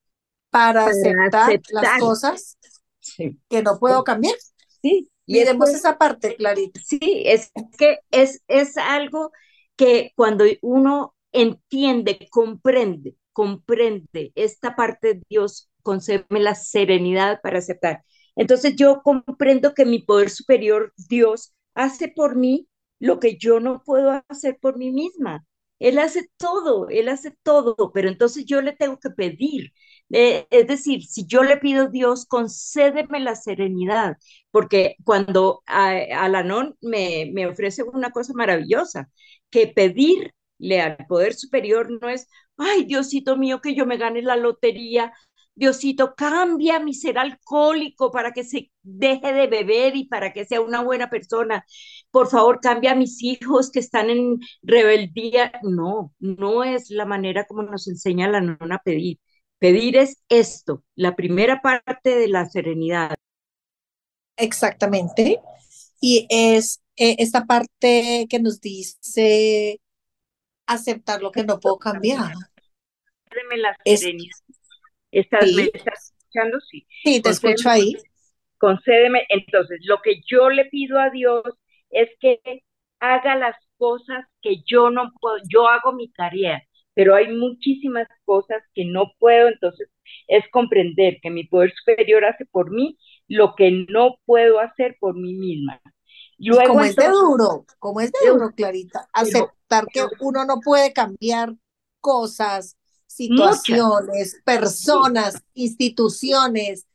para, 0.55 0.85
aceptar, 0.85 1.59
las 1.71 1.99
cosas 1.99 2.57
que 3.49 3.61
no 3.61 3.77
puedo 3.77 4.03
cambiar. 4.03 4.35
Sí. 4.81 5.09
Y 5.25 5.33
Miremos 5.33 5.69
esa 5.69 5.97
parte, 5.97 6.35
Clarita. 6.35 6.79
Sí, 6.85 7.23
es 7.25 7.51
que 7.77 7.97
es, 8.11 8.43
es 8.47 8.77
algo 8.77 9.31
que 9.75 10.11
cuando 10.15 10.45
uno 10.61 11.15
entiende, 11.31 12.27
comprende, 12.29 13.17
comprende 13.33 14.31
esta 14.35 14.75
parte 14.75 15.15
de 15.15 15.21
Dios, 15.27 15.69
concédeme 15.81 16.39
la 16.39 16.55
serenidad 16.55 17.41
para 17.41 17.59
aceptar. 17.59 18.03
Entonces 18.35 18.75
yo 18.75 19.01
comprendo 19.03 19.73
que 19.73 19.85
mi 19.85 19.99
poder 19.99 20.29
superior, 20.29 20.93
Dios, 21.09 21.53
hace 21.73 22.07
por 22.07 22.35
mí 22.35 22.67
lo 22.99 23.19
que 23.19 23.37
yo 23.37 23.59
no 23.59 23.81
puedo 23.83 24.23
hacer 24.29 24.57
por 24.61 24.77
mí 24.77 24.91
misma. 24.91 25.45
Él 25.79 25.99
hace 25.99 26.29
todo, 26.37 26.87
él 26.89 27.09
hace 27.09 27.35
todo, 27.43 27.91
pero 27.93 28.07
entonces 28.07 28.45
yo 28.45 28.61
le 28.61 28.73
tengo 28.73 28.99
que 28.99 29.09
pedir. 29.09 29.73
Eh, 30.11 30.47
es 30.51 30.67
decir, 30.67 31.03
si 31.05 31.25
yo 31.25 31.43
le 31.43 31.57
pido 31.57 31.85
a 31.85 31.89
Dios, 31.89 32.25
concédeme 32.27 33.19
la 33.19 33.35
serenidad, 33.35 34.17
porque 34.51 34.95
cuando 35.03 35.63
Alanón 35.65 36.75
me, 36.81 37.31
me 37.33 37.47
ofrece 37.47 37.83
una 37.83 38.11
cosa 38.11 38.33
maravillosa, 38.33 39.09
que 39.49 39.67
pedirle 39.67 40.81
al 40.81 40.97
poder 41.07 41.33
superior 41.33 41.89
no 42.01 42.09
es, 42.09 42.27
ay, 42.57 42.85
Diosito 42.85 43.35
mío, 43.37 43.61
que 43.61 43.73
yo 43.75 43.85
me 43.85 43.97
gane 43.97 44.21
la 44.21 44.35
lotería, 44.37 45.11
Diosito, 45.55 46.15
cambia 46.15 46.79
mi 46.79 46.93
ser 46.93 47.17
alcohólico 47.17 48.11
para 48.11 48.31
que 48.33 48.43
se 48.43 48.71
deje 48.83 49.31
de 49.33 49.47
beber 49.47 49.95
y 49.95 50.05
para 50.07 50.33
que 50.33 50.45
sea 50.45 50.59
una 50.61 50.81
buena 50.83 51.09
persona. 51.09 51.65
Por 52.11 52.27
favor, 52.29 52.59
cambia 52.61 52.91
a 52.91 52.95
mis 52.95 53.23
hijos 53.23 53.71
que 53.71 53.79
están 53.79 54.09
en 54.09 54.39
rebeldía. 54.61 55.53
No, 55.63 56.13
no 56.19 56.63
es 56.65 56.89
la 56.89 57.05
manera 57.05 57.45
como 57.45 57.63
nos 57.63 57.87
enseña 57.87 58.27
la 58.29 58.57
a 58.59 58.79
pedir. 58.83 59.19
Pedir 59.65 59.97
es 59.97 60.23
esto, 60.29 60.83
la 60.93 61.15
primera 61.15 61.59
parte 61.59 62.15
de 62.15 62.27
la 62.27 62.45
serenidad. 62.45 63.15
Exactamente. 64.37 65.39
Y 65.99 66.27
es 66.29 66.83
eh, 66.97 67.15
esta 67.17 67.45
parte 67.45 68.27
que 68.29 68.39
nos 68.39 68.61
dice 68.61 69.81
aceptar 70.67 71.23
lo 71.23 71.31
que 71.31 71.43
no 71.43 71.59
puedo 71.59 71.79
cambiar. 71.79 72.31
La 73.57 73.75
serenidad. 73.83 74.37
¿Estás, 75.09 75.51
¿Me 75.51 75.63
estás 75.73 76.13
escuchando? 76.15 76.59
Sí. 76.69 76.85
Sí, 77.03 77.21
te 77.23 77.31
escucho 77.31 77.67
ahí. 77.67 77.97
Concédeme. 78.59 79.25
Entonces, 79.29 79.79
lo 79.85 79.99
que 80.03 80.21
yo 80.27 80.51
le 80.51 80.65
pido 80.65 80.99
a 80.99 81.09
Dios 81.09 81.41
es 81.89 82.09
que 82.19 82.39
haga 82.99 83.35
las 83.35 83.55
cosas 83.79 84.27
que 84.43 84.57
yo 84.63 84.91
no 84.91 85.11
puedo. 85.19 85.37
Yo 85.49 85.67
hago 85.67 85.91
mi 85.91 86.11
tarea, 86.11 86.61
pero 86.95 87.13
hay 87.13 87.27
muchísimas 87.27 88.07
cosas 88.23 88.63
que 88.73 88.85
no 88.85 89.11
puedo. 89.19 89.49
Entonces, 89.49 89.89
es 90.27 90.43
comprender 90.51 91.19
que 91.21 91.29
mi 91.29 91.43
poder 91.43 91.71
superior 91.75 92.25
hace 92.25 92.45
por 92.45 92.71
mí 92.71 92.97
lo 93.27 93.53
que 93.55 93.85
no 93.89 94.15
puedo 94.25 94.59
hacer 94.59 94.97
por 94.99 95.15
mí 95.15 95.33
misma. 95.35 95.79
Luego, 96.37 96.73
como 96.73 96.81
es 96.81 96.95
de 96.95 97.07
duro, 97.07 97.65
como 97.79 98.01
es 98.01 98.11
de 98.11 98.29
duro, 98.29 98.51
Clarita, 98.51 99.07
aceptar 99.13 99.85
que 99.87 100.05
uno 100.19 100.45
no 100.45 100.59
puede 100.59 100.91
cambiar 100.91 101.55
cosas, 102.01 102.77
situaciones, 103.07 104.41
personas, 104.43 105.43
instituciones, 105.53 106.87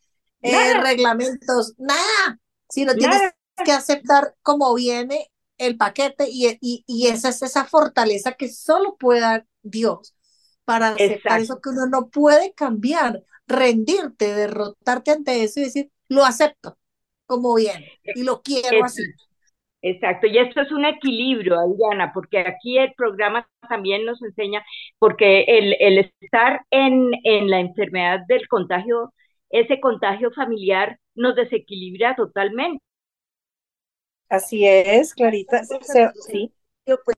eh, 0.42 0.74
reglamentos, 0.80 1.74
nada, 1.78 2.38
sino 2.68 2.94
tienes 2.94 3.32
que 3.64 3.72
aceptar 3.72 4.34
como 4.42 4.74
viene 4.74 5.30
el 5.60 5.76
paquete 5.76 6.26
y, 6.28 6.58
y, 6.60 7.06
esa 7.06 7.28
es 7.28 7.42
esa 7.42 7.66
fortaleza 7.66 8.32
que 8.32 8.48
solo 8.48 8.96
puede 8.96 9.20
dar 9.20 9.46
Dios 9.62 10.16
para 10.64 10.88
aceptar 10.88 11.40
eso 11.40 11.60
que 11.60 11.68
uno 11.68 11.86
no 11.86 12.08
puede 12.08 12.54
cambiar, 12.54 13.22
rendirte, 13.46 14.34
derrotarte 14.34 15.10
ante 15.10 15.42
eso 15.42 15.60
y 15.60 15.64
decir, 15.64 15.90
lo 16.08 16.24
acepto 16.24 16.78
como 17.26 17.54
viene 17.54 18.00
y 18.14 18.24
lo 18.24 18.40
quiero 18.42 18.84
así. 18.84 19.02
Exacto, 19.82 20.26
y 20.26 20.38
esto 20.38 20.60
es 20.60 20.72
un 20.72 20.84
equilibrio, 20.84 21.58
Adriana, 21.58 22.12
porque 22.12 22.38
aquí 22.38 22.78
el 22.78 22.92
programa 22.94 23.46
también 23.68 24.04
nos 24.04 24.22
enseña, 24.22 24.62
porque 24.98 25.42
el, 25.42 25.74
el 25.78 26.10
estar 26.20 26.62
en, 26.70 27.10
en 27.24 27.48
la 27.48 27.60
enfermedad 27.60 28.20
del 28.28 28.46
contagio, 28.48 29.12
ese 29.48 29.80
contagio 29.80 30.30
familiar 30.32 30.98
nos 31.14 31.34
desequilibra 31.34 32.14
totalmente. 32.14 32.82
Así 34.30 34.66
es, 34.66 35.14
Clarita, 35.14 35.62
sí. 35.64 36.52
Pues, 36.84 37.16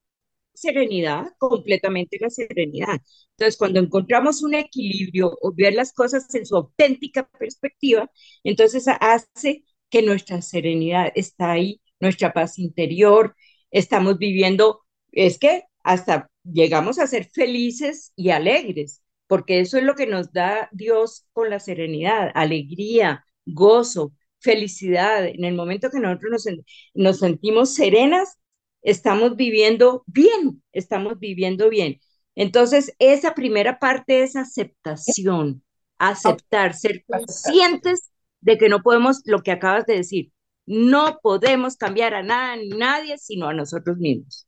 serenidad, 0.55 1.27
completamente 1.39 2.19
la 2.21 2.31
serenidad. 2.31 3.01
Entonces, 3.33 3.57
cuando 3.59 3.81
encontramos 3.81 4.43
un 4.43 4.55
equilibrio 4.55 5.37
o 5.43 5.53
ver 5.55 5.75
las 5.75 5.93
cosas 5.93 6.33
en 6.35 6.47
su 6.47 6.57
auténtica 6.57 7.29
perspectiva, 7.29 8.11
entonces 8.45 8.87
hace 8.89 9.65
que 9.91 10.03
nuestra 10.03 10.43
serenidad 10.43 11.13
está 11.15 11.53
ahí 11.53 11.81
nuestra 12.01 12.33
paz 12.33 12.59
interior, 12.59 13.37
estamos 13.71 14.19
viviendo, 14.19 14.83
es 15.13 15.39
que 15.39 15.65
hasta 15.85 16.31
llegamos 16.45 16.99
a 16.99 17.07
ser 17.07 17.27
felices 17.31 18.13
y 18.17 18.31
alegres, 18.31 19.03
porque 19.29 19.61
eso 19.61 19.79
es 19.79 19.85
lo 19.85 19.95
que 19.95 20.07
nos 20.07 20.33
da 20.33 20.69
Dios 20.73 21.27
con 21.33 21.51
la 21.51 21.61
serenidad, 21.61 22.31
alegría, 22.35 23.25
gozo, 23.47 24.13
felicidad. 24.43 25.27
En 25.27 25.45
el 25.45 25.55
momento 25.55 25.91
que 25.91 26.01
nosotros 26.01 26.31
nos, 26.31 26.47
nos 26.95 27.19
sentimos 27.19 27.75
serenas, 27.75 28.39
estamos 28.83 29.37
viviendo 29.37 30.03
bien, 30.07 30.63
estamos 30.73 31.19
viviendo 31.19 31.71
bien. 31.71 32.01
Entonces, 32.35 32.95
esa 32.99 33.35
primera 33.35 33.79
parte 33.79 34.23
es 34.23 34.37
aceptación, 34.37 35.63
aceptar, 35.99 36.75
ser 36.75 37.05
conscientes 37.05 38.11
de 38.41 38.59
que 38.59 38.69
no 38.69 38.83
podemos, 38.83 39.23
lo 39.25 39.43
que 39.43 39.53
acabas 39.53 39.87
de 39.87 39.97
decir, 39.97 40.33
no 40.67 41.19
podemos 41.23 41.77
cambiar 41.77 42.15
a 42.15 42.23
nada 42.23 42.57
ni 42.57 42.71
nadie, 42.71 43.19
sino 43.19 43.49
a 43.49 43.55
nosotros 43.55 43.99
mismos. 43.99 44.47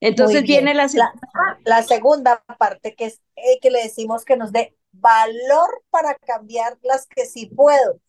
Entonces 0.00 0.42
viene 0.42 0.74
la, 0.74 0.88
la, 1.64 1.82
segunda 1.84 2.42
parte, 2.58 2.96
que 2.96 3.04
es 3.04 3.20
eh, 3.36 3.60
que 3.60 3.70
le 3.70 3.84
decimos 3.84 4.24
que 4.24 4.36
nos 4.36 4.50
dé 4.50 4.76
valor 4.90 5.84
para 5.90 6.16
cambiar 6.16 6.76
las 6.82 7.06
que 7.06 7.24
sí 7.24 7.46
puedo. 7.46 8.00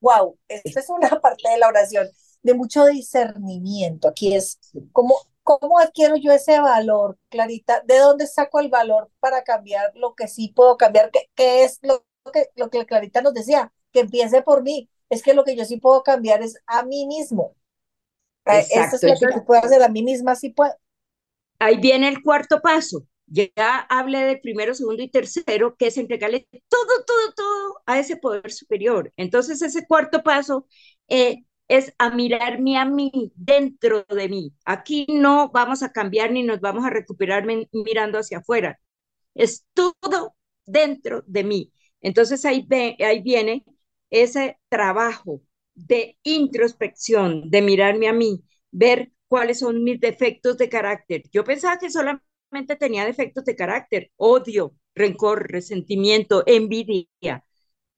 Wow, 0.00 0.38
esta 0.48 0.80
es 0.80 0.88
una 0.88 1.08
parte 1.20 1.48
de 1.48 1.58
la 1.58 1.68
oración 1.68 2.08
de 2.42 2.54
mucho 2.54 2.86
discernimiento. 2.86 4.08
Aquí 4.08 4.34
es 4.34 4.58
cómo, 4.92 5.14
cómo 5.42 5.78
adquiero 5.78 6.16
yo 6.16 6.32
ese 6.32 6.58
valor, 6.60 7.18
Clarita, 7.28 7.82
de 7.84 7.98
dónde 7.98 8.26
saco 8.26 8.60
el 8.60 8.68
valor 8.68 9.10
para 9.20 9.42
cambiar 9.42 9.92
lo 9.94 10.14
que 10.14 10.28
sí 10.28 10.48
puedo 10.48 10.76
cambiar, 10.76 11.10
qué, 11.34 11.64
es 11.64 11.78
lo 11.82 12.04
que, 12.32 12.48
lo 12.56 12.70
que 12.70 12.86
Clarita 12.86 13.20
nos 13.20 13.34
decía, 13.34 13.72
que 13.92 14.00
empiece 14.00 14.42
por 14.42 14.62
mí, 14.62 14.88
es 15.08 15.22
que 15.22 15.34
lo 15.34 15.44
que 15.44 15.56
yo 15.56 15.64
sí 15.64 15.76
puedo 15.78 16.02
cambiar 16.02 16.42
es 16.42 16.56
a 16.66 16.84
mí 16.84 17.06
mismo. 17.06 17.54
Eh, 18.46 18.66
eso 18.70 18.96
es 18.96 19.02
lo 19.02 19.14
que 19.14 19.34
tú 19.34 19.44
puedes 19.44 19.64
hacer 19.64 19.82
a 19.82 19.88
mí 19.88 20.02
misma, 20.02 20.34
sí 20.34 20.50
puedo. 20.50 20.72
Ahí 21.58 21.76
viene 21.76 22.08
el 22.08 22.22
cuarto 22.22 22.60
paso. 22.62 23.04
Ya 23.32 23.78
hablé 23.88 24.20
del 24.24 24.40
primero, 24.40 24.74
segundo 24.74 25.02
y 25.02 25.08
tercero, 25.10 25.76
que 25.76 25.86
es 25.88 25.96
entregarle 25.98 26.48
todo, 26.68 27.04
todo, 27.06 27.32
todo 27.36 27.82
a 27.86 27.98
ese 28.00 28.16
poder 28.16 28.50
superior. 28.50 29.12
Entonces, 29.16 29.62
ese 29.62 29.86
cuarto 29.86 30.22
paso 30.24 30.66
eh, 31.08 31.44
es 31.68 31.94
a 31.98 32.10
mirarme 32.10 32.76
a 32.78 32.84
mí, 32.86 33.32
dentro 33.36 34.04
de 34.04 34.28
mí. 34.28 34.52
Aquí 34.64 35.06
no 35.08 35.50
vamos 35.52 35.82
a 35.84 35.92
cambiar 35.92 36.32
ni 36.32 36.42
nos 36.42 36.60
vamos 36.60 36.84
a 36.84 36.90
recuperar 36.90 37.44
mirando 37.72 38.18
hacia 38.18 38.38
afuera. 38.38 38.80
Es 39.34 39.66
todo 39.74 40.36
dentro 40.66 41.22
de 41.26 41.44
mí. 41.44 41.72
Entonces, 42.00 42.44
ahí, 42.44 42.64
ve, 42.68 42.96
ahí 43.00 43.22
viene 43.22 43.64
ese 44.10 44.58
trabajo 44.68 45.42
de 45.74 46.18
introspección, 46.24 47.50
de 47.50 47.62
mirarme 47.62 48.08
a 48.08 48.12
mí, 48.12 48.44
ver 48.70 49.12
cuáles 49.28 49.60
son 49.60 49.84
mis 49.84 50.00
defectos 50.00 50.58
de 50.58 50.68
carácter. 50.68 51.22
Yo 51.32 51.44
pensaba 51.44 51.78
que 51.78 51.90
solamente 51.90 52.24
tenía 52.78 53.04
defectos 53.04 53.44
de 53.44 53.56
carácter, 53.56 54.10
odio, 54.16 54.74
rencor, 54.94 55.50
resentimiento, 55.50 56.42
envidia, 56.46 57.44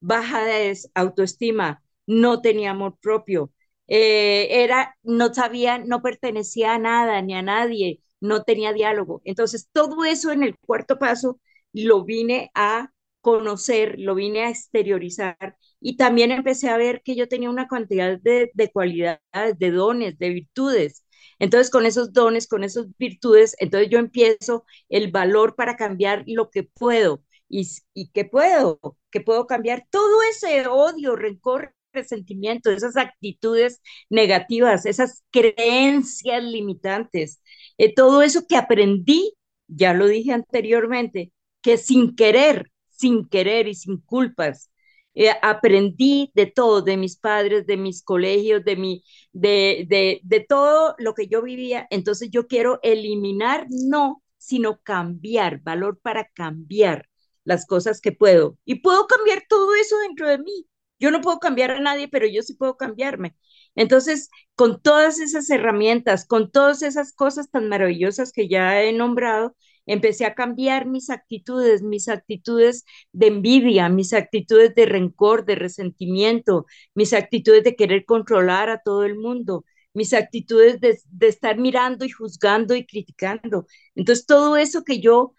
baja 0.00 0.44
de 0.44 0.76
autoestima, 0.94 1.82
no 2.06 2.40
tenía 2.40 2.70
amor 2.72 2.96
propio, 3.00 3.52
eh, 3.88 4.48
era, 4.64 4.96
no 5.02 5.32
sabía, 5.34 5.78
no 5.78 6.02
pertenecía 6.02 6.74
a 6.74 6.78
nada 6.78 7.22
ni 7.22 7.34
a 7.34 7.42
nadie, 7.42 8.00
no 8.20 8.42
tenía 8.44 8.72
diálogo. 8.72 9.20
Entonces, 9.24 9.68
todo 9.72 10.04
eso 10.04 10.32
en 10.32 10.42
el 10.42 10.56
cuarto 10.58 10.98
paso 10.98 11.40
lo 11.72 12.04
vine 12.04 12.50
a 12.54 12.92
conocer, 13.20 13.96
lo 13.98 14.14
vine 14.14 14.44
a 14.44 14.50
exteriorizar 14.50 15.56
y 15.80 15.96
también 15.96 16.32
empecé 16.32 16.68
a 16.70 16.76
ver 16.76 17.02
que 17.04 17.14
yo 17.16 17.28
tenía 17.28 17.50
una 17.50 17.68
cantidad 17.68 18.18
de, 18.20 18.50
de 18.54 18.70
cualidades, 18.72 19.20
de 19.58 19.70
dones, 19.70 20.18
de 20.18 20.30
virtudes. 20.30 21.01
Entonces, 21.38 21.70
con 21.70 21.86
esos 21.86 22.12
dones, 22.12 22.46
con 22.48 22.64
esas 22.64 22.86
virtudes, 22.98 23.56
entonces 23.58 23.88
yo 23.90 23.98
empiezo 23.98 24.64
el 24.88 25.10
valor 25.10 25.54
para 25.56 25.76
cambiar 25.76 26.24
lo 26.26 26.50
que 26.50 26.64
puedo. 26.64 27.22
¿Y, 27.48 27.68
y 27.94 28.10
qué 28.12 28.24
puedo? 28.24 28.80
Que 29.10 29.20
puedo 29.20 29.46
cambiar 29.46 29.86
todo 29.90 30.22
ese 30.30 30.66
odio, 30.66 31.16
rencor, 31.16 31.74
resentimiento, 31.92 32.70
esas 32.70 32.96
actitudes 32.96 33.80
negativas, 34.08 34.86
esas 34.86 35.22
creencias 35.30 36.42
limitantes, 36.42 37.42
eh, 37.78 37.94
todo 37.94 38.22
eso 38.22 38.46
que 38.48 38.56
aprendí, 38.56 39.34
ya 39.68 39.92
lo 39.94 40.06
dije 40.06 40.32
anteriormente, 40.32 41.32
que 41.62 41.76
sin 41.78 42.16
querer, 42.16 42.70
sin 42.88 43.28
querer 43.28 43.68
y 43.68 43.74
sin 43.74 43.98
culpas, 44.00 44.70
eh, 45.14 45.30
aprendí 45.42 46.30
de 46.34 46.46
todo, 46.46 46.82
de 46.82 46.96
mis 46.96 47.16
padres, 47.18 47.66
de 47.66 47.76
mis 47.76 48.02
colegios, 48.02 48.64
de, 48.64 48.76
mi, 48.76 49.04
de, 49.32 49.86
de, 49.88 50.20
de 50.24 50.40
todo 50.40 50.94
lo 50.98 51.14
que 51.14 51.28
yo 51.28 51.42
vivía. 51.42 51.86
Entonces 51.90 52.30
yo 52.30 52.46
quiero 52.46 52.78
eliminar, 52.82 53.66
no, 53.70 54.22
sino 54.38 54.80
cambiar, 54.82 55.60
valor 55.62 55.98
para 56.00 56.26
cambiar 56.34 57.08
las 57.44 57.66
cosas 57.66 58.00
que 58.00 58.12
puedo. 58.12 58.58
Y 58.64 58.76
puedo 58.80 59.06
cambiar 59.06 59.42
todo 59.48 59.74
eso 59.74 59.98
dentro 60.00 60.28
de 60.28 60.38
mí. 60.38 60.66
Yo 60.98 61.10
no 61.10 61.20
puedo 61.20 61.38
cambiar 61.40 61.72
a 61.72 61.80
nadie, 61.80 62.08
pero 62.08 62.26
yo 62.26 62.42
sí 62.42 62.54
puedo 62.54 62.76
cambiarme. 62.76 63.36
Entonces, 63.74 64.30
con 64.54 64.80
todas 64.82 65.18
esas 65.20 65.48
herramientas, 65.50 66.26
con 66.26 66.50
todas 66.50 66.82
esas 66.82 67.12
cosas 67.12 67.50
tan 67.50 67.68
maravillosas 67.68 68.32
que 68.32 68.48
ya 68.48 68.82
he 68.82 68.92
nombrado, 68.92 69.56
empecé 69.86 70.24
a 70.24 70.34
cambiar 70.34 70.86
mis 70.86 71.10
actitudes, 71.10 71.82
mis 71.82 72.08
actitudes 72.08 72.84
de 73.12 73.28
envidia, 73.28 73.88
mis 73.88 74.12
actitudes 74.12 74.74
de 74.74 74.86
rencor, 74.86 75.44
de 75.44 75.56
resentimiento, 75.56 76.66
mis 76.94 77.12
actitudes 77.12 77.64
de 77.64 77.76
querer 77.76 78.04
controlar 78.04 78.70
a 78.70 78.80
todo 78.82 79.04
el 79.04 79.16
mundo, 79.16 79.64
mis 79.94 80.14
actitudes 80.14 80.80
de, 80.80 80.98
estar 81.26 81.58
mirando 81.58 82.04
y 82.04 82.10
juzgando 82.10 82.74
y 82.74 82.86
criticando. 82.86 83.66
Entonces, 83.94 84.26
todo 84.26 84.56
eso 84.56 84.84
que 84.84 85.00
yo 85.00 85.34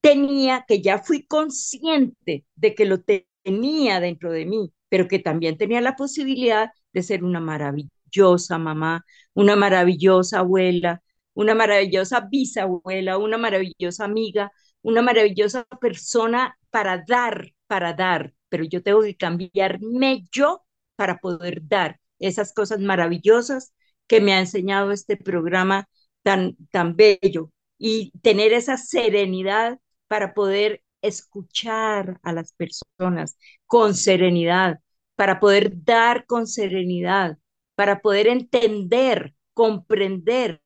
tenía, 0.00 0.64
que 0.68 0.82
ya 0.82 0.98
fui 0.98 1.26
consciente 1.26 2.46
de 2.56 2.74
que 2.74 2.86
lo 2.86 3.02
tenía 3.02 4.00
dentro 4.00 4.32
de 4.32 4.46
mí, 4.46 4.72
pero 4.88 5.08
que 5.08 5.18
también 5.18 5.58
tenía 5.58 5.80
la 5.80 5.96
posibilidad 5.96 6.70
de 6.92 7.02
ser 7.02 7.24
una 7.24 7.40
maravillosa 7.40 8.58
mamá, 8.58 9.04
una 9.34 9.56
maravillosa 9.56 10.40
abuela, 10.40 11.02
una 11.40 11.54
maravillosa 11.54 12.20
bisabuela, 12.20 13.16
una 13.16 13.38
maravillosa 13.38 14.04
amiga, 14.04 14.52
una 14.82 15.00
maravillosa 15.00 15.64
persona 15.80 16.58
para 16.70 17.02
dar, 17.06 17.54
para 17.66 17.94
dar, 17.94 18.34
pero 18.50 18.64
yo 18.64 18.82
tengo 18.82 19.00
que 19.02 19.16
cambiarme 19.16 20.24
yo 20.30 20.64
para 20.96 21.18
poder 21.18 21.66
dar 21.66 21.98
esas 22.18 22.52
cosas 22.52 22.80
maravillosas 22.80 23.72
que 24.06 24.20
me 24.20 24.34
ha 24.34 24.40
enseñado 24.40 24.92
este 24.92 25.16
programa 25.16 25.88
tan, 26.22 26.56
tan 26.70 26.94
bello. 26.94 27.50
Y 27.78 28.12
tener 28.20 28.52
esa 28.52 28.76
serenidad 28.76 29.78
para 30.08 30.34
poder 30.34 30.82
escuchar 31.00 32.20
a 32.22 32.34
las 32.34 32.52
personas 32.52 33.38
con 33.64 33.94
serenidad, 33.94 34.80
para 35.16 35.40
poder 35.40 35.72
dar 35.84 36.26
con 36.26 36.46
serenidad, 36.46 37.38
para 37.76 38.00
poder 38.02 38.26
entender, 38.28 39.34
comprender 39.54 40.60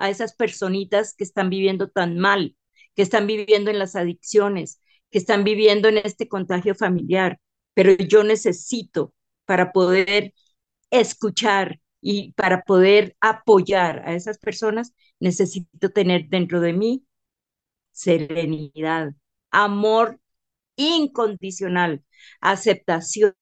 a 0.00 0.10
esas 0.10 0.34
personitas 0.34 1.14
que 1.14 1.24
están 1.24 1.50
viviendo 1.50 1.88
tan 1.88 2.18
mal, 2.18 2.56
que 2.96 3.02
están 3.02 3.26
viviendo 3.26 3.70
en 3.70 3.78
las 3.78 3.94
adicciones, 3.96 4.80
que 5.10 5.18
están 5.18 5.44
viviendo 5.44 5.88
en 5.88 5.98
este 5.98 6.26
contagio 6.26 6.74
familiar. 6.74 7.38
Pero 7.74 7.92
yo 7.94 8.24
necesito 8.24 9.14
para 9.44 9.72
poder 9.72 10.34
escuchar 10.90 11.80
y 12.00 12.32
para 12.32 12.62
poder 12.62 13.14
apoyar 13.20 14.02
a 14.08 14.14
esas 14.14 14.38
personas, 14.38 14.94
necesito 15.20 15.90
tener 15.90 16.28
dentro 16.28 16.60
de 16.60 16.72
mí 16.72 17.04
serenidad, 17.92 19.12
amor 19.50 20.18
incondicional, 20.76 22.04
aceptación, 22.40 23.34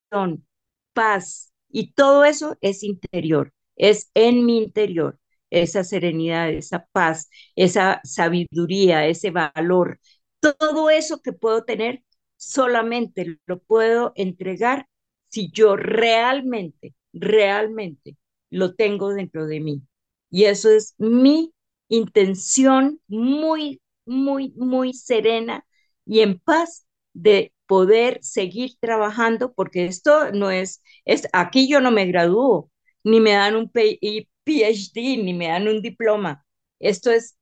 paz. 0.93 1.53
Y 1.71 1.93
todo 1.93 2.25
eso 2.25 2.57
es 2.61 2.83
interior, 2.83 3.53
es 3.77 4.11
en 4.15 4.45
mi 4.47 4.59
interior 4.59 5.19
esa 5.51 5.85
serenidad, 5.85 6.51
esa 6.51 6.87
paz, 6.93 7.31
esa 7.57 8.01
sabiduría, 8.05 9.07
ese 9.07 9.31
valor, 9.31 10.01
todo 10.41 10.91
eso 10.91 11.21
que 11.23 11.33
puedo 11.33 11.65
tener, 11.65 12.03
solamente 12.37 13.39
lo 13.47 13.59
puedo 13.61 14.13
entregar 14.17 14.87
si 15.29 15.51
yo 15.53 15.77
realmente, 15.77 16.95
realmente 17.13 18.17
lo 18.51 18.75
tengo 18.75 19.13
dentro 19.15 19.47
de 19.47 19.61
mí. 19.61 19.83
Y 20.31 20.45
eso 20.45 20.71
es 20.71 20.95
mi 20.99 21.53
intención 21.89 23.01
muy, 23.09 23.81
muy, 24.07 24.53
muy 24.57 24.93
serena 24.95 25.65
y 26.07 26.21
en 26.21 26.39
paz 26.39 26.87
de 27.13 27.53
poder 27.67 28.19
seguir 28.23 28.73
trabajando, 28.81 29.53
porque 29.53 29.87
esto 29.87 30.33
no 30.33 30.51
es, 30.51 30.83
es 31.05 31.29
aquí 31.33 31.69
yo 31.69 31.81
no 31.81 31.91
me 31.91 32.07
gradúo, 32.07 32.71
ni 33.05 33.21
me 33.21 33.33
dan 33.33 33.57
un 33.57 33.71
PhD 34.49 35.23
ni 35.23 35.35
me 35.35 35.49
dan 35.49 35.69
un 35.69 35.83
diploma. 35.83 36.47
Esto 36.79 37.11
es 37.11 37.37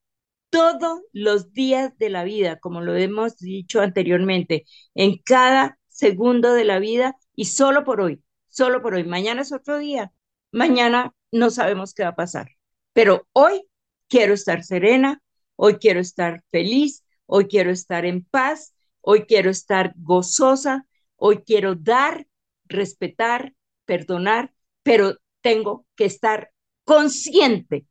todos 0.49 1.01
los 1.13 1.53
días 1.53 1.97
de 1.97 2.09
la 2.09 2.25
vida, 2.25 2.59
como 2.59 2.81
lo 2.81 2.95
hemos 2.95 3.37
dicho 3.37 3.79
anteriormente, 3.79 4.65
en 4.93 5.17
cada 5.23 5.79
segundo 5.87 6.53
de 6.53 6.65
la 6.65 6.79
vida 6.79 7.15
y 7.33 7.45
solo 7.45 7.85
por 7.85 8.01
hoy, 8.01 8.21
solo 8.49 8.81
por 8.81 8.95
hoy. 8.95 9.05
Mañana 9.05 9.41
es 9.43 9.53
otro 9.53 9.77
día, 9.77 10.11
mañana 10.51 11.13
no 11.31 11.49
sabemos 11.49 11.93
qué 11.93 12.03
va 12.03 12.09
a 12.09 12.15
pasar, 12.15 12.49
pero 12.91 13.25
hoy 13.31 13.63
quiero 14.09 14.33
estar 14.33 14.63
serena, 14.63 15.21
hoy 15.55 15.75
quiero 15.75 16.01
estar 16.01 16.43
feliz, 16.51 17.05
hoy 17.25 17.47
quiero 17.47 17.71
estar 17.71 18.05
en 18.05 18.25
paz, 18.25 18.73
hoy 18.99 19.23
quiero 19.25 19.49
estar 19.49 19.93
gozosa, 19.95 20.87
hoy 21.15 21.37
quiero 21.45 21.75
dar, 21.75 22.27
respetar, 22.65 23.53
perdonar, 23.85 24.53
pero 24.83 25.17
tengo 25.41 25.85
que 25.95 26.05
estar 26.05 26.51
consciente 26.87 27.85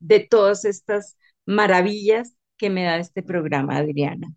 de 0.00 0.20
todas 0.20 0.66
estas 0.66 1.16
maravillas 1.46 2.36
que 2.58 2.68
me 2.68 2.84
da 2.84 2.98
este 2.98 3.22
programa, 3.22 3.78
Adriana. 3.78 4.34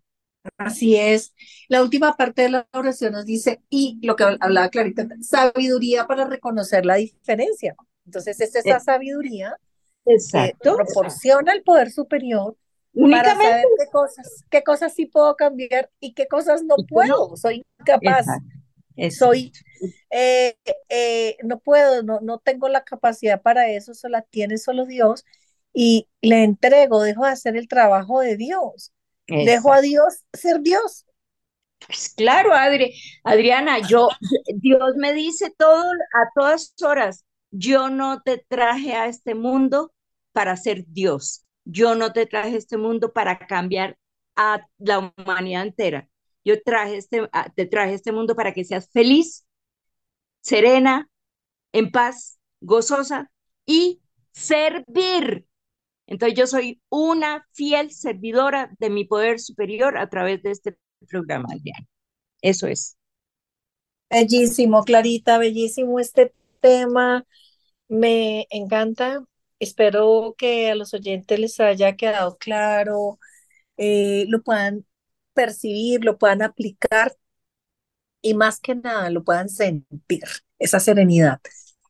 Así 0.56 0.96
es. 0.96 1.34
La 1.68 1.82
última 1.82 2.16
parte 2.16 2.42
de 2.42 2.48
la 2.48 2.66
oración 2.72 3.12
nos 3.12 3.26
dice, 3.26 3.60
y 3.68 3.98
lo 4.02 4.16
que 4.16 4.24
hablaba 4.40 4.70
Clarita, 4.70 5.06
sabiduría 5.20 6.06
para 6.06 6.24
reconocer 6.24 6.86
la 6.86 6.94
diferencia. 6.94 7.76
Entonces, 8.06 8.40
es 8.40 8.56
esa 8.56 8.78
eh, 8.78 8.80
sabiduría 8.80 9.54
Exacto. 10.06 10.76
que 10.76 10.84
proporciona 10.84 11.52
el 11.52 11.62
poder 11.62 11.90
superior 11.90 12.56
para 13.10 13.34
saber 13.34 13.66
qué 13.78 13.86
cosas, 13.92 14.44
qué 14.48 14.62
cosas 14.62 14.94
sí 14.94 15.04
puedo 15.04 15.36
cambiar 15.36 15.90
y 16.00 16.14
qué 16.14 16.26
cosas 16.26 16.64
no 16.64 16.76
puedo. 16.88 17.36
Soy 17.36 17.62
incapaz. 17.78 18.26
Soy, 19.10 19.52
eh, 20.10 20.56
eh, 20.88 21.36
no 21.44 21.60
puedo, 21.60 22.02
no, 22.02 22.20
no 22.20 22.38
tengo 22.38 22.68
la 22.68 22.84
capacidad 22.84 23.40
para 23.40 23.70
eso, 23.70 23.94
solo 23.94 24.12
la 24.12 24.22
tiene 24.22 24.58
solo 24.58 24.86
Dios 24.86 25.24
y 25.72 26.08
le 26.20 26.42
entrego, 26.44 27.02
dejo 27.02 27.24
de 27.24 27.30
hacer 27.32 27.56
el 27.56 27.68
trabajo 27.68 28.20
de 28.20 28.36
Dios, 28.36 28.92
dejo 29.26 29.72
a 29.72 29.80
Dios 29.80 30.24
ser 30.32 30.60
Dios. 30.60 31.06
Pues 31.86 32.12
claro, 32.16 32.52
Adri, 32.52 32.94
Adriana, 33.22 33.78
yo, 33.78 34.08
Dios 34.56 34.96
me 34.96 35.12
dice 35.14 35.54
todo 35.56 35.84
a 35.92 36.28
todas 36.34 36.74
horas, 36.82 37.24
yo 37.50 37.88
no 37.88 38.20
te 38.22 38.44
traje 38.48 38.94
a 38.94 39.06
este 39.06 39.34
mundo 39.34 39.92
para 40.32 40.56
ser 40.56 40.84
Dios, 40.88 41.44
yo 41.64 41.94
no 41.94 42.12
te 42.12 42.26
traje 42.26 42.54
a 42.54 42.58
este 42.58 42.76
mundo 42.76 43.12
para 43.12 43.38
cambiar 43.38 43.96
a 44.36 44.66
la 44.78 45.12
humanidad 45.16 45.62
entera. 45.62 46.08
Yo 46.44 46.60
traje 46.62 46.96
este, 46.96 47.28
ah, 47.32 47.50
te 47.54 47.66
traje 47.66 47.94
este 47.94 48.12
mundo 48.12 48.34
para 48.34 48.52
que 48.52 48.64
seas 48.64 48.90
feliz, 48.90 49.46
serena, 50.40 51.08
en 51.72 51.90
paz, 51.90 52.38
gozosa 52.60 53.30
y 53.66 54.00
servir. 54.32 55.46
Entonces 56.06 56.38
yo 56.38 56.46
soy 56.46 56.80
una 56.88 57.46
fiel 57.52 57.90
servidora 57.90 58.70
de 58.78 58.90
mi 58.90 59.04
poder 59.04 59.40
superior 59.40 59.98
a 59.98 60.08
través 60.08 60.42
de 60.42 60.52
este 60.52 60.78
programa. 61.08 61.48
Eso 62.40 62.66
es. 62.66 62.96
Bellísimo, 64.10 64.84
Clarita, 64.84 65.38
bellísimo 65.38 66.00
este 66.00 66.32
tema. 66.60 67.26
Me 67.88 68.46
encanta. 68.50 69.24
Espero 69.60 70.34
que 70.38 70.70
a 70.70 70.74
los 70.74 70.94
oyentes 70.94 71.38
les 71.38 71.60
haya 71.60 71.96
quedado 71.96 72.38
claro, 72.38 73.18
eh, 73.76 74.24
lo 74.28 74.42
puedan 74.42 74.86
percibir, 75.38 76.04
lo 76.04 76.18
puedan 76.18 76.42
aplicar 76.42 77.16
y 78.20 78.34
más 78.34 78.58
que 78.58 78.74
nada 78.74 79.08
lo 79.10 79.22
puedan 79.22 79.48
sentir, 79.48 80.24
esa 80.58 80.80
serenidad, 80.80 81.40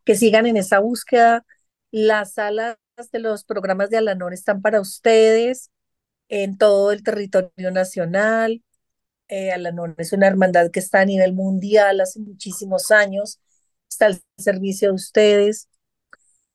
que 0.05 0.15
sigan 0.17 0.45
en 0.47 0.59
esa 0.59 0.81
búsqueda. 0.81 1.47
Las 1.91 2.35
salas 2.35 2.77
de 3.11 3.19
los 3.21 3.45
programas 3.45 3.89
de 3.89 3.97
Alanor 3.97 4.35
están 4.35 4.61
para 4.61 4.83
ustedes 4.83 5.71
en 6.29 6.59
todo 6.59 6.93
el 6.93 7.03
territorio 7.03 7.71
nacional. 7.71 8.63
Eh, 9.29 9.51
Alanor 9.51 9.95
es 9.97 10.13
una 10.13 10.27
hermandad 10.27 10.71
que 10.71 10.81
está 10.81 11.01
a 11.01 11.07
nivel 11.07 11.33
mundial 11.33 12.03
hace 12.03 12.21
muchísimos 12.21 12.91
años, 12.91 13.41
está 13.89 14.07
al 14.07 14.21
servicio 14.37 14.89
de 14.89 14.95
ustedes. 14.95 15.69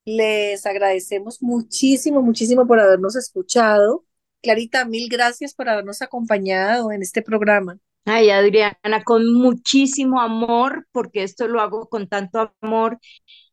Les 0.06 0.64
agradecemos 0.68 1.42
muchísimo, 1.42 2.22
muchísimo 2.22 2.68
por 2.68 2.80
habernos 2.80 3.16
escuchado. 3.16 4.06
Clarita, 4.44 4.86
mil 4.86 5.10
gracias 5.10 5.56
por 5.56 5.70
habernos 5.70 6.04
acompañado 6.04 6.92
en 6.92 7.02
este 7.02 7.24
programa. 7.24 7.80
Ay, 8.06 8.30
Adriana, 8.30 9.04
con 9.06 9.34
muchísimo 9.34 10.20
amor, 10.20 10.86
porque 10.92 11.24
esto 11.24 11.48
lo 11.48 11.62
hago 11.62 11.88
con 11.88 12.10
tanto 12.10 12.54
amor. 12.62 13.00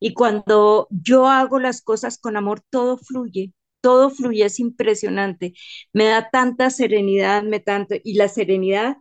Y 0.00 0.12
cuando 0.14 0.88
yo 0.90 1.28
hago 1.28 1.60
las 1.60 1.80
cosas 1.82 2.18
con 2.18 2.36
amor, 2.36 2.60
todo 2.68 2.98
fluye, 2.98 3.52
todo 3.80 4.10
fluye, 4.10 4.44
es 4.46 4.58
impresionante. 4.58 5.54
Me 5.92 6.06
da 6.06 6.28
tanta 6.30 6.70
serenidad, 6.70 7.44
me 7.44 7.60
tanto, 7.60 7.94
y 8.02 8.14
la 8.14 8.28
serenidad 8.28 8.96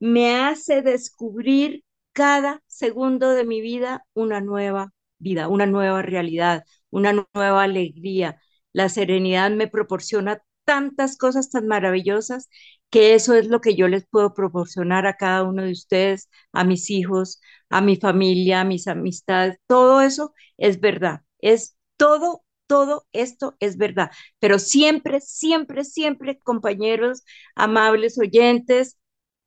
me 0.00 0.34
hace 0.36 0.80
descubrir 0.82 1.84
cada 2.12 2.62
segundo 2.66 3.30
de 3.32 3.44
mi 3.44 3.60
vida 3.60 4.06
una 4.14 4.40
nueva 4.40 4.92
vida, 5.18 5.48
una 5.48 5.66
nueva 5.66 6.00
realidad, 6.02 6.64
una 6.90 7.12
nueva 7.12 7.62
alegría. 7.62 8.40
La 8.72 8.88
serenidad 8.88 9.50
me 9.50 9.68
proporciona 9.68 10.42
tantas 10.66 11.16
cosas 11.18 11.50
tan 11.50 11.68
maravillosas 11.68 12.50
que 12.90 13.14
eso 13.14 13.34
es 13.34 13.48
lo 13.48 13.60
que 13.62 13.76
yo 13.76 13.88
les 13.88 14.06
puedo 14.08 14.34
proporcionar 14.34 15.06
a 15.06 15.16
cada 15.16 15.44
uno 15.44 15.62
de 15.64 15.72
ustedes, 15.72 16.30
a 16.52 16.64
mis 16.64 16.90
hijos, 16.90 17.40
a 17.70 17.80
mi 17.80 17.96
familia, 17.96 18.60
a 18.62 18.64
mis 18.64 18.88
amistades. 18.88 19.58
Todo 19.66 20.00
eso 20.02 20.34
es 20.58 20.80
verdad. 20.80 21.22
Es 21.40 21.76
todo, 21.96 22.44
todo 22.66 23.06
esto 23.12 23.56
es 23.60 23.78
verdad. 23.78 24.10
Pero 24.38 24.58
siempre, 24.58 25.20
siempre, 25.20 25.84
siempre, 25.84 26.38
compañeros, 26.40 27.24
amables 27.54 28.18
oyentes, 28.18 28.98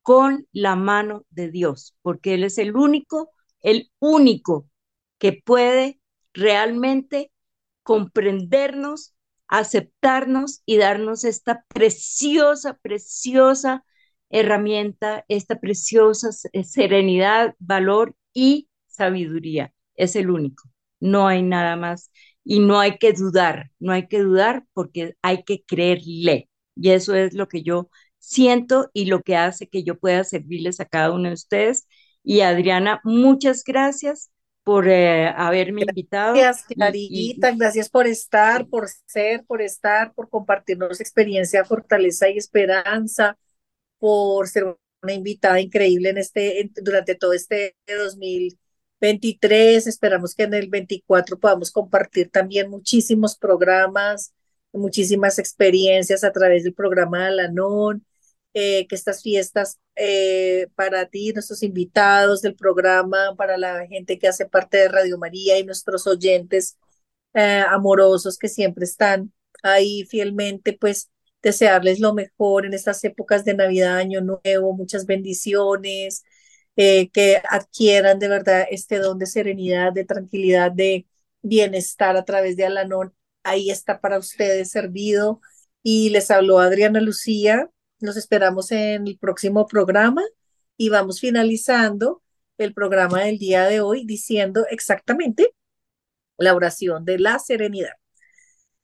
con 0.02 0.46
la 0.52 0.76
mano 0.76 1.24
de 1.30 1.50
Dios, 1.50 1.94
porque 2.02 2.34
Él 2.34 2.44
es 2.44 2.58
el 2.58 2.74
único, 2.76 3.30
el 3.62 3.90
único 3.98 4.68
que 5.18 5.32
puede 5.44 6.00
realmente 6.32 7.32
comprendernos, 7.82 9.14
aceptarnos 9.50 10.62
y 10.64 10.78
darnos 10.78 11.24
esta 11.24 11.64
preciosa, 11.68 12.78
preciosa 12.82 13.84
herramienta, 14.30 15.24
esta 15.28 15.60
preciosa 15.60 16.30
serenidad, 16.64 17.54
valor 17.58 18.14
y 18.32 18.68
sabiduría. 18.86 19.74
Es 19.96 20.16
el 20.16 20.30
único. 20.30 20.70
No 21.00 21.26
hay 21.26 21.42
nada 21.42 21.76
más. 21.76 22.10
Y 22.44 22.60
no 22.60 22.78
hay 22.80 22.96
que 22.98 23.12
dudar, 23.12 23.70
no 23.80 23.92
hay 23.92 24.08
que 24.08 24.20
dudar 24.20 24.64
porque 24.72 25.14
hay 25.22 25.42
que 25.44 25.62
creerle. 25.64 26.48
Y 26.76 26.90
eso 26.90 27.14
es 27.14 27.34
lo 27.34 27.48
que 27.48 27.62
yo 27.62 27.90
siento 28.18 28.90
y 28.94 29.06
lo 29.06 29.22
que 29.22 29.36
hace 29.36 29.68
que 29.68 29.82
yo 29.82 29.98
pueda 29.98 30.24
servirles 30.24 30.80
a 30.80 30.86
cada 30.86 31.12
uno 31.12 31.28
de 31.28 31.34
ustedes. 31.34 31.86
Y 32.22 32.40
Adriana, 32.40 33.00
muchas 33.04 33.64
gracias 33.64 34.30
por 34.70 34.86
eh, 34.86 35.26
haberme 35.36 35.82
invitado. 35.82 36.36
Gracias, 36.36 36.64
Clarita, 36.64 37.50
gracias 37.56 37.88
por 37.88 38.06
estar, 38.06 38.68
por 38.68 38.86
ser, 39.04 39.44
por 39.44 39.62
estar, 39.62 40.14
por 40.14 40.28
compartirnos 40.28 41.00
experiencia, 41.00 41.64
fortaleza 41.64 42.28
y 42.28 42.38
esperanza, 42.38 43.36
por 43.98 44.46
ser 44.46 44.76
una 45.02 45.12
invitada 45.12 45.60
increíble 45.60 46.10
en 46.10 46.18
este, 46.18 46.70
durante 46.84 47.16
todo 47.16 47.32
este 47.32 47.74
2023. 47.88 49.88
Esperamos 49.88 50.36
que 50.36 50.44
en 50.44 50.54
el 50.54 50.68
24 50.68 51.40
podamos 51.40 51.72
compartir 51.72 52.30
también 52.30 52.70
muchísimos 52.70 53.36
programas, 53.36 54.32
muchísimas 54.72 55.40
experiencias 55.40 56.22
a 56.22 56.30
través 56.30 56.62
del 56.62 56.74
programa 56.74 57.22
de 57.22 57.26
Alanón 57.26 58.06
eh, 58.54 58.86
que 58.88 58.94
estas 58.96 59.22
fiestas 59.22 59.78
eh, 59.96 60.66
para 60.74 61.06
ti, 61.06 61.32
nuestros 61.32 61.62
invitados 61.62 62.42
del 62.42 62.56
programa, 62.56 63.34
para 63.36 63.56
la 63.58 63.86
gente 63.86 64.18
que 64.18 64.28
hace 64.28 64.46
parte 64.46 64.78
de 64.78 64.88
Radio 64.88 65.18
María 65.18 65.58
y 65.58 65.64
nuestros 65.64 66.06
oyentes 66.06 66.76
eh, 67.34 67.62
amorosos 67.68 68.38
que 68.38 68.48
siempre 68.48 68.84
están 68.84 69.32
ahí 69.62 70.04
fielmente, 70.06 70.72
pues 70.72 71.10
desearles 71.42 72.00
lo 72.00 72.14
mejor 72.14 72.66
en 72.66 72.74
estas 72.74 73.02
épocas 73.04 73.44
de 73.44 73.54
Navidad, 73.54 73.98
Año 73.98 74.20
Nuevo, 74.20 74.74
muchas 74.74 75.06
bendiciones, 75.06 76.24
que 76.76 77.42
adquieran 77.50 78.18
de 78.18 78.28
verdad 78.28 78.66
este 78.70 78.98
don 78.98 79.18
de 79.18 79.26
serenidad, 79.26 79.92
de 79.92 80.04
tranquilidad, 80.06 80.72
de 80.72 81.06
bienestar 81.42 82.16
a 82.16 82.24
través 82.24 82.56
de 82.56 82.64
Alanón. 82.64 83.14
Ahí 83.42 83.70
está 83.70 84.00
para 84.00 84.18
ustedes 84.18 84.70
servido. 84.70 85.40
Y 85.82 86.10
les 86.10 86.30
habló 86.30 86.58
Adriana 86.58 87.00
Lucía, 87.00 87.70
nos 88.00 88.16
esperamos 88.16 88.72
en 88.72 89.06
el 89.06 89.18
próximo 89.18 89.66
programa 89.66 90.22
y 90.76 90.88
vamos 90.88 91.20
finalizando 91.20 92.22
el 92.58 92.74
programa 92.74 93.22
del 93.22 93.38
día 93.38 93.64
de 93.64 93.80
hoy 93.80 94.04
diciendo 94.04 94.66
exactamente 94.70 95.54
la 96.36 96.54
oración 96.54 97.04
de 97.04 97.18
la 97.18 97.38
serenidad. 97.38 97.94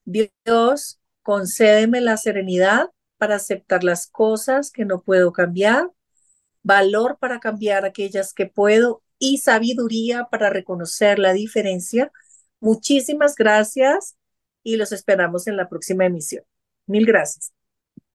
Dios, 0.04 1.00
concédeme 1.22 2.00
la 2.00 2.16
serenidad 2.16 2.90
para 3.18 3.36
aceptar 3.36 3.82
las 3.82 4.06
cosas 4.06 4.70
que 4.70 4.84
no 4.84 5.02
puedo 5.02 5.32
cambiar, 5.32 5.90
valor 6.62 7.18
para 7.18 7.40
cambiar 7.40 7.84
aquellas 7.84 8.32
que 8.34 8.46
puedo 8.46 9.02
y 9.18 9.38
sabiduría 9.38 10.28
para 10.30 10.50
reconocer 10.50 11.18
la 11.18 11.32
diferencia. 11.32 12.12
Muchísimas 12.60 13.34
gracias 13.34 14.16
y 14.62 14.76
los 14.76 14.92
esperamos 14.92 15.46
en 15.46 15.56
la 15.56 15.68
próxima 15.68 16.04
emisión. 16.04 16.44
Mil 16.86 17.06
gracias. 17.06 17.55